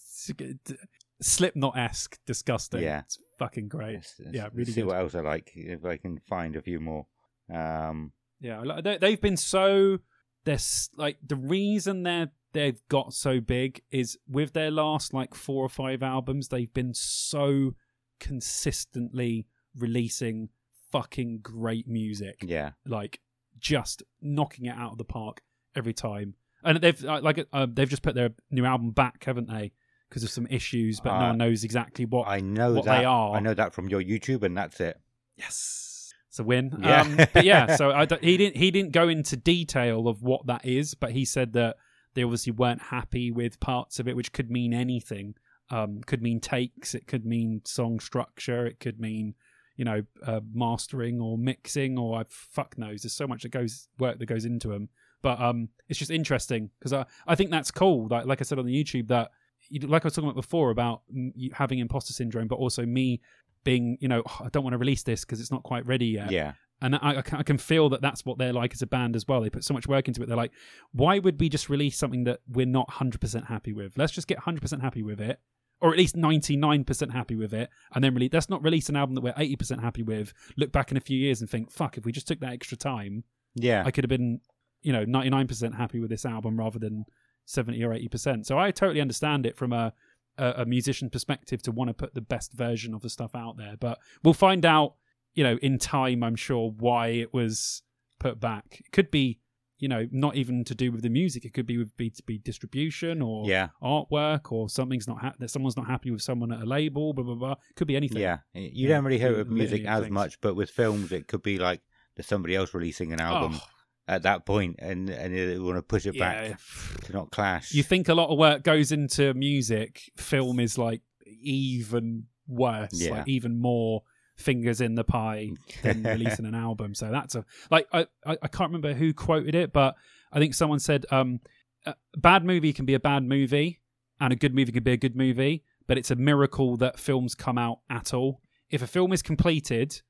[1.21, 2.81] Slipknot esque, disgusting.
[2.83, 2.99] Yeah.
[2.99, 3.95] it's fucking great.
[3.95, 4.87] Let's- let's- Yeah, really see good.
[4.87, 7.07] what else I like if I can find a few more.
[7.53, 9.99] Um, Yeah, they, they've been so.
[10.43, 10.59] They're
[10.95, 15.69] like the reason they're they've got so big is with their last like four or
[15.69, 17.73] five albums, they've been so
[18.19, 20.49] consistently releasing
[20.91, 22.37] fucking great music.
[22.41, 23.19] yeah, like
[23.59, 25.41] just knocking it out of the park
[25.75, 26.35] every time.
[26.63, 29.71] And they've uh, like uh, they've just put their new album back, haven't they?
[30.09, 32.27] Because of some issues, but no Uh, one knows exactly what.
[32.27, 32.99] I know what that.
[32.99, 33.35] they are.
[33.35, 34.99] I know that from your YouTube, and that's it.
[35.37, 36.77] yes, it's a win.
[36.81, 37.01] Yeah.
[37.01, 40.65] Um, but yeah, so I he didn't he didn't go into detail of what that
[40.65, 41.77] is, but he said that
[42.15, 45.35] they obviously weren't happy with parts of it, which could mean anything.
[45.69, 49.35] Um, could mean takes, it could mean song structure, it could mean
[49.77, 53.03] you know uh, mastering or mixing or I fuck knows.
[53.03, 54.89] There's so much that goes work that goes into them,
[55.21, 58.07] but um, it's just interesting because I I think that's cool.
[58.09, 59.31] Like like I said on the YouTube that
[59.69, 63.21] you, like I was talking about before about you having imposter syndrome, but also me
[63.63, 66.07] being you know "Oh, I don't want to release this because it's not quite ready
[66.07, 69.15] yet Yeah, and I, I can feel that that's what they're like as a band
[69.15, 69.41] as well.
[69.41, 70.27] They put so much work into it.
[70.27, 70.51] They're like,
[70.91, 73.97] why would we just release something that we're not 100% happy with?
[73.97, 75.39] Let's just get 100% happy with it,
[75.81, 79.15] or at least 99% happy with it, and then really, let's not release an album
[79.15, 80.33] that we're 80% happy with.
[80.57, 82.77] Look back in a few years and think, fuck, if we just took that extra
[82.77, 83.23] time,
[83.55, 84.41] yeah, I could have been,
[84.81, 87.05] you know, 99% happy with this album rather than
[87.45, 88.45] 70 or 80%.
[88.45, 89.93] So I totally understand it from a
[90.37, 93.57] a, a musician perspective to want to put the best version of the stuff out
[93.57, 93.75] there.
[93.79, 94.95] But we'll find out,
[95.33, 97.83] you know, in time, I'm sure, why it was
[98.19, 98.81] put back.
[98.85, 99.39] It could be,
[99.79, 101.45] you know, not even to do with the music.
[101.45, 105.77] It could be with B2B distribution or yeah, artwork or something's not ha- that someone's
[105.77, 107.55] not happy with someone at a label, blah, blah, blah.
[107.75, 108.21] Could be anything.
[108.21, 108.39] yeah.
[108.53, 110.11] You Yeah, don't really hear it with music as things.
[110.13, 111.81] much, but with films, it could be like
[112.15, 113.67] there's somebody else releasing an album Oh,
[114.07, 116.49] at that point, and and they want to push it yeah.
[116.49, 116.59] back
[117.03, 117.73] to not clash.
[117.73, 121.01] You think a lot of work goes into music, film is like
[121.41, 123.11] even worse, Yeah.
[123.11, 124.01] like even more
[124.37, 125.49] fingers in the pie
[125.81, 126.95] than releasing an album.
[126.95, 129.95] So that's a like I, I I can't remember who quoted it, but
[130.31, 131.39] I think someone said um
[131.85, 133.81] a bad movie can be a bad movie
[134.19, 137.35] and a good movie can be a good movie, but it's a miracle that films
[137.35, 138.41] come out at all.
[138.69, 140.01] If a film is completed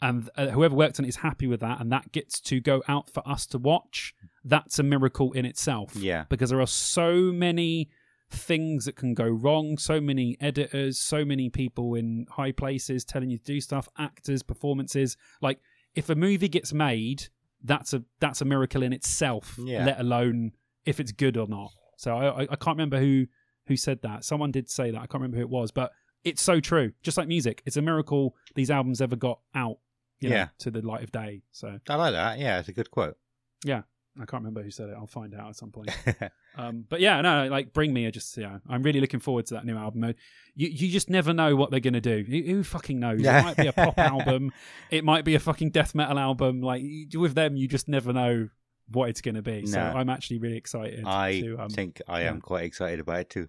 [0.00, 2.82] and uh, whoever worked on it is happy with that and that gets to go
[2.86, 4.14] out for us to watch,
[4.44, 7.90] that's a miracle in itself yeah, because there are so many
[8.30, 13.30] things that can go wrong so many editors so many people in high places telling
[13.30, 15.58] you to do stuff actors performances like
[15.94, 17.28] if a movie gets made,
[17.64, 19.58] that's a that's a miracle in itself.
[19.58, 19.84] Yeah.
[19.86, 20.52] Let alone
[20.84, 21.72] if it's good or not.
[21.96, 23.26] So I, I can't remember who
[23.66, 24.22] who said that.
[24.24, 24.98] Someone did say that.
[24.98, 25.90] I can't remember who it was, but
[26.22, 26.92] it's so true.
[27.02, 29.78] Just like music, it's a miracle these albums ever got out.
[30.20, 30.48] You know, Yeah.
[30.58, 31.42] to the light of day.
[31.50, 32.38] So I like that.
[32.38, 33.16] Yeah, it's a good quote.
[34.16, 34.96] I can't remember who said it.
[34.98, 35.90] I'll find out at some point.
[36.56, 39.54] Um, but yeah, no, like Bring Me, I just yeah, I'm really looking forward to
[39.54, 40.02] that new album.
[40.02, 40.12] Uh,
[40.56, 42.24] You you just never know what they're gonna do.
[42.28, 43.20] Who, who fucking knows?
[43.38, 44.50] It might be a pop album,
[44.90, 46.60] it might be a fucking death metal album.
[46.60, 46.82] Like
[47.14, 48.48] with them, you just never know
[48.90, 49.66] what it's gonna be.
[49.66, 51.04] So I'm actually really excited.
[51.06, 52.30] I to, um, think I yeah.
[52.30, 53.48] am quite excited about it too.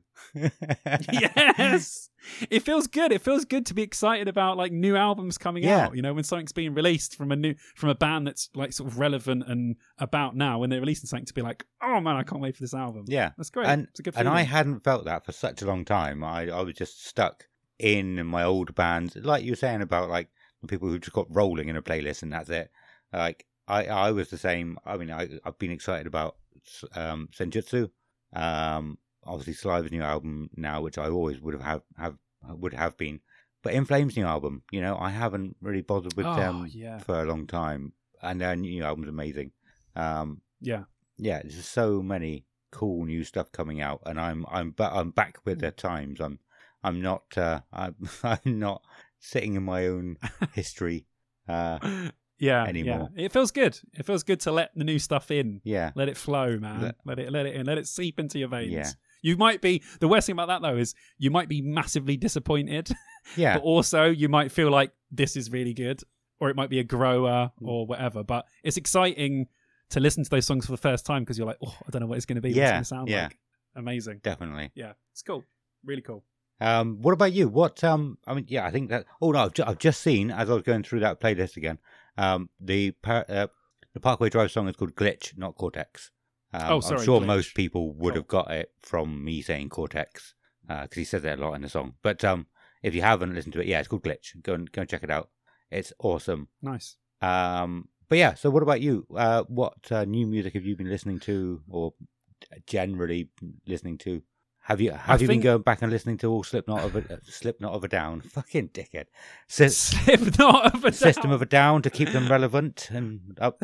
[1.11, 2.09] yes,
[2.49, 3.11] it feels good.
[3.11, 5.85] It feels good to be excited about like new albums coming Yeah.
[5.87, 5.95] out.
[5.95, 8.89] You know, when something's being released from a new from a band that's like sort
[8.91, 12.23] of relevant and about now, when they're releasing something to be like, oh man, I
[12.23, 13.05] can't wait for this album.
[13.07, 13.31] Yeah.
[13.37, 13.67] that's great.
[13.67, 16.23] And it's a good and I hadn't felt that for such a long time.
[16.23, 17.45] I I was just stuck
[17.77, 20.27] in my old bands, like you were saying about like
[20.67, 22.69] people who just got rolling in a playlist and that's it.
[23.13, 24.77] Like I I was the same.
[24.85, 26.35] I mean I I've been excited about
[26.95, 27.89] um Senjutsu,
[28.33, 32.17] um obviously Saliva's new album now, which I always would have have, have
[32.49, 33.21] would have been.
[33.61, 36.99] But In Flames new album, you know, I haven't really bothered with oh, them yeah,
[36.99, 39.51] for a long time, and their new album's amazing.
[39.97, 40.83] Um, yeah.
[41.17, 45.39] yeah, there's so many cool new stuff coming out, and I'm I'm ba- I'm back
[45.45, 46.21] with the times.
[46.21, 46.39] I'm
[46.83, 48.81] I'm not uh, I'm I'm not
[49.19, 50.17] sitting in my own
[50.53, 51.05] history.
[51.47, 51.79] Uh,
[52.39, 53.09] yeah, anymore.
[53.15, 53.25] Yeah.
[53.25, 53.77] It feels good.
[53.93, 55.61] It feels good to let the new stuff in.
[55.63, 56.81] yeah, Let it flow, man.
[56.81, 57.65] Let- Let, it let it in.
[57.65, 58.71] Let it seep into your veins.
[58.71, 58.89] Yeah.
[59.21, 62.89] You might be the worst thing about that though is you might be massively disappointed,
[63.35, 66.01] yeah, but also you might feel like this is really good,
[66.39, 68.23] or it might be a grower or whatever.
[68.23, 69.47] But it's exciting
[69.89, 71.99] to listen to those songs for the first time because you're like, oh, I don't
[72.01, 72.51] know what it's going to be.
[72.51, 73.23] Yeah, What's it going to sound yeah.
[73.23, 73.37] like?
[73.75, 74.19] Amazing.
[74.23, 74.71] definitely.
[74.73, 75.43] Yeah, it's cool.
[75.83, 76.23] Really cool.
[76.61, 77.47] Um, what about you?
[77.49, 79.05] What um, I mean, yeah, I think that.
[79.21, 81.77] Oh no, I've, ju- I've just seen as I was going through that playlist again.
[82.19, 83.47] Um, the par- uh,
[83.93, 86.11] the Parkway Drive song is called Glitch, not Cortex.
[86.53, 87.25] Um, Oh, sorry, I'm sure Glitch.
[87.25, 88.19] most people would Cool.
[88.21, 90.33] have got it from me saying Cortex
[90.67, 91.93] because he says that a lot in the song.
[92.03, 92.47] But um,
[92.83, 94.39] if you haven't listened to it, yeah, it's called Glitch.
[94.43, 95.29] Go and go and check it out.
[95.71, 96.47] It's awesome.
[96.61, 96.97] Nice.
[97.21, 99.05] Um, but yeah, so what about you?
[99.15, 101.93] Uh, what uh, new music have you been listening to, or
[102.65, 103.29] generally
[103.67, 104.21] listening to?
[104.63, 107.13] Have you have you think- been going back and listening to all Slipknot of a
[107.13, 108.21] uh, Slipknot of a Down?
[108.21, 109.05] Fucking dickhead.
[109.47, 111.33] Sys- Slipknot of a System Down.
[111.33, 113.61] of a Down to keep them relevant and up.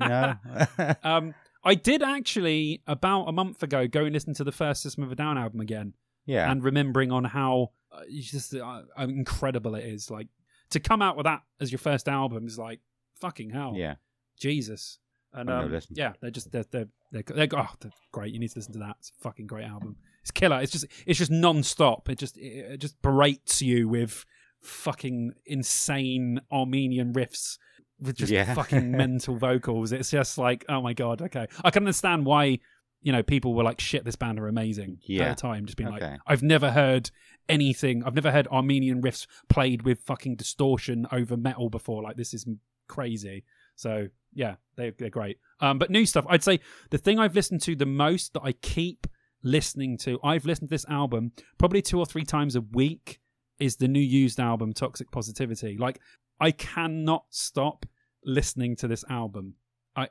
[0.00, 0.34] no.
[1.02, 5.02] Um, I did actually about a month ago go and listen to the first System
[5.02, 5.94] of a Down album again,
[6.24, 6.50] yeah.
[6.50, 10.10] and remembering on how uh, just uh, incredible it is.
[10.10, 10.28] Like
[10.70, 12.80] to come out with that as your first album is like
[13.20, 13.96] fucking hell, yeah.
[14.38, 14.98] Jesus.
[15.32, 18.32] And um, yeah, they're just they're they're, they're, they're oh, they're great.
[18.32, 18.96] You need to listen to that.
[19.00, 19.96] It's a fucking great album.
[20.26, 20.60] It's killer.
[20.60, 22.08] It's just it's just non-stop.
[22.08, 24.24] It just it, just berates you with
[24.60, 27.58] fucking insane Armenian riffs
[28.00, 28.52] with just Yeah.
[28.54, 29.92] fucking mental vocals.
[29.92, 31.22] It's just like oh my god.
[31.22, 32.58] Okay, I can understand why
[33.02, 34.04] you know people were like shit.
[34.04, 35.26] This band are amazing Yeah.
[35.30, 35.64] at the time.
[35.64, 37.12] Just being like I've never heard
[37.48, 38.02] anything.
[38.02, 42.02] I've never heard Armenian riffs played with fucking distortion over metal before.
[42.02, 42.46] Like this is
[42.88, 43.44] crazy.
[43.76, 45.38] So yeah, they, they're great.
[45.60, 46.58] Um, but new stuff, I'd say
[46.90, 49.06] the thing I've listened to the most that I keep
[49.46, 53.20] listening to, I've listened to this album probably two or three times a week,
[53.58, 55.78] is the new used album Toxic Positivity.
[55.78, 56.00] Like
[56.38, 57.86] I cannot stop
[58.24, 59.54] listening to this album.
[59.94, 60.08] I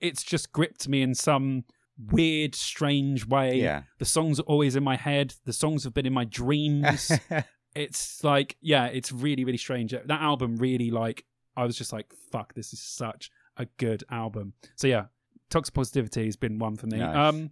[0.00, 1.64] it's just gripped me in some
[2.12, 3.60] weird, strange way.
[3.60, 3.84] Yeah.
[3.98, 5.34] The songs are always in my head.
[5.46, 7.10] The songs have been in my dreams
[7.76, 11.26] it's like yeah it's really really strange that album really like
[11.58, 15.04] i was just like fuck this is such a good album so yeah
[15.50, 17.14] toxic positivity has been one for me Nice.
[17.14, 17.50] um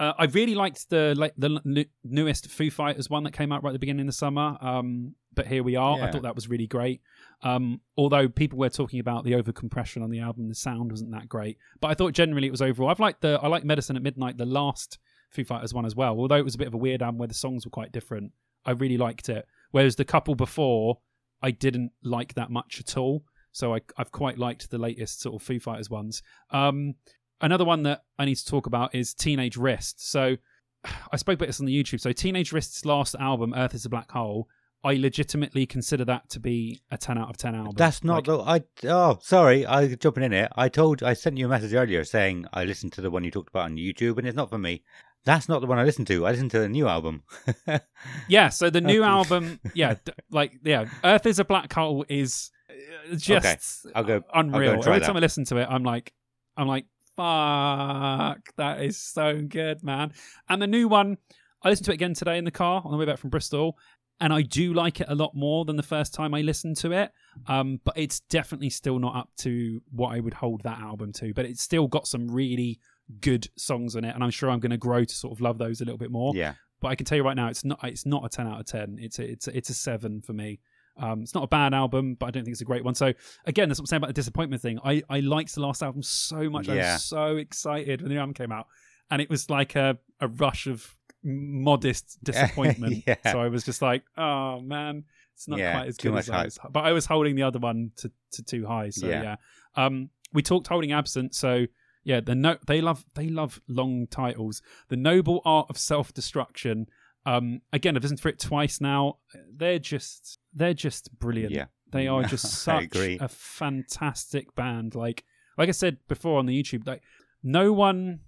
[0.00, 3.62] uh, I really liked the like the n- newest Foo Fighters one that came out
[3.62, 4.56] right at the beginning of the summer.
[4.60, 5.98] Um, but here we are.
[6.06, 7.02] I thought that was really great.
[7.42, 11.28] Um, although people were talking about the overcompression on the album, the sound wasn't that
[11.28, 11.58] great.
[11.80, 12.88] But I thought generally it was overall.
[12.90, 14.98] I've liked the I like Medicine at Midnight, the last
[15.30, 16.18] Foo Fighters one as well.
[16.18, 18.32] Although it was a bit of a weird album where the songs were quite different.
[18.64, 19.46] I really liked it.
[19.70, 20.98] Whereas the couple before,
[21.42, 23.24] I didn't like that much at all.
[23.52, 26.22] So I, I've quite liked the latest sort of Foo Fighters ones.
[26.50, 26.94] Um,
[27.40, 30.08] another one that I need to talk about is Teenage Wrist.
[30.10, 30.36] So
[31.12, 32.00] I spoke about this on the YouTube.
[32.00, 34.48] So Teenage Wrist's last album, Earth is a Black Hole,
[34.82, 37.74] I legitimately consider that to be a 10 out of 10 album.
[37.76, 38.88] That's not Like, the.
[38.88, 40.48] I oh sorry, I jumping in here.
[40.56, 43.30] I told I sent you a message earlier saying I listened to the one you
[43.30, 44.82] talked about on YouTube, and it's not for me.
[45.26, 46.24] That's not the one I listened to.
[46.26, 47.24] I listened to the new album.
[48.28, 49.96] Yeah, so the new album, yeah,
[50.30, 54.72] like, yeah, Earth is a Black Hole is uh, just I'll go- unreal.
[54.72, 55.06] and try Every that.
[55.06, 56.14] time I listen to it, I'm like,
[56.56, 56.86] I'm like,
[57.20, 60.12] fuck, that is so good, man.
[60.48, 61.18] And the new one,
[61.62, 63.76] I listened to it again today in the car on the way back from Bristol,
[64.20, 66.92] and I do like it a lot more than the first time I listened to
[66.92, 67.10] it.
[67.46, 71.32] Um, but it's definitely still not up to what I would hold that album to.
[71.32, 72.80] But it's still got some really
[73.20, 75.58] good songs on it, and I'm sure I'm going to grow to sort of love
[75.58, 76.32] those a little bit more.
[76.34, 76.54] Yeah.
[76.80, 78.66] But I can tell you right now, it's not it's not a ten out of
[78.66, 78.96] ten.
[78.98, 80.60] It's a, it's a, it's a seven for me.
[80.96, 82.94] Um, it's not a bad album, but I don't think it's a great one.
[82.94, 83.12] So
[83.46, 84.78] again, that's what I'm saying about the disappointment thing.
[84.84, 86.68] I I liked the last album so much.
[86.68, 88.66] I was so excited when the new album came out,
[89.10, 93.02] and it was like a a rush of modest disappointment.
[93.06, 93.16] Yeah.
[93.32, 95.04] So I was just like, oh man,
[95.34, 96.58] it's not Yeah, quite as good as I was.
[96.70, 98.90] But I was holding the other one to to too high.
[98.90, 99.22] So Yeah.
[99.22, 99.36] yeah.
[99.76, 101.38] Um, we talked Holding Absence.
[101.38, 101.66] So
[102.04, 104.62] yeah, the no they love they love long titles.
[104.88, 106.86] The noble art of self destruction.
[107.26, 109.18] Um, again, I've listened to it twice now.
[109.54, 111.52] They're just they're just brilliant.
[111.52, 111.66] Yeah.
[111.92, 114.94] They are just such a fantastic band.
[114.94, 115.24] Like
[115.58, 117.02] like I said before on the YouTube, like
[117.42, 118.20] no one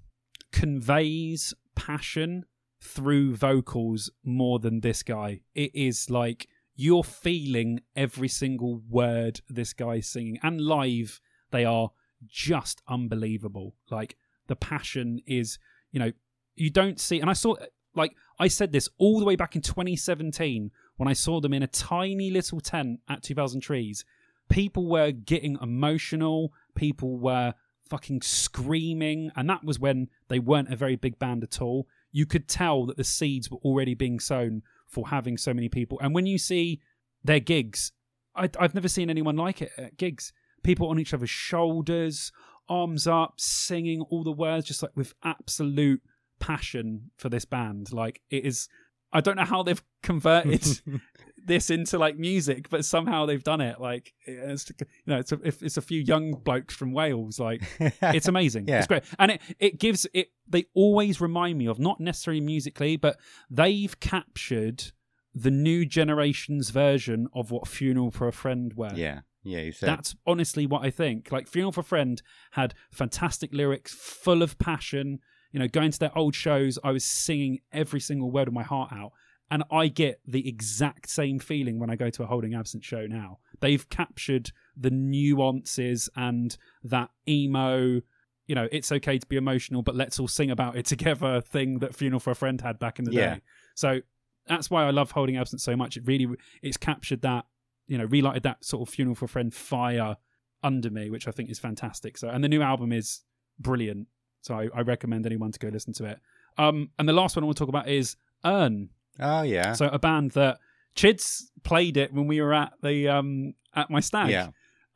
[0.53, 2.45] conveys passion
[2.81, 5.41] through vocals more than this guy.
[5.55, 10.39] It is like you're feeling every single word this guy's singing.
[10.43, 11.21] And live,
[11.51, 11.91] they are
[12.27, 13.77] just unbelievable.
[13.91, 14.17] Like
[14.49, 15.59] the passion is,
[15.91, 16.13] you know,
[16.55, 17.21] you don't see.
[17.21, 17.57] And I saw,
[17.95, 21.63] like, I said this all the way back in 2017 when I saw them in
[21.63, 24.05] a tiny little tent at 2000 Trees.
[24.49, 26.53] People were getting emotional.
[26.75, 27.55] People were
[27.89, 29.31] fucking screaming.
[29.37, 31.87] And that was when they weren't a very big band at all.
[32.11, 36.01] You could tell that the seeds were already being sown for having so many people.
[36.01, 36.81] And when you see
[37.23, 37.93] their gigs,
[38.35, 40.33] I, I've never seen anyone like it at gigs.
[40.65, 42.33] People on each other's shoulders,
[42.69, 46.03] arms up, singing all the words, just like with absolute
[46.43, 47.93] passion for this band.
[47.93, 48.69] Like it is.
[49.13, 50.81] I don't know how they've converted
[51.45, 53.81] this into like music, but somehow they've done it.
[53.81, 57.39] Like it's, you know, it's a, it's a few young blokes from Wales.
[57.39, 57.63] Like
[58.03, 58.69] it's amazing.
[58.69, 58.79] Yeah.
[58.79, 60.29] It's great, and it it gives it.
[60.49, 63.19] They always remind me of not necessarily musically, but
[63.51, 64.93] they've captured
[65.35, 68.93] the new generation's version of what "Funeral for a Friend" were.
[68.95, 69.21] yeah.
[69.45, 69.61] Yeah.
[69.61, 69.89] You said.
[69.89, 71.33] That's honestly what I think.
[71.33, 75.19] Like Funeral for a Friend had fantastic lyrics, full of passion.
[75.53, 78.63] You know, going to their old shows, I was singing every single word of my
[78.63, 79.13] heart out.
[79.51, 83.07] And I get the exact same feeling when I go to a Holding Absence show
[83.07, 83.39] now.
[83.61, 88.01] They've captured the nuances and that emo,
[88.47, 91.81] you know, it's okay to be emotional, but let's all sing about it together thing
[91.81, 93.35] that Funeral for a Friend had back in the Yeah.
[93.35, 93.41] day.
[93.75, 94.01] So
[94.47, 95.97] that's why I love Holding Absence so much.
[95.99, 96.29] It really,
[96.63, 97.45] it's captured that
[97.89, 100.17] you know, relighted that sort of funeral for a friend fire
[100.63, 102.17] under me, which I think is fantastic.
[102.17, 103.21] So, and the new album is
[103.59, 104.07] brilliant.
[104.43, 106.19] So I, I recommend anyone to go listen to it.
[106.59, 108.91] Um, and the last one I want to talk about is Urne.
[109.19, 109.73] oh yeah.
[109.73, 110.59] So a band that
[110.95, 114.49] Chids played it when we were at the um at my stag, Yeah.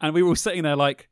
[0.02, 1.08] and we were all sitting there like,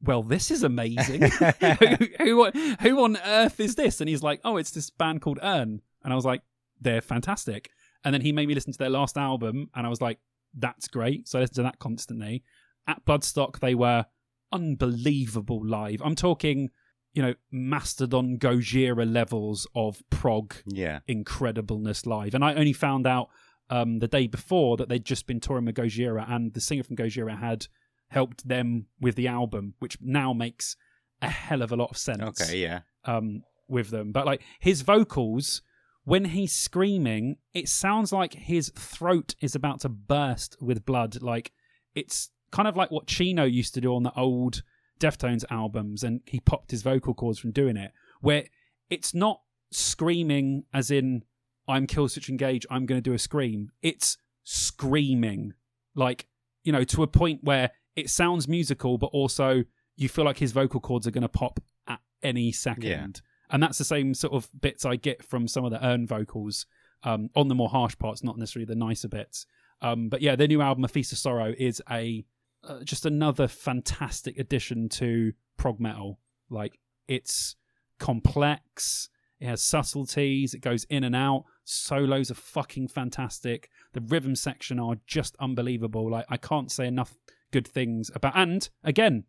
[0.00, 1.22] "Well, this is amazing.
[2.20, 2.50] who, who
[2.80, 6.12] who on earth is this?" And he's like, "Oh, it's this band called Urne," and
[6.12, 6.42] I was like,
[6.80, 7.70] "They're fantastic."
[8.04, 10.18] And then he made me listen to their last album, and I was like,
[10.56, 12.44] "That's great." So I listened to that constantly.
[12.86, 14.04] At Bloodstock, they were
[14.52, 16.00] unbelievable live.
[16.04, 16.70] I'm talking,
[17.14, 20.98] you know, Mastodon Gojira levels of prog yeah.
[21.08, 22.34] incredibleness live.
[22.34, 23.28] And I only found out
[23.70, 26.96] um, the day before that they'd just been touring with Gojira, and the singer from
[26.96, 27.66] Gojira had
[28.08, 30.76] helped them with the album, which now makes
[31.22, 32.58] a hell of a lot of sense Okay.
[32.58, 32.80] Yeah.
[33.04, 34.12] um, with them.
[34.12, 35.62] But like his vocals,
[36.04, 41.22] when he's screaming, it sounds like his throat is about to burst with blood.
[41.22, 41.52] Like
[41.94, 44.62] it's kind of like what Chino used to do on the old
[45.00, 47.92] Deftones albums, and he popped his vocal cords from doing it.
[48.20, 48.44] Where
[48.90, 49.40] it's not
[49.70, 51.24] screaming as in
[51.66, 53.70] I'm Killswitch Engage, I'm going to do a scream.
[53.82, 55.54] It's screaming
[55.94, 56.26] like
[56.62, 59.64] you know to a point where it sounds musical, but also
[59.96, 62.84] you feel like his vocal cords are going to pop at any second.
[62.84, 63.06] Yeah.
[63.50, 66.66] And that's the same sort of bits I get from some of the Urne vocals
[67.04, 69.46] um, on the more harsh parts, not necessarily the nicer bits.
[69.82, 72.24] Um, but yeah, their new album, A Feast of Sorrow, is a
[72.66, 76.18] uh, just another fantastic addition to prog metal.
[76.50, 76.78] Like
[77.08, 77.56] it's
[77.98, 79.08] complex,
[79.40, 81.44] it has subtleties, it goes in and out.
[81.64, 83.70] Solos are fucking fantastic.
[83.92, 86.10] The rhythm section are just unbelievable.
[86.10, 87.14] Like I can't say enough
[87.50, 88.36] good things about.
[88.36, 89.24] And again,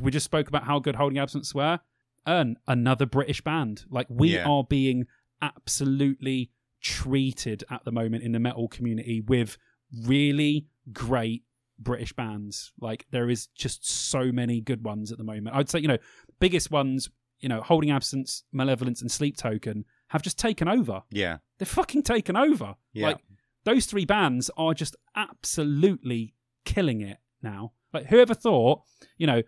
[0.00, 1.80] we just spoke about how good Holding Absence were.
[2.28, 3.84] Urne another British band.
[3.90, 4.46] Like we Yeah.
[4.48, 5.06] are being
[5.42, 6.50] absolutely
[6.80, 9.56] treated at the moment in the metal community with
[10.04, 11.42] really great
[11.80, 12.72] British bands.
[12.80, 15.56] Like there is just so many good ones at the moment.
[15.56, 15.98] I'd say, you know,
[16.38, 17.08] biggest ones,
[17.38, 21.02] you know, Holding Absence, Malevolence, and Sleep Token have just taken over.
[21.10, 21.38] Yeah.
[21.58, 22.74] They're fucking taken over.
[22.92, 23.08] Yeah.
[23.08, 23.18] Like
[23.64, 26.34] those three bands are just absolutely
[26.64, 27.72] killing it now.
[27.92, 28.82] Like whoever thought,
[29.16, 29.42] you know,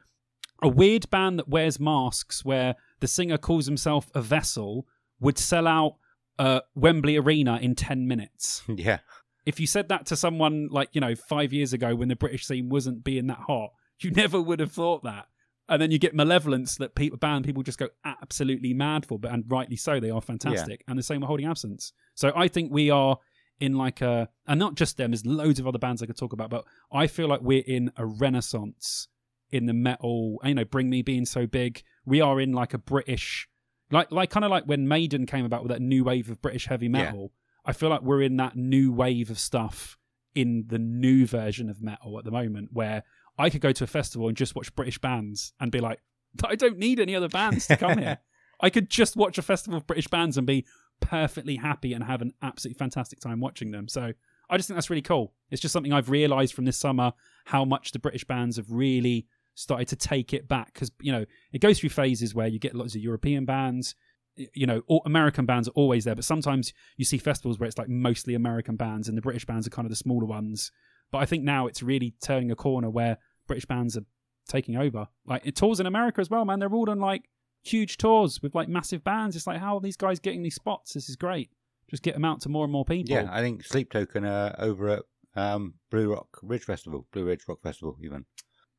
[0.62, 4.86] a weird band that wears masks where the singer calls himself a vessel
[5.20, 5.96] would sell out
[6.38, 8.62] uh, Wembley Arena in 10 minutes.
[8.76, 8.98] Yeah.
[9.44, 12.46] If you said that to someone like you know five years ago when the British
[12.46, 13.70] scene wasn't being that hot,
[14.00, 15.26] you never would have thought that.
[15.68, 19.30] And then you get malevolence that people band people just go absolutely mad for, but
[19.30, 20.00] and rightly so.
[20.00, 21.92] They are fantastic, and the same with Holding Absence.
[22.14, 23.18] So I think we are
[23.60, 25.12] in like a, and not just them.
[25.12, 27.92] There's loads of other bands I could talk about, but I feel like we're in
[27.96, 29.06] a renaissance
[29.50, 30.40] in the metal.
[30.44, 33.48] You know, Bring Me being so big, we are in like a British,
[33.90, 36.66] like like kind of like when Maiden came about with that new wave of British
[36.66, 37.32] heavy metal.
[37.64, 39.98] I feel like we're in that new wave of stuff
[40.34, 43.04] in the new version of metal at the moment, where
[43.38, 46.00] I could go to a festival and just watch British bands and be like,
[46.44, 48.18] I don't need any other bands to come here.
[48.60, 50.64] I could just watch a festival of British bands and be
[51.00, 53.88] perfectly happy and have an absolutely fantastic time watching them.
[53.88, 54.12] So
[54.48, 55.32] I just think that's really cool.
[55.50, 57.12] It's just something I've realized from this summer
[57.44, 61.26] how much the British bands have really started to take it back because you know
[61.52, 63.94] it goes through phases where you get lots of European bands,
[64.36, 67.78] you know, all, American bands are always there, but sometimes you see festivals where it's
[67.78, 70.70] like mostly American bands and the British bands are kind of the smaller ones.
[71.10, 74.04] But I think now it's really turning a corner where British bands are
[74.48, 75.08] taking over.
[75.26, 76.58] Like it tours in America as well, man.
[76.58, 77.28] They're all on like
[77.62, 79.36] huge tours with like massive bands.
[79.36, 80.94] It's like how are these guys getting these spots?
[80.94, 81.50] This is great.
[81.90, 83.14] Just get them out to more and more people.
[83.14, 85.02] Yeah, I think Sleep Token are over at
[85.36, 88.24] um, Blue Rock Ridge Festival, Blue Ridge Rock Festival, even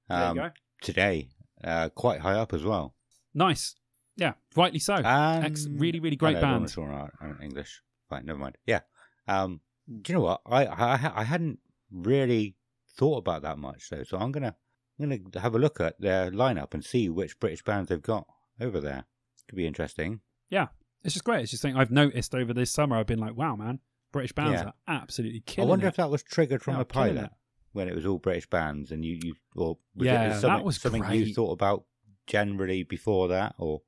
[0.09, 0.49] there um, you go.
[0.81, 1.29] today,
[1.63, 2.95] uh, quite high up as well.
[3.33, 3.75] Nice.
[4.15, 4.95] Yeah, rightly so.
[4.95, 6.69] Um, Ex- really, really great band.
[6.69, 7.81] Sure, aren't- aren't English.
[8.09, 8.57] Fine, never mind.
[8.65, 8.81] Yeah.
[9.27, 9.61] Um,
[10.01, 10.41] do you know what?
[10.45, 11.59] I, I I hadn't
[11.91, 12.55] really
[12.95, 14.55] thought about that much though, so I'm gonna
[14.99, 18.27] I'm gonna have a look at their lineup and see which British bands they've got
[18.61, 19.05] over there.
[19.49, 20.21] Could be interesting.
[20.49, 20.67] Yeah,
[21.03, 21.41] it's just great.
[21.41, 22.97] It's just something I've noticed over this summer.
[22.97, 23.79] I've been like, wow, man,
[24.11, 24.67] British bands Yeah.
[24.67, 25.67] are absolutely killing.
[25.67, 25.89] I wonder it.
[25.89, 27.31] if that was triggered from Yeah, a pilot
[27.71, 30.63] when it was all British bands, and you you or was Yeah, it that something,
[30.65, 31.85] was something you thought about
[32.27, 33.81] generally before that, or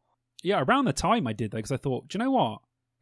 [0.46, 2.62] yeah, around the time I did that because I thought, do you know what?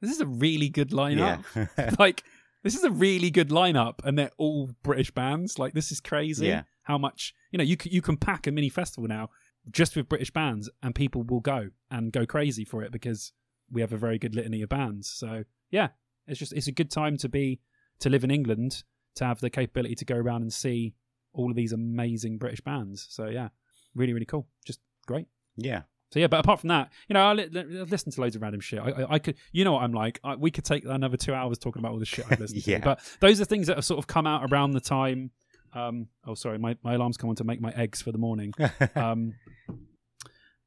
[0.00, 1.44] this is a really good lineup.
[1.54, 2.22] yeah, like,
[2.62, 5.58] this is a really good lineup, and they're all British bands.
[5.58, 6.46] Like, this is crazy.
[6.46, 6.62] Yeah.
[6.82, 7.64] How much you know?
[7.64, 9.30] You c- you can pack a mini festival now
[9.70, 13.32] just with British bands, and people will go and go crazy for it because
[13.70, 15.10] we have a very good litany of bands.
[15.10, 15.88] So yeah,
[16.26, 17.60] it's just it's a good time to be
[18.00, 18.84] to live in England
[19.16, 20.94] to have the capability to go around and see
[21.32, 23.06] all of these amazing British bands.
[23.08, 23.48] So yeah,
[23.94, 24.46] really really cool.
[24.64, 25.26] Just great.
[25.56, 25.82] yeah.
[26.14, 28.42] So yeah, but apart from that, you know, I li- li- listen to loads of
[28.42, 28.78] random shit.
[28.78, 30.20] I, I, I could, you know, what I'm like.
[30.22, 32.78] I, we could take another two hours talking about all the shit I've listened Yeah.
[32.78, 32.84] to.
[32.84, 35.32] But those are things that have sort of come out around the time.
[35.74, 38.52] Um, oh, sorry, my, my alarm's come on to make my eggs for the morning.
[38.94, 39.34] Um,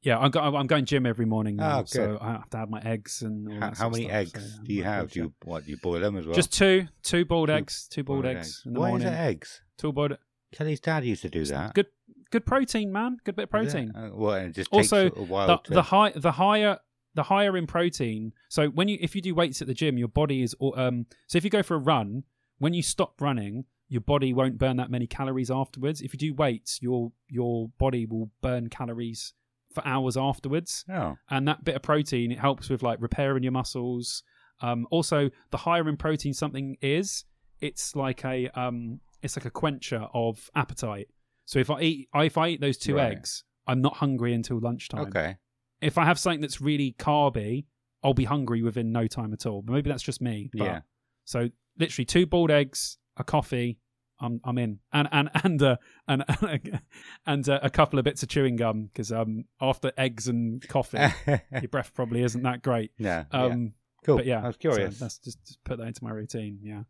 [0.02, 2.18] yeah, I'm, go- I'm going gym every morning now, Oh, so.
[2.20, 4.72] I have to have my eggs and all how, how many eggs so, yeah, do
[4.74, 5.10] you have?
[5.10, 5.64] Do you what?
[5.64, 6.34] Do you boil them as well?
[6.36, 9.08] Just two, two boiled Two eggs, two boiled, eggs, in the Why morning.
[9.08, 9.60] is it eggs?
[9.76, 10.16] Two boiled.
[10.52, 11.74] Kelly's dad used to do that.
[11.74, 11.86] Good,
[12.30, 13.18] good protein, man.
[13.24, 13.92] Good bit of protein.
[13.94, 15.74] Uh, well, and it just Also, takes a while the, to.
[15.74, 16.78] the high the higher
[17.14, 20.06] the higher in protein so when you if you do weights at the gym your
[20.06, 22.22] body is um so if you go for a run
[22.58, 26.34] when you stop running your body won't burn that many calories afterwards if you do
[26.34, 29.32] weights your your body will burn calories
[29.74, 33.52] for hours afterwards oh, and that bit of protein it helps with like repairing your
[33.52, 34.22] muscles
[34.60, 37.24] um also the higher in protein something is
[37.60, 41.08] it's like a um it's like a quencher of appetite
[41.48, 43.12] so if i eat if i eat those two Right.
[43.12, 45.36] eggs i'm not hungry until lunchtime okay.
[45.80, 47.64] if I have something that's really carby,
[48.02, 49.62] I'll be hungry within no time at all.
[49.62, 50.50] But maybe that's just me.
[50.52, 50.80] But, Yeah.
[51.24, 51.48] So
[51.78, 53.78] literally two boiled eggs, a coffee,
[54.20, 55.76] I'm I'm in, and and and uh,
[56.08, 56.24] and
[57.26, 60.98] and uh, a couple of bits of chewing gum because um after eggs and coffee,
[61.52, 62.90] your breath probably isn't that great.
[62.98, 63.24] yeah.
[63.32, 63.44] yeah.
[63.44, 63.72] Um,
[64.04, 64.16] Cool.
[64.18, 65.00] but yeah, I was so curious.
[65.00, 66.58] let's just, just put that into my routine.
[66.62, 66.82] Yeah.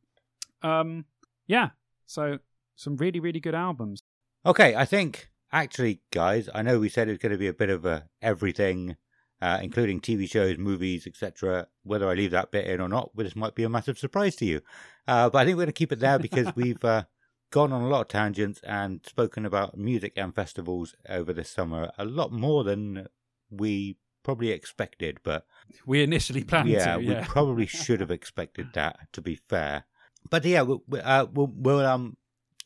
[0.62, 1.05] Um.
[1.47, 1.70] Yeah.
[2.06, 2.39] So
[2.76, 4.02] some really really good albums.
[4.47, 7.70] Okay, I think actually, guys, I know we said it's going to be a bit
[7.70, 8.97] of a everything,
[9.43, 11.69] uh, including TV shows, movies, etc.
[11.82, 14.44] Whether I leave that bit in or not, this might be a massive surprise to
[14.47, 14.60] you.
[15.06, 17.05] Uh, but I think we're going to keep it there because we've uh,
[17.51, 21.90] gone on a lot of tangents and spoken about music and festivals over this summer
[21.98, 23.06] a lot more than
[23.51, 25.19] we probably expected.
[25.23, 25.47] But
[25.85, 27.06] We initially planned yeah, to.
[27.06, 28.98] we probably should have expected that.
[29.12, 29.85] To be fair,
[30.31, 32.16] but yeah, we- uh, we'll, we'll um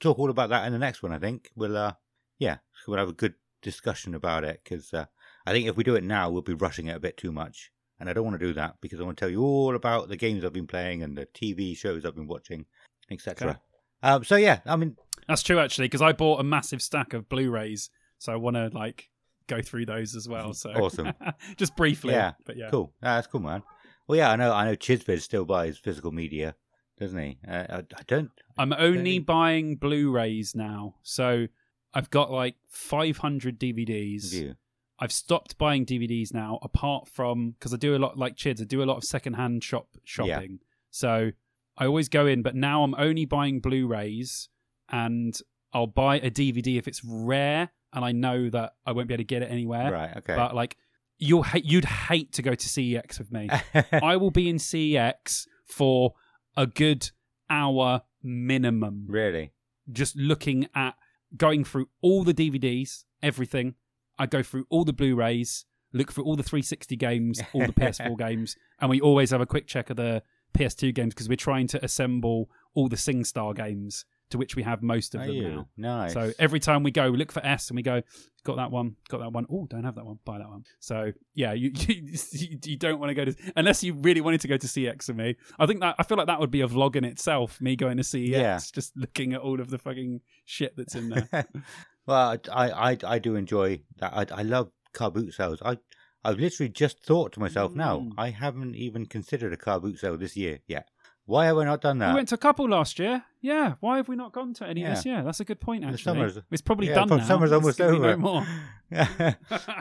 [0.03, 1.13] talk all about that in the next one.
[1.13, 1.95] I think we'll uh
[2.39, 5.07] yeah we'll have a good discussion about it because uh,
[5.47, 7.71] I think if we do it now, we'll be rushing it a bit too much,
[7.99, 10.09] and I don't want to do that because I want to tell you all about
[10.09, 12.67] the games I've been playing and the TV shows I've been watching,
[13.11, 13.51] etc.
[13.51, 13.59] Okay.
[14.03, 14.97] Um, so yeah, I mean,
[15.29, 18.71] That's true actually, because I bought a massive stack of Blu-rays, so I want to
[18.73, 19.09] like
[19.47, 20.53] go through those as well.
[20.55, 21.13] So Awesome.
[21.57, 22.13] just briefly.
[22.15, 22.93] Yeah, but yeah, cool.
[23.03, 23.63] Ah, that's cool, man.
[24.09, 24.53] Well, yeah, I know.
[24.53, 24.75] I know.
[24.75, 26.57] Chidzvidz still buys physical media,
[27.03, 27.39] doesn't he?
[27.47, 28.31] Uh, I, I don't.
[28.57, 29.19] I'm only Really?
[29.19, 31.47] buying Blu-rays now, so
[31.95, 34.31] I've got like 500 DVDs.
[34.31, 34.55] View.
[34.99, 38.61] I've stopped buying DVDs now, apart from because I do a lot like Chids.
[38.61, 40.61] I do a lot of secondhand shop shopping.
[40.91, 41.33] So
[41.77, 44.49] I always go in, but now I'm only buying Blu-rays,
[44.91, 45.37] and
[45.73, 49.23] I'll buy a DVD if it's rare, and I know that I won't be able
[49.23, 49.91] to get it anywhere.
[49.91, 50.17] Right.
[50.19, 50.37] Okay.
[50.37, 50.77] But like,
[51.19, 53.49] you'll hate, you'd hate to go to CEX with me.
[53.93, 56.15] I will be in CEX for
[56.57, 57.11] a good
[57.51, 59.53] hour minimum, really.
[59.91, 60.95] just looking at
[61.37, 63.75] going through all the DVDs, everything.
[64.19, 68.17] I go through all the Blu-rays, look through all the 360 games, all the PS4
[68.27, 70.23] games, and we always have a quick check of the
[70.57, 74.83] PS2 games because we're trying to assemble all the SingStar games to which we have
[74.83, 75.69] most of Are them you now.
[75.77, 76.13] nice?
[76.13, 78.03] So every time we go, we look for S and we go,
[78.45, 79.47] got that one, got that one.
[79.51, 80.65] Oh, don't have that one, buy that one.
[80.81, 84.49] So yeah, you you, you don't want to go to unless you really wanted to
[84.49, 85.37] go to CEX me.
[85.59, 87.61] I think that I feel like that would be a vlog in itself.
[87.61, 88.59] Me going to CEX, Yeah.
[88.73, 91.29] just looking at all of the fucking shit that's in there.
[92.07, 94.13] well, I, I I do enjoy that.
[94.33, 95.61] I, I love car boot sales.
[95.65, 95.79] I
[96.25, 98.13] I've literally just thought to myself, now Mm.
[98.17, 100.89] I haven't even considered a car boot sale this year yet.
[101.25, 102.09] Why have we not done that?
[102.11, 103.25] we went to a couple last year.
[103.41, 104.95] Yeah, why have we not gone to any Yeah.
[104.95, 105.23] this year?
[105.23, 105.85] That's a good point.
[105.85, 107.21] Actually, The summer's- it's probably yeah, done now.
[107.25, 108.17] summer's almost over.
[108.17, 108.47] No more.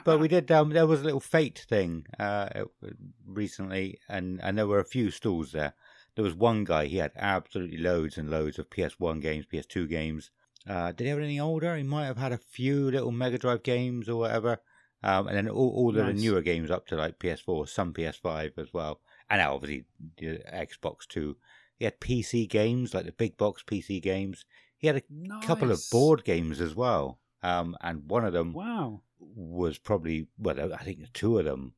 [0.06, 0.50] but we did.
[0.52, 2.48] Um, there was a little fate thing uh,
[3.26, 5.74] recently, and and there were a few stalls there.
[6.16, 6.86] There was one guy.
[6.88, 10.30] He had absolutely loads and loads of PS1 games, PS2 games.
[10.70, 11.76] Uh, did he have anything older?
[11.76, 14.62] He might have had a few little Mega Drive games or whatever.
[15.04, 18.60] Um, and then all, all of the newer games up to like PS4, some PS5
[18.60, 19.00] as well,
[19.32, 19.86] and obviously
[20.18, 21.38] the Xbox too.
[21.78, 24.46] He had PC games like the big box PC games.
[24.78, 25.04] He had a
[25.42, 27.20] couple of board games as well.
[27.42, 29.02] Um, and one of them Wow.
[29.20, 31.74] was probably well, I think the two of them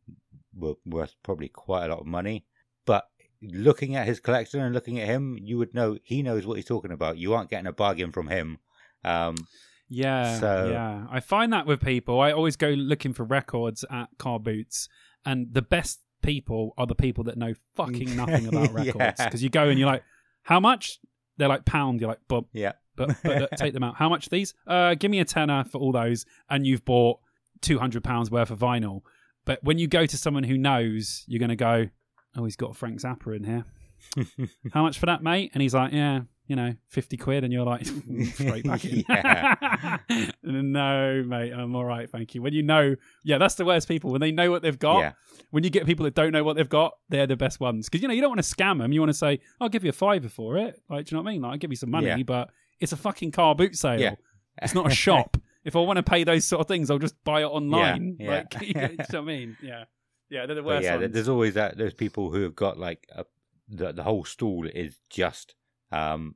[0.53, 2.45] were worth probably quite a lot of money.
[2.85, 3.07] But
[3.41, 6.65] looking at his collection and looking at him, you would know he knows what he's
[6.65, 7.17] talking about.
[7.17, 8.59] You aren't getting a bargain from him.
[9.05, 9.35] Um,
[9.89, 11.05] Yeah, So- yeah.
[11.11, 12.19] I find that with people.
[12.19, 14.89] I always go looking for records at car boots,
[15.25, 18.95] and the best people are the people that know fucking nothing about records.
[18.97, 19.25] Yeah.
[19.25, 20.03] Because you go and you're like,
[20.43, 20.99] "How much?"
[21.37, 22.01] They're like pound.
[22.01, 23.95] You're like, "But, yeah, but, but take them out.
[23.95, 24.53] How much these?
[24.65, 27.19] Uh, give me a tenner for all those." And you've bought
[27.61, 29.01] two hundred pounds worth of vinyl.
[29.45, 31.89] But when you go to someone who knows, you're going to go,
[32.35, 33.65] "Oh, he's got Frank Zappa in here.
[34.73, 37.63] How much for that, mate?" And he's like, "Yeah." You know, fifty quid, and you're
[37.65, 37.85] like
[38.33, 39.03] straight back in.
[40.43, 42.41] No, mate, I'm all right, thank you.
[42.41, 44.99] When you know, yeah, that's the worst people when they know what they've got.
[44.99, 45.11] yeah,
[45.51, 48.01] When you get people that don't know what they've got, they're the best ones because
[48.01, 48.91] you know you don't want to scam them.
[48.91, 51.23] You want to say, "I'll give you a fiver for it." Like, do you know
[51.23, 51.41] what I mean?
[51.43, 52.23] Like, I'll give you some money, Yeah.
[52.23, 52.49] but
[52.79, 53.99] it's a fucking car boot sale.
[53.99, 54.15] Yeah.
[54.61, 55.37] It's not a shop.
[55.63, 58.17] if I want to pay those sort of things, I'll just buy it online.
[58.19, 58.43] yeah.
[58.53, 59.57] Like, you know what I mean?
[59.63, 59.85] Yeah,
[60.29, 60.97] yeah, they're the worst yeah.
[60.97, 61.13] ones.
[61.13, 61.77] There's always that.
[61.77, 63.25] Those people who have got like a,
[63.69, 65.55] the the whole stall is just
[65.93, 66.35] um,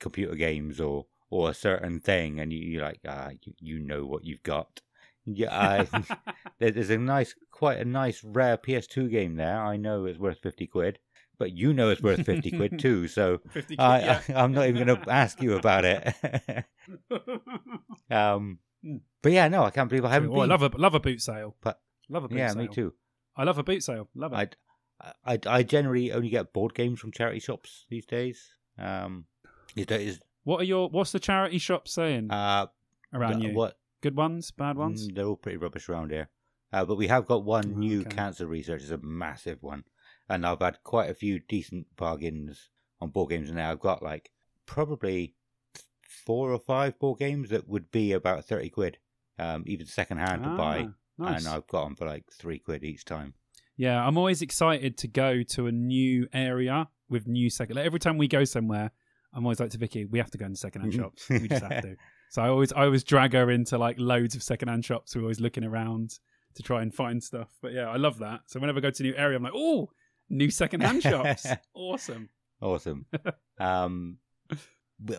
[0.00, 4.06] computer games or or a certain thing, and you, you're like, ah, you, you know
[4.06, 4.80] what you've got.
[5.24, 6.04] Yeah, I,
[6.60, 9.60] There's a nice, quite a nice rare PS2 game there.
[9.60, 10.98] I know it's worth fifty quid,
[11.38, 13.08] but you know it's worth fifty quid too.
[13.08, 14.20] So quid, I, yeah.
[14.28, 16.14] I, I'm not even going to ask you about it.
[18.10, 18.58] um,
[19.22, 21.20] but yeah, no, I can't believe I haven't Oh, I love a love a boot
[21.20, 21.56] sale.
[21.60, 22.62] But- love a boot yeah, sale.
[22.62, 22.94] me too.
[23.36, 24.08] I love a boot sale.
[24.14, 24.56] Love it.
[25.00, 28.55] I, I, I generally only get board games from charity shops these days.
[28.78, 29.26] Um,
[29.74, 32.66] is that is What are your What's the charity shop saying uh
[33.12, 33.56] around th- you?
[33.56, 35.08] what Good ones, bad ones.
[35.08, 36.28] Mm, they're all pretty rubbish around here.
[36.72, 38.10] Uh, but we have got one Oh, new okay.
[38.10, 38.82] cancer research.
[38.82, 39.84] It's a massive one.
[40.28, 42.70] And I've had quite a few decent bargains
[43.00, 43.70] on board games now.
[43.70, 44.30] I've got like
[44.66, 45.34] probably
[46.02, 48.98] four or five board games that would be about 30 quid,
[49.38, 50.88] um, even second hand to buy.
[50.88, 50.92] Ah,
[51.32, 51.44] nice.
[51.46, 53.34] And I've got them for like three quid each time.
[53.76, 57.76] Yeah, I'm always excited to go to a new area with new second.
[57.76, 58.90] Like every time we go somewhere,
[59.34, 60.96] I'm always like to Vicky, we have to go into secondhand Mhm.
[60.98, 61.28] shops.
[61.28, 61.96] We just have to.
[62.28, 65.14] So I always, I always drag her into like loads of secondhand shops.
[65.14, 66.18] We're always looking around
[66.56, 67.48] to try and find stuff.
[67.62, 68.40] But yeah, I love that.
[68.46, 69.90] So whenever I go to a new area, I'm like, oh,
[70.28, 72.28] new secondhand shops, awesome.
[72.60, 73.06] Awesome.
[73.60, 74.18] um,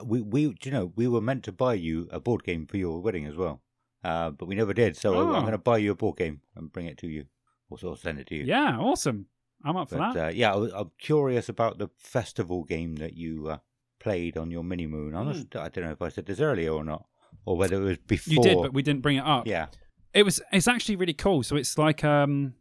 [0.05, 2.99] we, we, you know, we were meant to buy you a board game for your
[3.01, 3.61] wedding as well.
[4.03, 4.97] Uh, but we never did.
[4.97, 5.33] So Oh.
[5.33, 7.25] I'm going to buy you a board game and bring it to you.
[7.69, 8.43] Also, send it to you.
[8.43, 9.27] Yeah, awesome.
[9.63, 10.25] I'm up for But that.
[10.27, 13.57] uh, yeah, I, I'm curious about the festival game that you uh,
[13.99, 15.15] played on your mini moon.
[15.15, 17.05] I'm not- I don't know if I said this earlier or not,
[17.45, 18.33] or whether it was before.
[18.33, 19.47] You did, but we didn't bring it up.
[19.47, 19.67] yeah,
[20.13, 20.41] It was.
[20.51, 21.43] It's actually really cool.
[21.43, 22.53] So it's like um,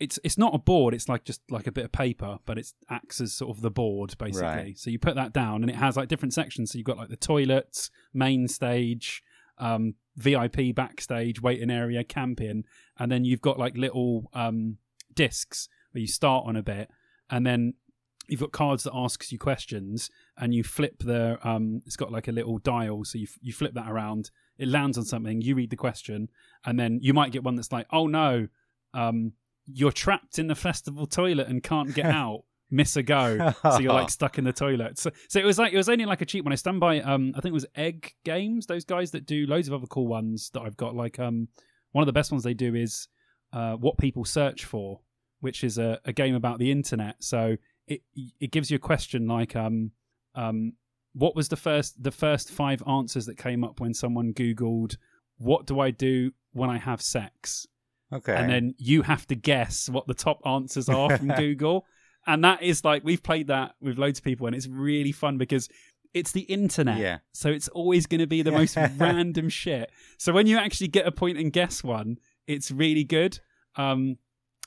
[0.00, 0.94] it's it's not a board.
[0.94, 3.70] It's like just like a bit of paper, but it acts as sort of the
[3.70, 4.42] board basically.
[4.48, 4.78] Right.
[4.78, 6.72] So you put that down, and it has like different sections.
[6.72, 9.22] So you've got like the toilets, main stage,
[9.58, 12.64] um, VIP backstage, waiting area, camping,
[12.98, 14.78] and then you've got like little um
[15.14, 16.90] discs where you start on a bit,
[17.30, 17.72] and then
[18.28, 21.80] you've got cards that asks you questions, and you flip the um.
[21.86, 24.30] It's got like a little dial, so you f- you flip that around.
[24.58, 25.40] It lands on something.
[25.40, 26.28] You read the question,
[26.66, 28.48] and then you might get one that's like, "Oh no,
[28.92, 29.32] um,
[29.66, 32.44] you're trapped in the festival toilet and can't get out.
[32.70, 34.98] miss a go, so you're like stuck in the toilet.
[34.98, 36.52] So, so it was like it was only like a cheap one.
[36.52, 37.00] I stand by.
[37.00, 38.66] Um, I think it was Egg Games.
[38.66, 40.94] Those guys that do loads of other cool ones that I've got.
[40.94, 41.48] Like um,
[41.92, 43.08] one of the best ones they do is
[43.52, 45.00] uh, what people search for,
[45.40, 47.16] which is a, a game about the internet.
[47.22, 47.56] So
[47.86, 48.02] it
[48.40, 49.92] it gives you a question like um
[50.34, 50.72] um
[51.12, 54.96] what was the first the first five answers that came up when someone googled
[55.38, 57.66] what do I do when I have sex?
[58.12, 58.36] Okay.
[58.36, 61.86] and then you have to guess what the top answers are from Google.
[62.26, 65.38] And that is like we've played that with loads of people, and it's really fun
[65.38, 65.68] because
[66.14, 66.98] it's the internet.
[66.98, 67.18] Yeah.
[67.32, 69.90] So it's always going to be the most random shit.
[70.18, 73.38] So when you actually get a point and guess one, it's really good.
[73.76, 74.16] Um,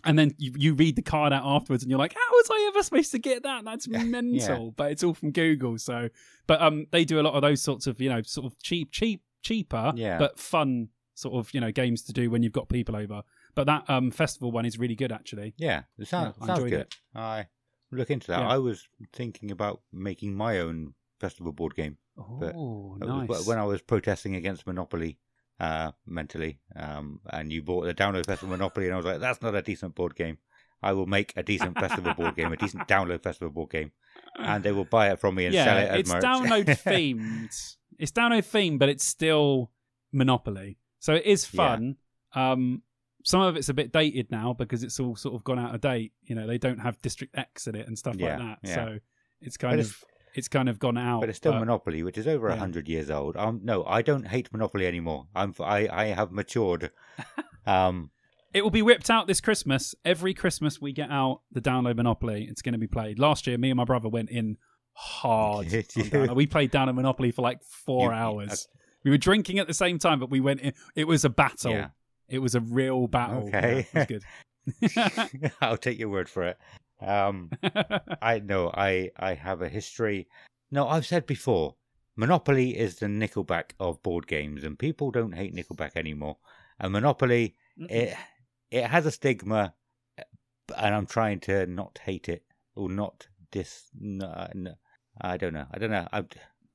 [0.05, 2.71] and then you, you read the card out afterwards, and you're like, "How was I
[2.73, 3.65] ever supposed to get that?
[3.65, 5.77] That's mental." But it's all from Google.
[5.77, 6.09] So,
[6.47, 8.91] but um, they do a lot of those sorts of you know sort of cheap,
[8.91, 10.17] cheap, cheaper, Yeah.
[10.17, 13.21] but fun sort of you know games to do when you've got people over.
[13.55, 15.53] But that um festival one is really good actually.
[15.57, 16.73] Yeah, it sounds, Yeah, sounds good.
[16.73, 16.95] it.
[17.15, 17.47] I
[17.91, 18.39] look into that.
[18.41, 18.47] Yeah.
[18.47, 23.27] I was thinking about making my own festival board game Oh, nice.
[23.43, 25.17] wh- when I was protesting against Monopoly
[25.59, 26.59] uh, mentally.
[26.75, 29.61] Um, and you bought the download festival Monopoly, and I was like, that's not a
[29.61, 30.37] decent board game.
[30.81, 33.91] I will make a decent festival board game, a decent download festival board game,
[34.39, 36.23] and they will buy it from me and yeah, sell it as it's merch.
[36.23, 37.75] download themed.
[37.97, 39.71] It's download themed, but it's still
[40.13, 40.77] Monopoly.
[40.99, 41.57] So it is Yeah.
[41.57, 41.95] fun.
[42.33, 42.83] Um,
[43.25, 45.81] some of it's a bit dated now because it's all sort of gone out of
[45.81, 46.13] date.
[46.23, 48.59] You know, they don't have District X in it and stuff Yeah, like that.
[48.63, 48.75] yeah.
[48.75, 48.99] So
[49.41, 50.01] it's kind of
[50.33, 51.19] it's kind of gone out.
[51.21, 52.59] but it's still Monopoly, which is over a yeah.
[52.59, 53.35] hundred years old.
[53.37, 55.27] Um, no, I don't hate Monopoly anymore.
[55.35, 56.91] I'm I I have matured.
[57.65, 58.09] Um,
[58.51, 59.93] It will be whipped out this Christmas.
[60.03, 62.47] Every Christmas we get out the download Monopoly.
[62.49, 63.19] It's going to be played.
[63.19, 64.57] Last year, me and my brother went in
[64.93, 65.67] hard.
[65.69, 66.09] Did on you?
[66.09, 66.35] download.
[66.35, 68.67] We played down download Monopoly for like four You- you- hours.
[69.03, 70.73] We were drinking at the same time, but we went in.
[70.95, 71.71] It was a battle.
[71.71, 71.89] Yeah.
[72.27, 73.47] It was a real battle.
[73.47, 73.87] Okay.
[73.93, 74.21] Yeah, it was
[74.93, 75.51] good.
[75.61, 76.57] I'll take your word for it.
[77.01, 77.49] Um,
[78.21, 80.27] I know I I have a history.
[80.71, 81.75] No, I've said before,
[82.15, 86.37] Monopoly is the Nickelback of board games, and people don't hate Nickelback anymore.
[86.79, 88.15] And Monopoly, it
[88.71, 89.73] it has a stigma,
[90.77, 92.43] and I'm trying to not hate it
[92.75, 93.85] or not dis.
[93.99, 94.73] No, no,
[95.21, 95.65] I don't know.
[95.71, 96.07] I don't know.
[96.11, 96.27] I'm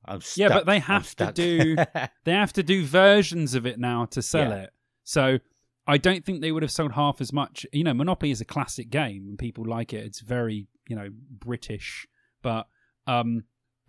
[0.05, 0.37] I'm stuck.
[0.37, 1.75] Yeah, but they have to do-
[2.25, 4.63] they have to do versions of it now to sell Yeah.
[4.63, 4.69] it.
[5.03, 5.39] So
[5.87, 7.65] I don't think they would have sold half as much.
[7.71, 10.03] You know, Monopoly is a classic game and people like it.
[10.05, 12.07] It's very, you know, British.
[12.41, 12.67] But
[13.07, 13.43] um,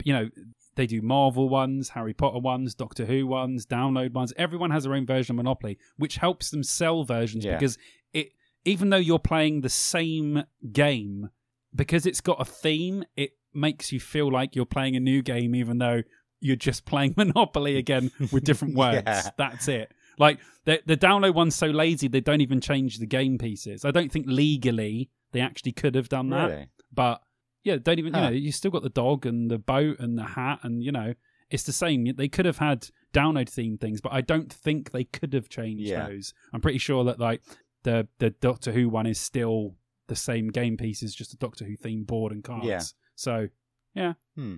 [0.05, 0.29] you know,
[0.75, 4.33] they do Marvel ones, Harry Potter ones, Doctor Who ones, download ones.
[4.37, 7.55] Everyone has their own version of Monopoly, which helps them sell versions Yeah.
[7.57, 7.79] because
[8.13, 8.33] it
[8.67, 10.43] even though you're playing the same
[10.73, 11.31] game,
[11.75, 15.55] because it's got a theme, it makes you feel like you're playing a new game,
[15.55, 16.03] even though
[16.41, 19.03] you're just playing Monopoly again with different words.
[19.07, 19.31] Yeah.
[19.39, 19.93] That's it.
[20.19, 23.85] Like the the download one's so lazy they don't even change the game pieces.
[23.85, 26.51] I don't think legally they actually could have done that.
[26.51, 26.69] really.
[26.93, 27.21] But
[27.65, 28.21] yeah, don't even Huh.
[28.21, 30.93] you know you still got the dog and the boat and the hat and you
[30.93, 31.15] know
[31.51, 32.05] it's the same.
[32.17, 35.85] They could have had download themed things, but I don't think they could have changed
[35.87, 36.09] Yeah.
[36.09, 36.35] those.
[36.53, 37.43] I'm pretty sure that like
[37.85, 39.77] the the Doctor Who one is still
[40.09, 42.67] the same game pieces, just a Doctor Who themed board and cards.
[42.67, 42.81] Yeah.
[43.17, 43.49] So
[43.95, 44.57] yeah, hmm.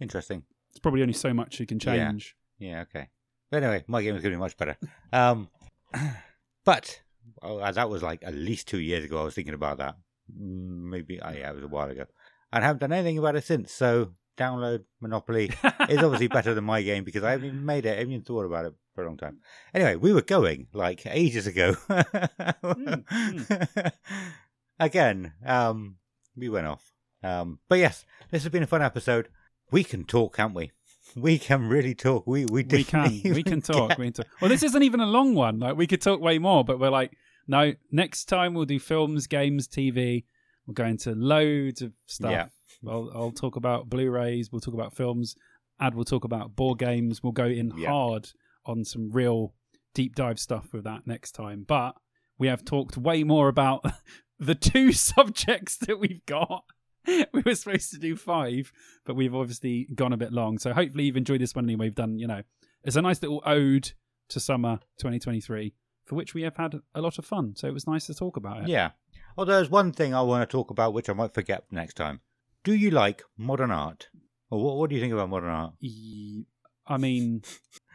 [0.00, 0.42] Interesting.
[0.70, 1.96] it's probably only so much you can change.
[1.98, 2.10] Yeah.
[2.10, 2.36] change.
[2.58, 3.08] Yeah, okay.
[3.50, 4.76] But anyway, my game is going to be much better.
[5.12, 5.48] Um,
[6.64, 7.00] but
[7.42, 9.20] oh, that was like at least two years ago.
[9.20, 9.96] I was thinking about that.
[10.32, 12.06] Mm, Maybe, oh, yeah, it was a while ago.
[12.52, 13.72] And I haven't done anything about it since.
[13.72, 15.46] So download Monopoly
[15.88, 17.90] is obviously better than my game because I haven't even made it.
[17.90, 19.38] I haven't even thought about it for a long time.
[19.72, 21.76] Anyway, we were going like ages ago.
[24.80, 25.96] Again, um,
[26.36, 26.92] we went off.
[27.22, 29.28] Um, but yes, this has been a fun episode.
[29.70, 30.72] We can talk, can't we?
[31.16, 32.26] We can really talk.
[32.26, 33.20] We we, we can.
[33.24, 33.90] we can talk.
[33.90, 34.26] get- we can talk.
[34.40, 35.58] Well this isn't even a long one.
[35.60, 37.12] Like we could talk way more but we're like
[37.46, 40.24] no next time we'll do films games tv
[40.66, 42.30] we'll go into loads of stuff.
[42.30, 42.46] Yeah.
[42.90, 44.50] I'll, I'll talk about blu-rays.
[44.50, 45.36] We'll talk about films.
[45.80, 47.22] Ad We'll talk about board games.
[47.22, 47.90] We'll go in Yeah.
[47.90, 48.28] hard
[48.66, 49.54] on some real
[49.94, 51.64] deep dive stuff with that next time.
[51.66, 51.94] But
[52.38, 53.84] we have talked way more about
[54.38, 56.64] the two subjects that we've got
[57.32, 58.72] we were supposed to do five,
[59.04, 60.58] but we've obviously gone a bit long.
[60.58, 61.86] So hopefully you've enjoyed this one anyway.
[61.86, 62.42] We've done, you know,
[62.82, 63.92] it's a nice little ode
[64.30, 65.74] to summer 2023,
[66.04, 67.54] for which we have had a lot of fun.
[67.56, 68.68] So it was nice to talk about it.
[68.68, 68.90] Yeah.
[69.36, 72.20] Although there's one thing I want to talk about which I might forget next time.
[72.62, 74.08] Do you like modern art?
[74.50, 75.72] Or what, what do you think about modern art?
[76.86, 77.42] I mean,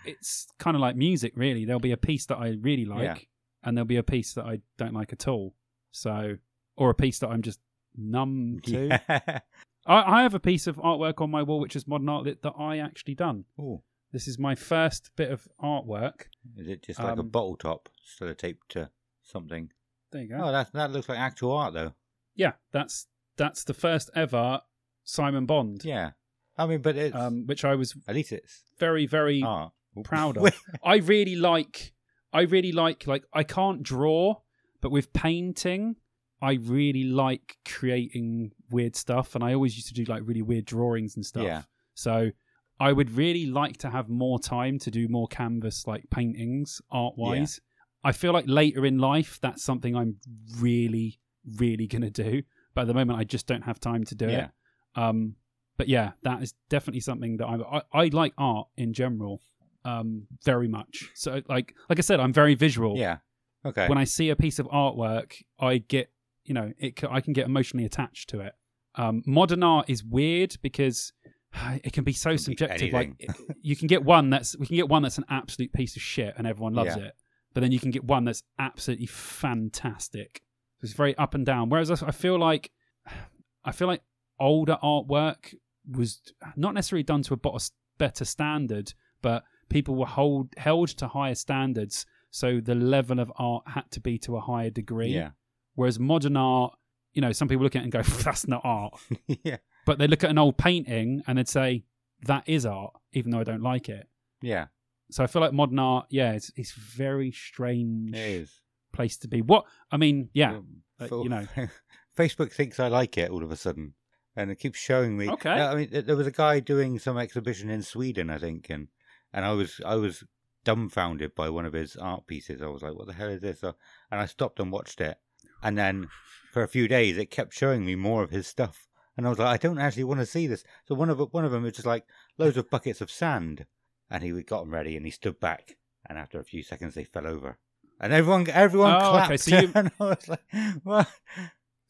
[0.06, 1.66] it's kind of like music, really.
[1.66, 3.16] There'll be a piece that I really like, Yeah.
[3.64, 5.56] and there'll be a piece that I don't like at all.
[5.92, 6.36] So,
[6.76, 7.60] or a piece that I'm just
[7.96, 8.88] numb to.
[8.88, 9.40] Yeah.
[9.86, 12.42] I, I have a piece of artwork on my wall which is modern art that,
[12.44, 13.46] that I actually done.
[13.60, 13.82] Ooh.
[14.12, 16.24] This is my first bit of artwork.
[16.58, 18.90] Is it just like a Um, bottle top still taped to
[19.24, 19.70] something?
[20.12, 20.38] There you go.
[20.42, 21.94] Oh, that that looks like actual art though.
[22.36, 23.08] yeah, that's
[23.38, 24.62] that's the first ever
[25.04, 26.12] Simon Bond, Yeah.
[26.58, 29.72] I mean, but it's um, which I was at least it's very very art.
[30.04, 30.52] proud of.
[30.84, 31.94] I really like
[32.34, 34.42] I really like like I can't draw,
[34.82, 35.96] but with painting,
[36.42, 40.66] I really like creating weird stuff and I always used to do like really weird
[40.66, 41.44] drawings and stuff.
[41.44, 41.64] Yeah.
[41.96, 42.32] So
[42.80, 47.16] I would really like to have more time to do more canvas like paintings art
[47.18, 47.60] wise.
[47.62, 48.10] Yeah.
[48.10, 50.18] I feel like later in life that's something I'm
[50.60, 51.20] really
[51.58, 52.44] really going to do,
[52.74, 54.46] but at the moment I just don't have time to do Yeah.
[54.46, 54.52] it.
[54.96, 55.36] Um
[55.78, 59.42] but yeah, that is definitely something that I'm, I I like art in general
[59.84, 61.10] um very much.
[61.16, 63.18] So like like I said I'm very visual Yeah.
[63.66, 63.90] Okay.
[63.90, 66.10] when I see a piece of artwork, I get
[66.46, 67.04] you know it.
[67.10, 68.54] I can get emotionally attached to it.
[68.96, 71.14] Um, modern art is weird because
[71.84, 72.94] it can be so be subjective.
[72.94, 73.30] Like
[73.62, 76.34] you can get one that's we can get one that's an absolute piece of shit
[76.38, 77.04] and everyone loves Yeah.
[77.08, 77.14] it,
[77.54, 80.42] but then you can get one that's absolutely fantastic.
[80.82, 81.70] It's very up and down.
[81.70, 82.72] Whereas I I feel like
[83.66, 84.02] I feel like
[84.40, 85.54] older artwork
[85.92, 86.22] was
[86.56, 87.60] not necessarily done to a
[87.98, 93.64] better standard, but people were hold, held to higher standards, so the level of art
[93.68, 95.10] had to be to a higher degree.
[95.10, 95.32] yeah.
[95.80, 96.74] Whereas modern art,
[97.14, 99.00] you know, some people look at it and go, "That's not art,"
[99.46, 99.60] yeah.
[99.86, 101.86] but they look at an old painting and they'd say,
[102.24, 104.10] "That is art," even though I don't like it.
[104.42, 104.66] Yeah.
[105.10, 108.50] So I feel like modern art, yeah, it's it's very strange It
[108.92, 109.42] place to be.
[109.42, 111.48] What I mean, yeah, Um, uh, you know.
[112.18, 113.94] Facebook thinks I like it all of a sudden,
[114.36, 115.30] and it keeps showing me.
[115.30, 115.50] Okay.
[115.50, 118.90] I mean, there was a guy doing some exhibition in Sweden, I think, and
[119.32, 120.26] and I was I was
[120.66, 122.62] dumbfounded by one of his art pieces.
[122.62, 123.74] I was like, "What the hell is this?" And
[124.12, 125.18] I stopped and watched it,
[125.64, 126.08] and then
[126.54, 128.88] for a few days it kept showing me more of his stuff,
[129.18, 131.46] and I was like, "I don't actually want to see this." So one of one
[131.46, 132.06] of them was just like
[132.38, 133.66] loads of buckets of sand,
[134.10, 135.78] and he got them ready, and he stood back,
[136.08, 137.58] and after a few seconds they fell over.
[138.02, 139.40] And everyone, everyone Oh, okay, clapped.
[139.42, 140.44] so you- and I was like,
[140.84, 141.08] "What?"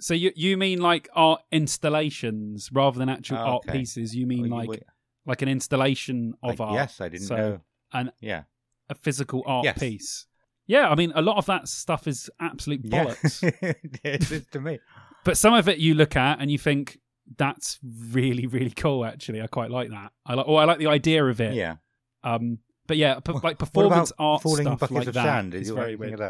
[0.01, 3.79] So you you mean like art installations rather than actual Oh, art okay.
[3.79, 4.15] pieces?
[4.15, 4.83] You oh, mean Oh, like wait,
[5.25, 6.73] like an installation of I- art?
[6.75, 7.61] Yes, I didn't So- know.
[7.93, 8.43] and- yeah,
[8.89, 9.77] a physical art Yes.
[9.77, 10.25] piece.
[10.69, 13.41] Yeah, I mean, a lot of that stuff is absolute bollocks.
[13.43, 13.73] yeah,
[14.03, 14.79] it is to me.
[15.25, 16.99] but some of it you look at and you think
[17.37, 19.03] that's really, really cool.
[19.03, 20.11] Actually, I quite like that.
[20.25, 21.55] I like, or I like the idea of it.
[21.55, 21.75] Yeah,
[22.23, 25.53] Um, but yeah, p- like performance art falling stuff like of that sand.
[25.55, 26.21] is very weird.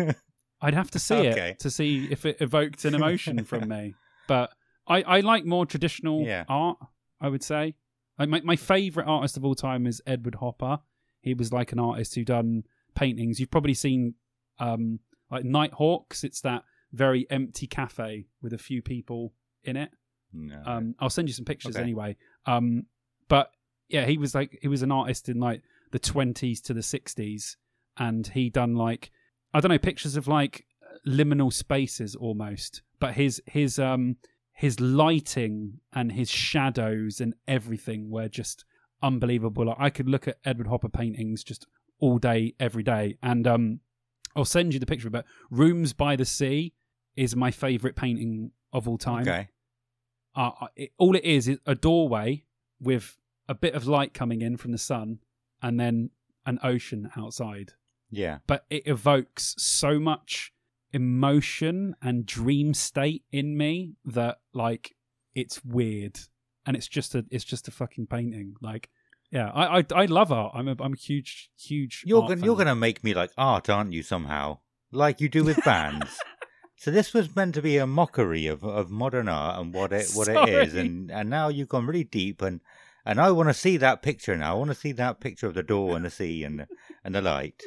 [0.61, 1.51] I'd have to see Okay.
[1.51, 3.95] it to see if it evoked an emotion from me.
[4.29, 4.51] But
[4.89, 6.45] I, I like more traditional Yeah.
[6.49, 6.79] art.
[7.21, 7.75] I would say.
[8.19, 10.79] Like my my favorite artist of all time is Edward Hopper.
[11.21, 12.65] He was like an artist who done
[12.97, 13.39] paintings.
[13.39, 14.15] You've probably seen
[14.59, 14.99] um
[15.31, 16.25] like Nighthawks.
[16.25, 19.33] It's that very empty cafe with a few people
[19.65, 19.91] in it.
[20.33, 20.61] no.
[20.65, 21.83] Um, I'll send you some pictures Okay.
[21.83, 22.17] anyway.
[22.47, 22.87] Um,
[23.29, 23.51] but
[23.89, 25.63] yeah, he was like he was an artist in like
[25.93, 27.57] the twenties to the sixties,
[27.97, 29.11] and he done like
[29.55, 30.65] I don't know pictures of like
[31.07, 32.83] liminal spaces almost.
[32.99, 34.17] But his his um
[34.53, 38.65] his lighting and his shadows and everything were just
[39.03, 39.67] unbelievable.
[39.67, 41.67] Like, I could look at Edward Hopper paintings just
[41.99, 43.81] all day, every day, and um,
[44.35, 45.11] I'll send you the picture.
[45.11, 46.75] But Rooms by the Sea
[47.17, 49.49] is my favorite painting of all time okay.
[50.35, 52.45] uh, it, all it is is a doorway
[52.81, 53.17] with
[53.49, 55.21] a bit of light coming in from the sun
[55.63, 56.11] and then
[56.45, 57.73] an ocean outside.
[58.11, 58.39] Yeah.
[58.47, 60.53] But it evokes so much
[60.93, 64.95] emotion and dream state in me that like
[65.35, 66.19] it's weird
[66.65, 68.89] and it's just a it's just a fucking painting like
[69.37, 72.45] yeah i i, I love art i'm a i'm a huge huge You're art gonna,
[72.45, 74.03] you're gonna make me like art, aren't you?
[74.03, 74.59] Somehow,
[74.93, 76.19] like you do with bands.
[76.77, 80.11] so this was meant to be a mockery of, of modern art and what it
[80.15, 82.61] what it is, and and now you've gone really deep and.
[83.09, 84.57] And I want to see that picture now.
[84.57, 86.67] I want to see that picture of the door and the sea and
[87.05, 87.63] and the light.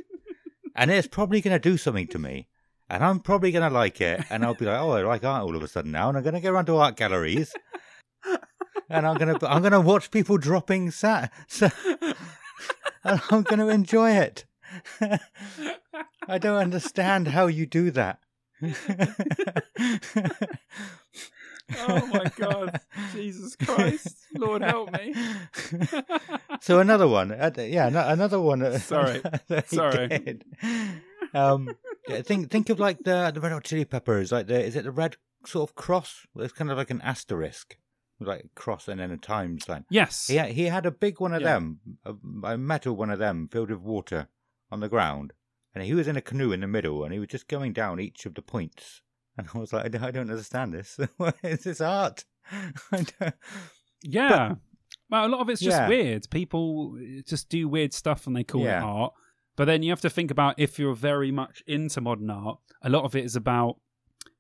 [0.76, 2.50] And it's probably going to do something to me.
[2.90, 4.26] And I'm probably going to like it.
[4.30, 6.10] And I'll be like, oh, I like art all of a sudden now.
[6.10, 7.54] And I'm going to go around to art galleries.
[8.90, 11.32] And I'm going to I'm to watch people dropping sat.
[13.02, 14.44] And I'm going to enjoy it.
[16.28, 18.20] I don't understand how you do that.
[21.78, 22.82] oh my god
[23.14, 25.14] jesus christ lord help me
[26.62, 28.62] so another one, uh, yeah, another one.
[28.62, 29.22] uh, Sorry.
[29.66, 30.08] Sorry.
[30.08, 30.46] did.
[31.34, 31.76] Um,
[32.08, 34.92] think think of like the the red hot chili peppers, like the is it the
[34.92, 36.26] red sort of cross?
[36.36, 37.78] It's kind of like an asterisk,
[38.20, 39.86] like a cross and then a time sign.
[39.90, 41.54] yes He had, he had a big one of Yeah.
[41.54, 42.14] them, a,
[42.54, 44.28] a metal one of them filled with water
[44.72, 45.34] on the ground,
[45.74, 48.00] and he was in a canoe in the middle, and he was just going down
[48.00, 49.02] each of the points.
[49.38, 51.00] And I was like, I don't, understand this.
[51.18, 52.26] What is this art?
[52.92, 53.14] Don't...
[53.22, 53.32] Uh,
[54.04, 54.56] yeah.
[55.10, 55.88] well, a lot of it's just Yeah.
[55.88, 56.30] weird.
[56.30, 58.80] People just do weird stuff and they call Yeah.
[58.82, 59.14] it art.
[59.56, 62.90] But then you have to think about if you're very much into modern art, a
[62.90, 63.78] lot of it is about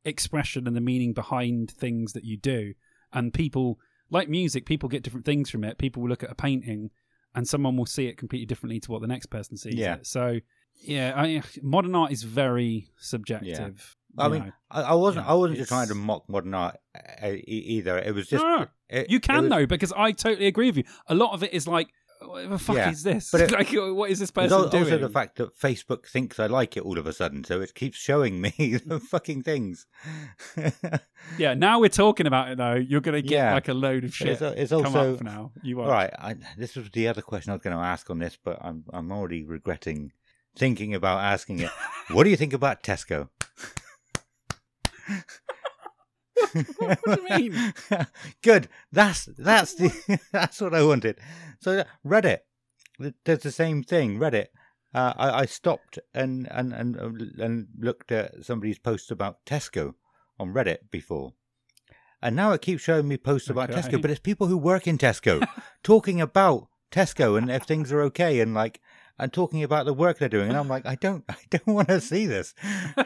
[0.06, 2.74] expression and the meaning behind things that you do.
[3.14, 3.80] And people,
[4.10, 5.78] like music, people get different things from it.
[5.78, 6.92] People will look at a painting
[7.36, 9.96] and someone will see it completely differently to what the next person sees Yeah.
[9.96, 10.08] it.
[10.08, 10.40] So,
[10.82, 13.96] yeah, I, modern art is very subjective.
[14.18, 14.24] yeah.
[14.24, 14.52] I mean, know.
[14.72, 15.26] I, wasn't.
[15.26, 18.00] Yeah, I wasn't just trying to mock modern art uh, either.
[18.00, 18.44] It was just.
[18.44, 20.84] No, no, it- you can was- though, because I totally agree with you.
[21.08, 21.90] A lot of it is like,
[22.22, 23.32] what the fuck Yeah, is this?
[23.32, 24.84] but it- like, what is this person al- doing?
[24.84, 27.74] also the fact that Facebook thinks I like it all of a sudden, so it
[27.74, 28.50] keeps showing me
[28.86, 29.86] the fucking things.
[31.38, 32.76] yeah, now we're talking about it though.
[32.76, 33.54] You're gonna get Yeah.
[33.54, 34.28] like a load of shit.
[34.30, 35.52] it's, it's come also now.
[35.64, 36.12] You all right.
[36.18, 38.84] I, this was the other question I was going to ask on this, but I'm
[38.92, 40.12] I'm already regretting
[40.58, 41.72] thinking about asking it.
[42.12, 43.30] what do you think about Tesco?
[46.78, 47.74] what do you mean?
[48.42, 48.68] Good.
[48.92, 51.20] That's that's the that's what I wanted.
[51.62, 52.40] So Reddit,
[53.24, 54.20] does the same thing.
[54.20, 54.48] Reddit.
[54.94, 59.94] Uh, I, I stopped and, and and and looked at somebody's post about Tesco
[60.40, 61.34] on Reddit before,
[62.22, 63.82] and now it keeps showing me posts about Okay.
[63.82, 64.02] Tesco.
[64.02, 65.48] But it's people who work in Tesco
[65.84, 68.82] talking about Tesco and if things are okay and like
[69.20, 70.50] and talking about the work they're doing.
[70.50, 72.54] And I'm like, I don't, I don't want to see this.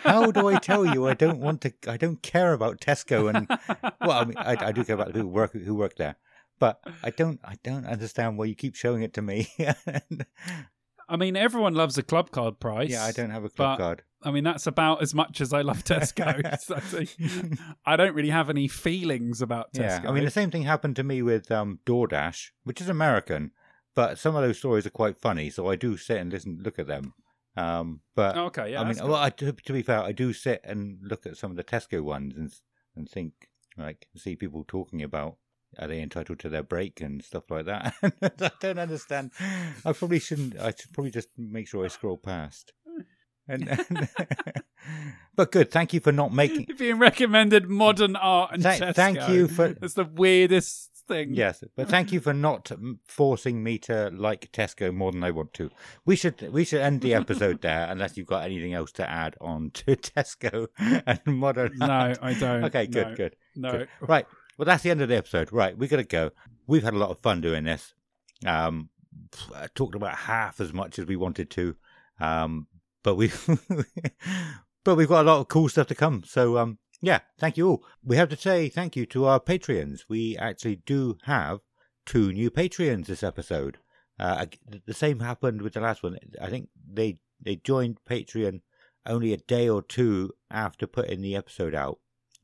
[0.01, 1.73] How do I tell you I don't want to?
[1.87, 3.47] I don't care about Tesco and
[4.01, 6.15] well, I mean, I, I do care about the people who work who work there,
[6.59, 7.39] but I don't.
[7.43, 9.47] I don't understand why you keep showing it to me.
[11.09, 12.89] I mean, everyone loves a club card price.
[12.89, 14.03] yeah, I don't have a club But- card.
[14.25, 16.57] I mean, that's about as much as I love Tesco.
[16.61, 17.03] So
[17.85, 20.03] I don't really have any feelings about Tesco.
[20.03, 23.51] Yeah, I mean, the same thing happened to me with um, DoorDash, which is American,
[23.95, 26.79] but some of those stories are quite funny, so I do sit and listen, look
[26.79, 27.13] at them.
[27.55, 28.81] Um, but Oh, okay, yeah.
[28.81, 31.51] I mean, well, I, to, to be fair, I do sit and look at some
[31.51, 32.51] of the Tesco ones and
[32.95, 33.33] and think
[33.77, 35.37] like see people talking about
[35.79, 37.93] are they entitled to their break and stuff like that.
[38.21, 39.31] I don't understand.
[39.85, 40.59] I probably shouldn't.
[40.59, 42.71] I should probably just make sure I scroll past.
[43.47, 44.09] And, and
[45.35, 45.71] but good.
[45.71, 46.67] Thank you for not making.
[46.77, 48.95] being recommended modern art and Thank- Tesco.
[48.95, 51.33] thank you for- It's the weirdest thing.
[51.33, 52.71] Yes, but thank you for not
[53.05, 55.69] forcing me to like Tesco more than I want to.
[56.05, 59.35] We should we should end the episode there, unless you've got anything else to add
[59.41, 61.73] on to Tesco and modern.
[61.77, 62.63] No, I don't.
[62.65, 63.15] Okay, good, No.
[63.15, 63.35] good.
[63.55, 63.71] No.
[63.71, 63.87] Good.
[64.01, 64.25] Right.
[64.57, 65.51] Well, that's the end of the episode.
[65.51, 65.77] Right.
[65.77, 66.31] We got to go.
[66.67, 67.93] We've had a lot of fun doing this.
[68.45, 68.89] Um,
[69.55, 71.75] I talked about half as much as we wanted to.
[72.19, 72.67] Um,
[73.03, 73.31] but we,
[74.83, 76.23] but we've got a lot of cool stuff to come.
[76.25, 77.83] So, um, yeah, thank you all.
[78.01, 80.05] We have to say thank you to our Patreons.
[80.07, 81.59] We actually do have
[82.05, 83.77] two new Patreons this episode.
[84.17, 84.45] Uh,
[84.85, 86.17] the same happened with the last one.
[86.41, 88.61] I think they they joined Patreon
[89.05, 91.99] only a day or two after putting the episode out.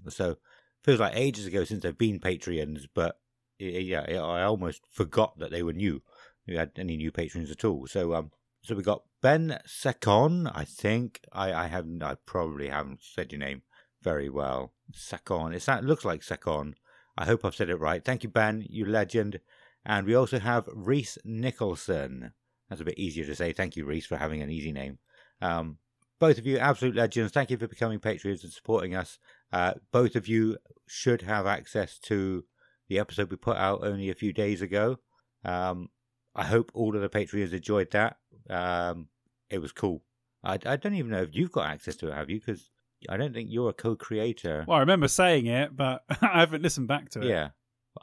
[0.10, 0.36] So
[0.84, 3.18] feels like ages ago since they've been Patreons, but
[3.60, 6.02] yeah, I almost forgot that they were new.
[6.46, 7.88] We had any new patrons at all.
[7.88, 8.32] So um,
[8.62, 10.52] so we got Ben Saccone.
[10.54, 12.04] I think I I haven't.
[12.04, 13.62] I probably haven't said your name
[14.02, 14.74] very well.
[14.90, 16.74] It's that looks like Saccone.
[17.18, 18.04] I hope I've said it right.
[18.04, 18.66] Thank you, Ben.
[18.70, 19.40] You legend.
[19.86, 22.34] And we also have Rhys Nicholson.
[22.70, 23.52] That's a bit easier to say.
[23.52, 25.00] Thank you, Rhys, for having an easy name.
[25.42, 25.78] Um,
[26.20, 27.32] both of you, absolute legends.
[27.32, 29.20] Thank you for becoming patrons and supporting us.
[29.52, 30.58] Uh, both of you
[30.88, 32.44] should have access to
[32.88, 34.98] the episode we put out only a few days ago.
[35.46, 35.90] Um,
[36.36, 38.18] I hope all of the Patreons enjoyed that.
[38.50, 39.08] Um,
[39.50, 40.04] it was cool.
[40.44, 42.40] I, I don't even know if you've got access to it, have you?
[42.40, 42.70] Because
[43.08, 44.66] I don't think you're a co-creator.
[44.68, 47.28] Well, I remember saying it, but I haven't listened back to it.
[47.30, 47.50] yeah.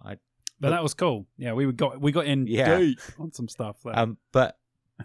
[0.05, 0.16] I,
[0.60, 1.27] but that was cool.
[1.36, 2.78] Yeah, we got we got in Yeah.
[2.78, 3.98] deep on some stuff there.
[3.98, 4.59] um, but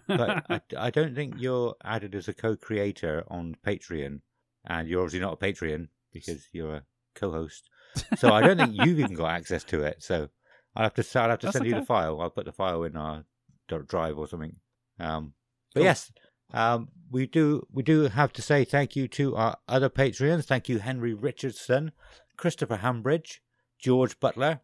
[0.06, 4.20] but I, I don't think you're added as a co-creator on Patreon,
[4.64, 6.82] and you're obviously not a Patreon because you're a
[7.14, 7.68] co-host.
[8.16, 10.02] So I don't think you've even got access to it.
[10.02, 10.28] So
[10.74, 12.20] I'll have to I'll have to That's send you the file.
[12.20, 13.24] I'll put the file in our
[13.86, 14.56] drive or something.
[14.98, 15.34] Um,
[15.74, 15.84] but Cool.
[15.84, 16.12] yes,
[16.52, 20.44] um, we do we do have to say thank you to our other Patreons.
[20.44, 21.92] Thank you, Henry Richardson,
[22.38, 23.42] Christopher Hambridge,
[23.78, 24.60] George Butler,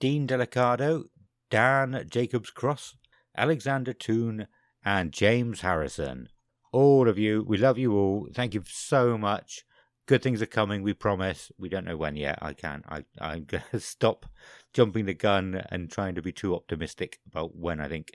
[0.00, 1.04] Dean Delicado,
[1.50, 2.96] Dan Jacobs Cross,
[3.36, 4.46] Alexander Toon,
[4.84, 6.30] and James Harrison.
[6.72, 8.28] All of you, we love you all.
[8.34, 9.64] Thank you so much.
[10.06, 11.52] Good things are coming, we promise.
[11.58, 12.38] We don't know when yet.
[12.40, 12.84] I can't.
[12.88, 14.24] I, I'm going to stop
[14.72, 18.12] jumping the gun and trying to be too optimistic about when I think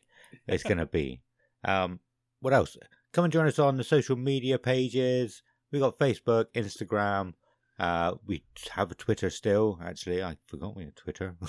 [0.48, 1.22] it's going to be.
[1.64, 2.00] Um,
[2.40, 2.78] what else?
[3.14, 5.44] Come and join us on the social media pages.
[5.72, 7.34] We got Facebook, Instagram.
[7.80, 9.80] Uh, we have a Twitter still.
[9.84, 11.36] Actually, I forgot we had Twitter.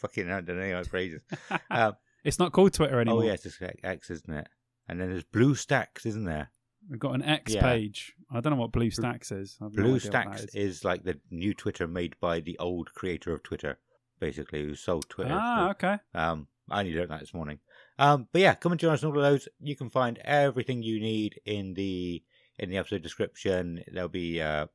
[0.00, 1.22] Fucking, I don't know phrases.
[1.70, 1.92] Uh,
[2.24, 3.22] it's not called Twitter anymore.
[3.22, 4.48] Oh, yes, it's X, isn't it?
[4.88, 6.50] And then there's Blue Stacks, isn't there?
[6.88, 7.62] We've got an X Yeah.
[7.62, 8.14] page.
[8.30, 9.56] I don't know what Blue Stacks is.
[9.60, 10.54] No Blue that Stacks is.
[10.54, 10.84] is.
[10.84, 13.78] like the new Twitter made by the old creator of Twitter,
[14.18, 15.36] basically, who sold Twitter.
[15.38, 15.98] Ah, okay.
[16.14, 17.58] um, I only learned that this morning.
[17.98, 19.48] Um, but yeah, come and join us on all of those.
[19.60, 22.22] You can find everything you need in the
[22.58, 23.82] in the episode description.
[23.90, 24.66] There'll be uh,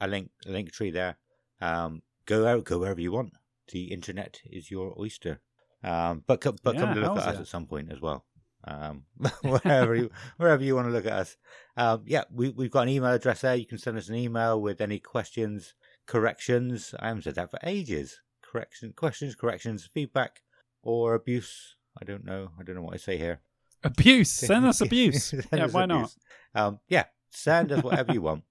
[0.00, 1.16] a link a Linktree there.
[1.60, 3.32] Um, go out, go wherever you want.
[3.72, 5.40] The internet is your oyster.
[5.82, 7.40] Um, but co- but Yeah, come to look at us it?
[7.40, 8.24] at some point as well.
[8.64, 9.04] Um,
[9.42, 11.36] wherever you wherever you want to look at us.
[11.76, 13.54] Um, yeah, we we've got an email address there.
[13.54, 15.74] You can send us an email with any questions,
[16.06, 16.94] corrections.
[17.00, 18.20] I haven't said that for ages.
[18.42, 20.42] Correction, questions, corrections, feedback,
[20.82, 21.76] or abuse.
[22.00, 22.50] I don't know.
[22.58, 23.40] I don't know what I say here.
[23.82, 24.30] Abuse.
[24.30, 25.24] Send us abuse.
[25.24, 26.14] Send yeah, us why not?
[26.54, 28.44] Um, yeah, send us whatever you want.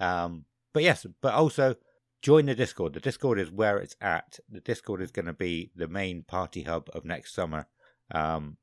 [0.00, 1.76] Um, but yes, but also
[2.22, 2.94] join the Discord.
[2.94, 4.38] The Discord is where it's at.
[4.48, 7.66] The Discord is going to be the main party hub of next summer.
[8.10, 8.56] Um,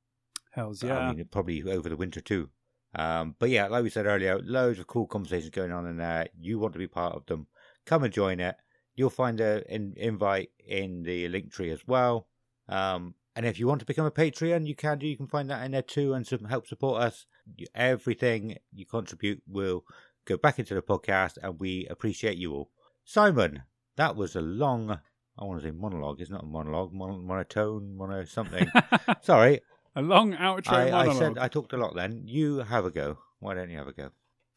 [0.51, 1.11] Hells I yeah.
[1.11, 2.49] mean, probably over the winter too.
[2.95, 6.27] Um, but yeah, like we said earlier, loads of cool conversations going on in there.
[6.39, 7.47] You want to be part of them?
[7.85, 8.55] Come and join it.
[8.95, 12.27] You'll find an in, invite in the Linktree as well.
[12.67, 15.07] Um, and if you want to become a Patreon, you can do.
[15.07, 17.25] You can find that in there too, and some help support us.
[17.55, 19.85] You- Everything you contribute will
[20.25, 22.69] go back into the podcast, and we appreciate you all.
[23.05, 23.63] Simon,
[23.95, 24.99] that was a long.
[25.37, 26.19] I want to say monologue.
[26.19, 26.91] It's not a monologue.
[26.93, 28.67] Mon- monotone, mono something.
[29.21, 29.61] Sorry,
[29.95, 31.17] a long outro I, I monologue.
[31.17, 31.95] said I talked a lot.
[31.95, 33.19] Then you have a go.
[33.39, 34.09] Why don't you have a go?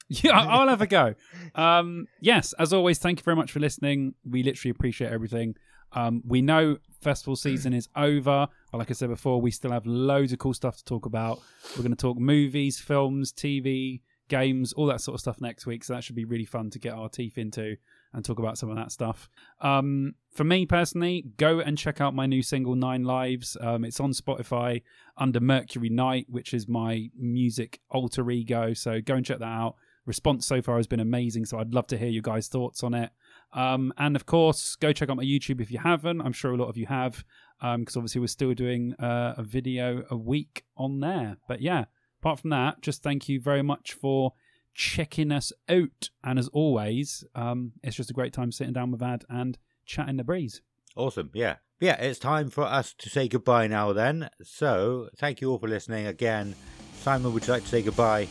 [0.09, 1.15] Yeah, I- I'll have a go.
[1.55, 4.15] Um, yes, as always, thank you very much for listening.
[4.29, 5.55] We literally appreciate everything.
[5.95, 9.87] Um, we know festival season is over, but like I said before, we still have
[9.87, 11.41] loads of cool stuff to talk about.
[11.77, 15.85] We're going to talk movies, films, TV, games, all that sort of stuff next week.
[15.85, 17.77] So that should be really fun to get our teeth into
[18.15, 19.29] and talk about some of that stuff.
[19.61, 23.57] Um, for me personally, go and check out my new single Nine Lives.
[23.61, 24.83] Um, it's on Spotify
[25.17, 28.75] under Mercury Night, which is my music alter ego.
[28.75, 31.87] So go and check that out response so far has been amazing so i'd love
[31.87, 33.11] to hear you guys thoughts on it
[33.53, 36.57] um, and of course go check out my youtube if you haven't i'm sure a
[36.57, 37.25] lot of you have
[37.79, 41.85] because obviously we're still doing uh, a video a week on there but yeah
[42.21, 44.33] apart from that just thank you very much for
[44.75, 49.03] checking us out and as always um, it's just a great time sitting down with
[49.03, 50.63] ad and chatting the breeze
[50.97, 51.31] Awesome.
[51.33, 51.57] Yeah.
[51.81, 52.01] Yeah.
[52.01, 53.93] It's time for us to say goodbye now.
[53.93, 54.29] Then.
[54.43, 56.55] So thank you all for listening again.
[57.01, 58.29] Simon, would you like to say goodbye?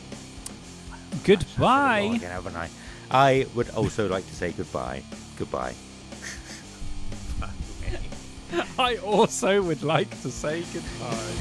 [1.24, 2.70] goodbye Again, haven't I?
[3.12, 5.02] I would also like to say goodbye.
[5.36, 5.74] Goodbye.
[8.78, 11.34] i also would like to say goodbye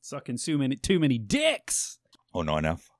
[0.00, 1.98] sucking too many too many dicks
[2.32, 2.90] Or not enough.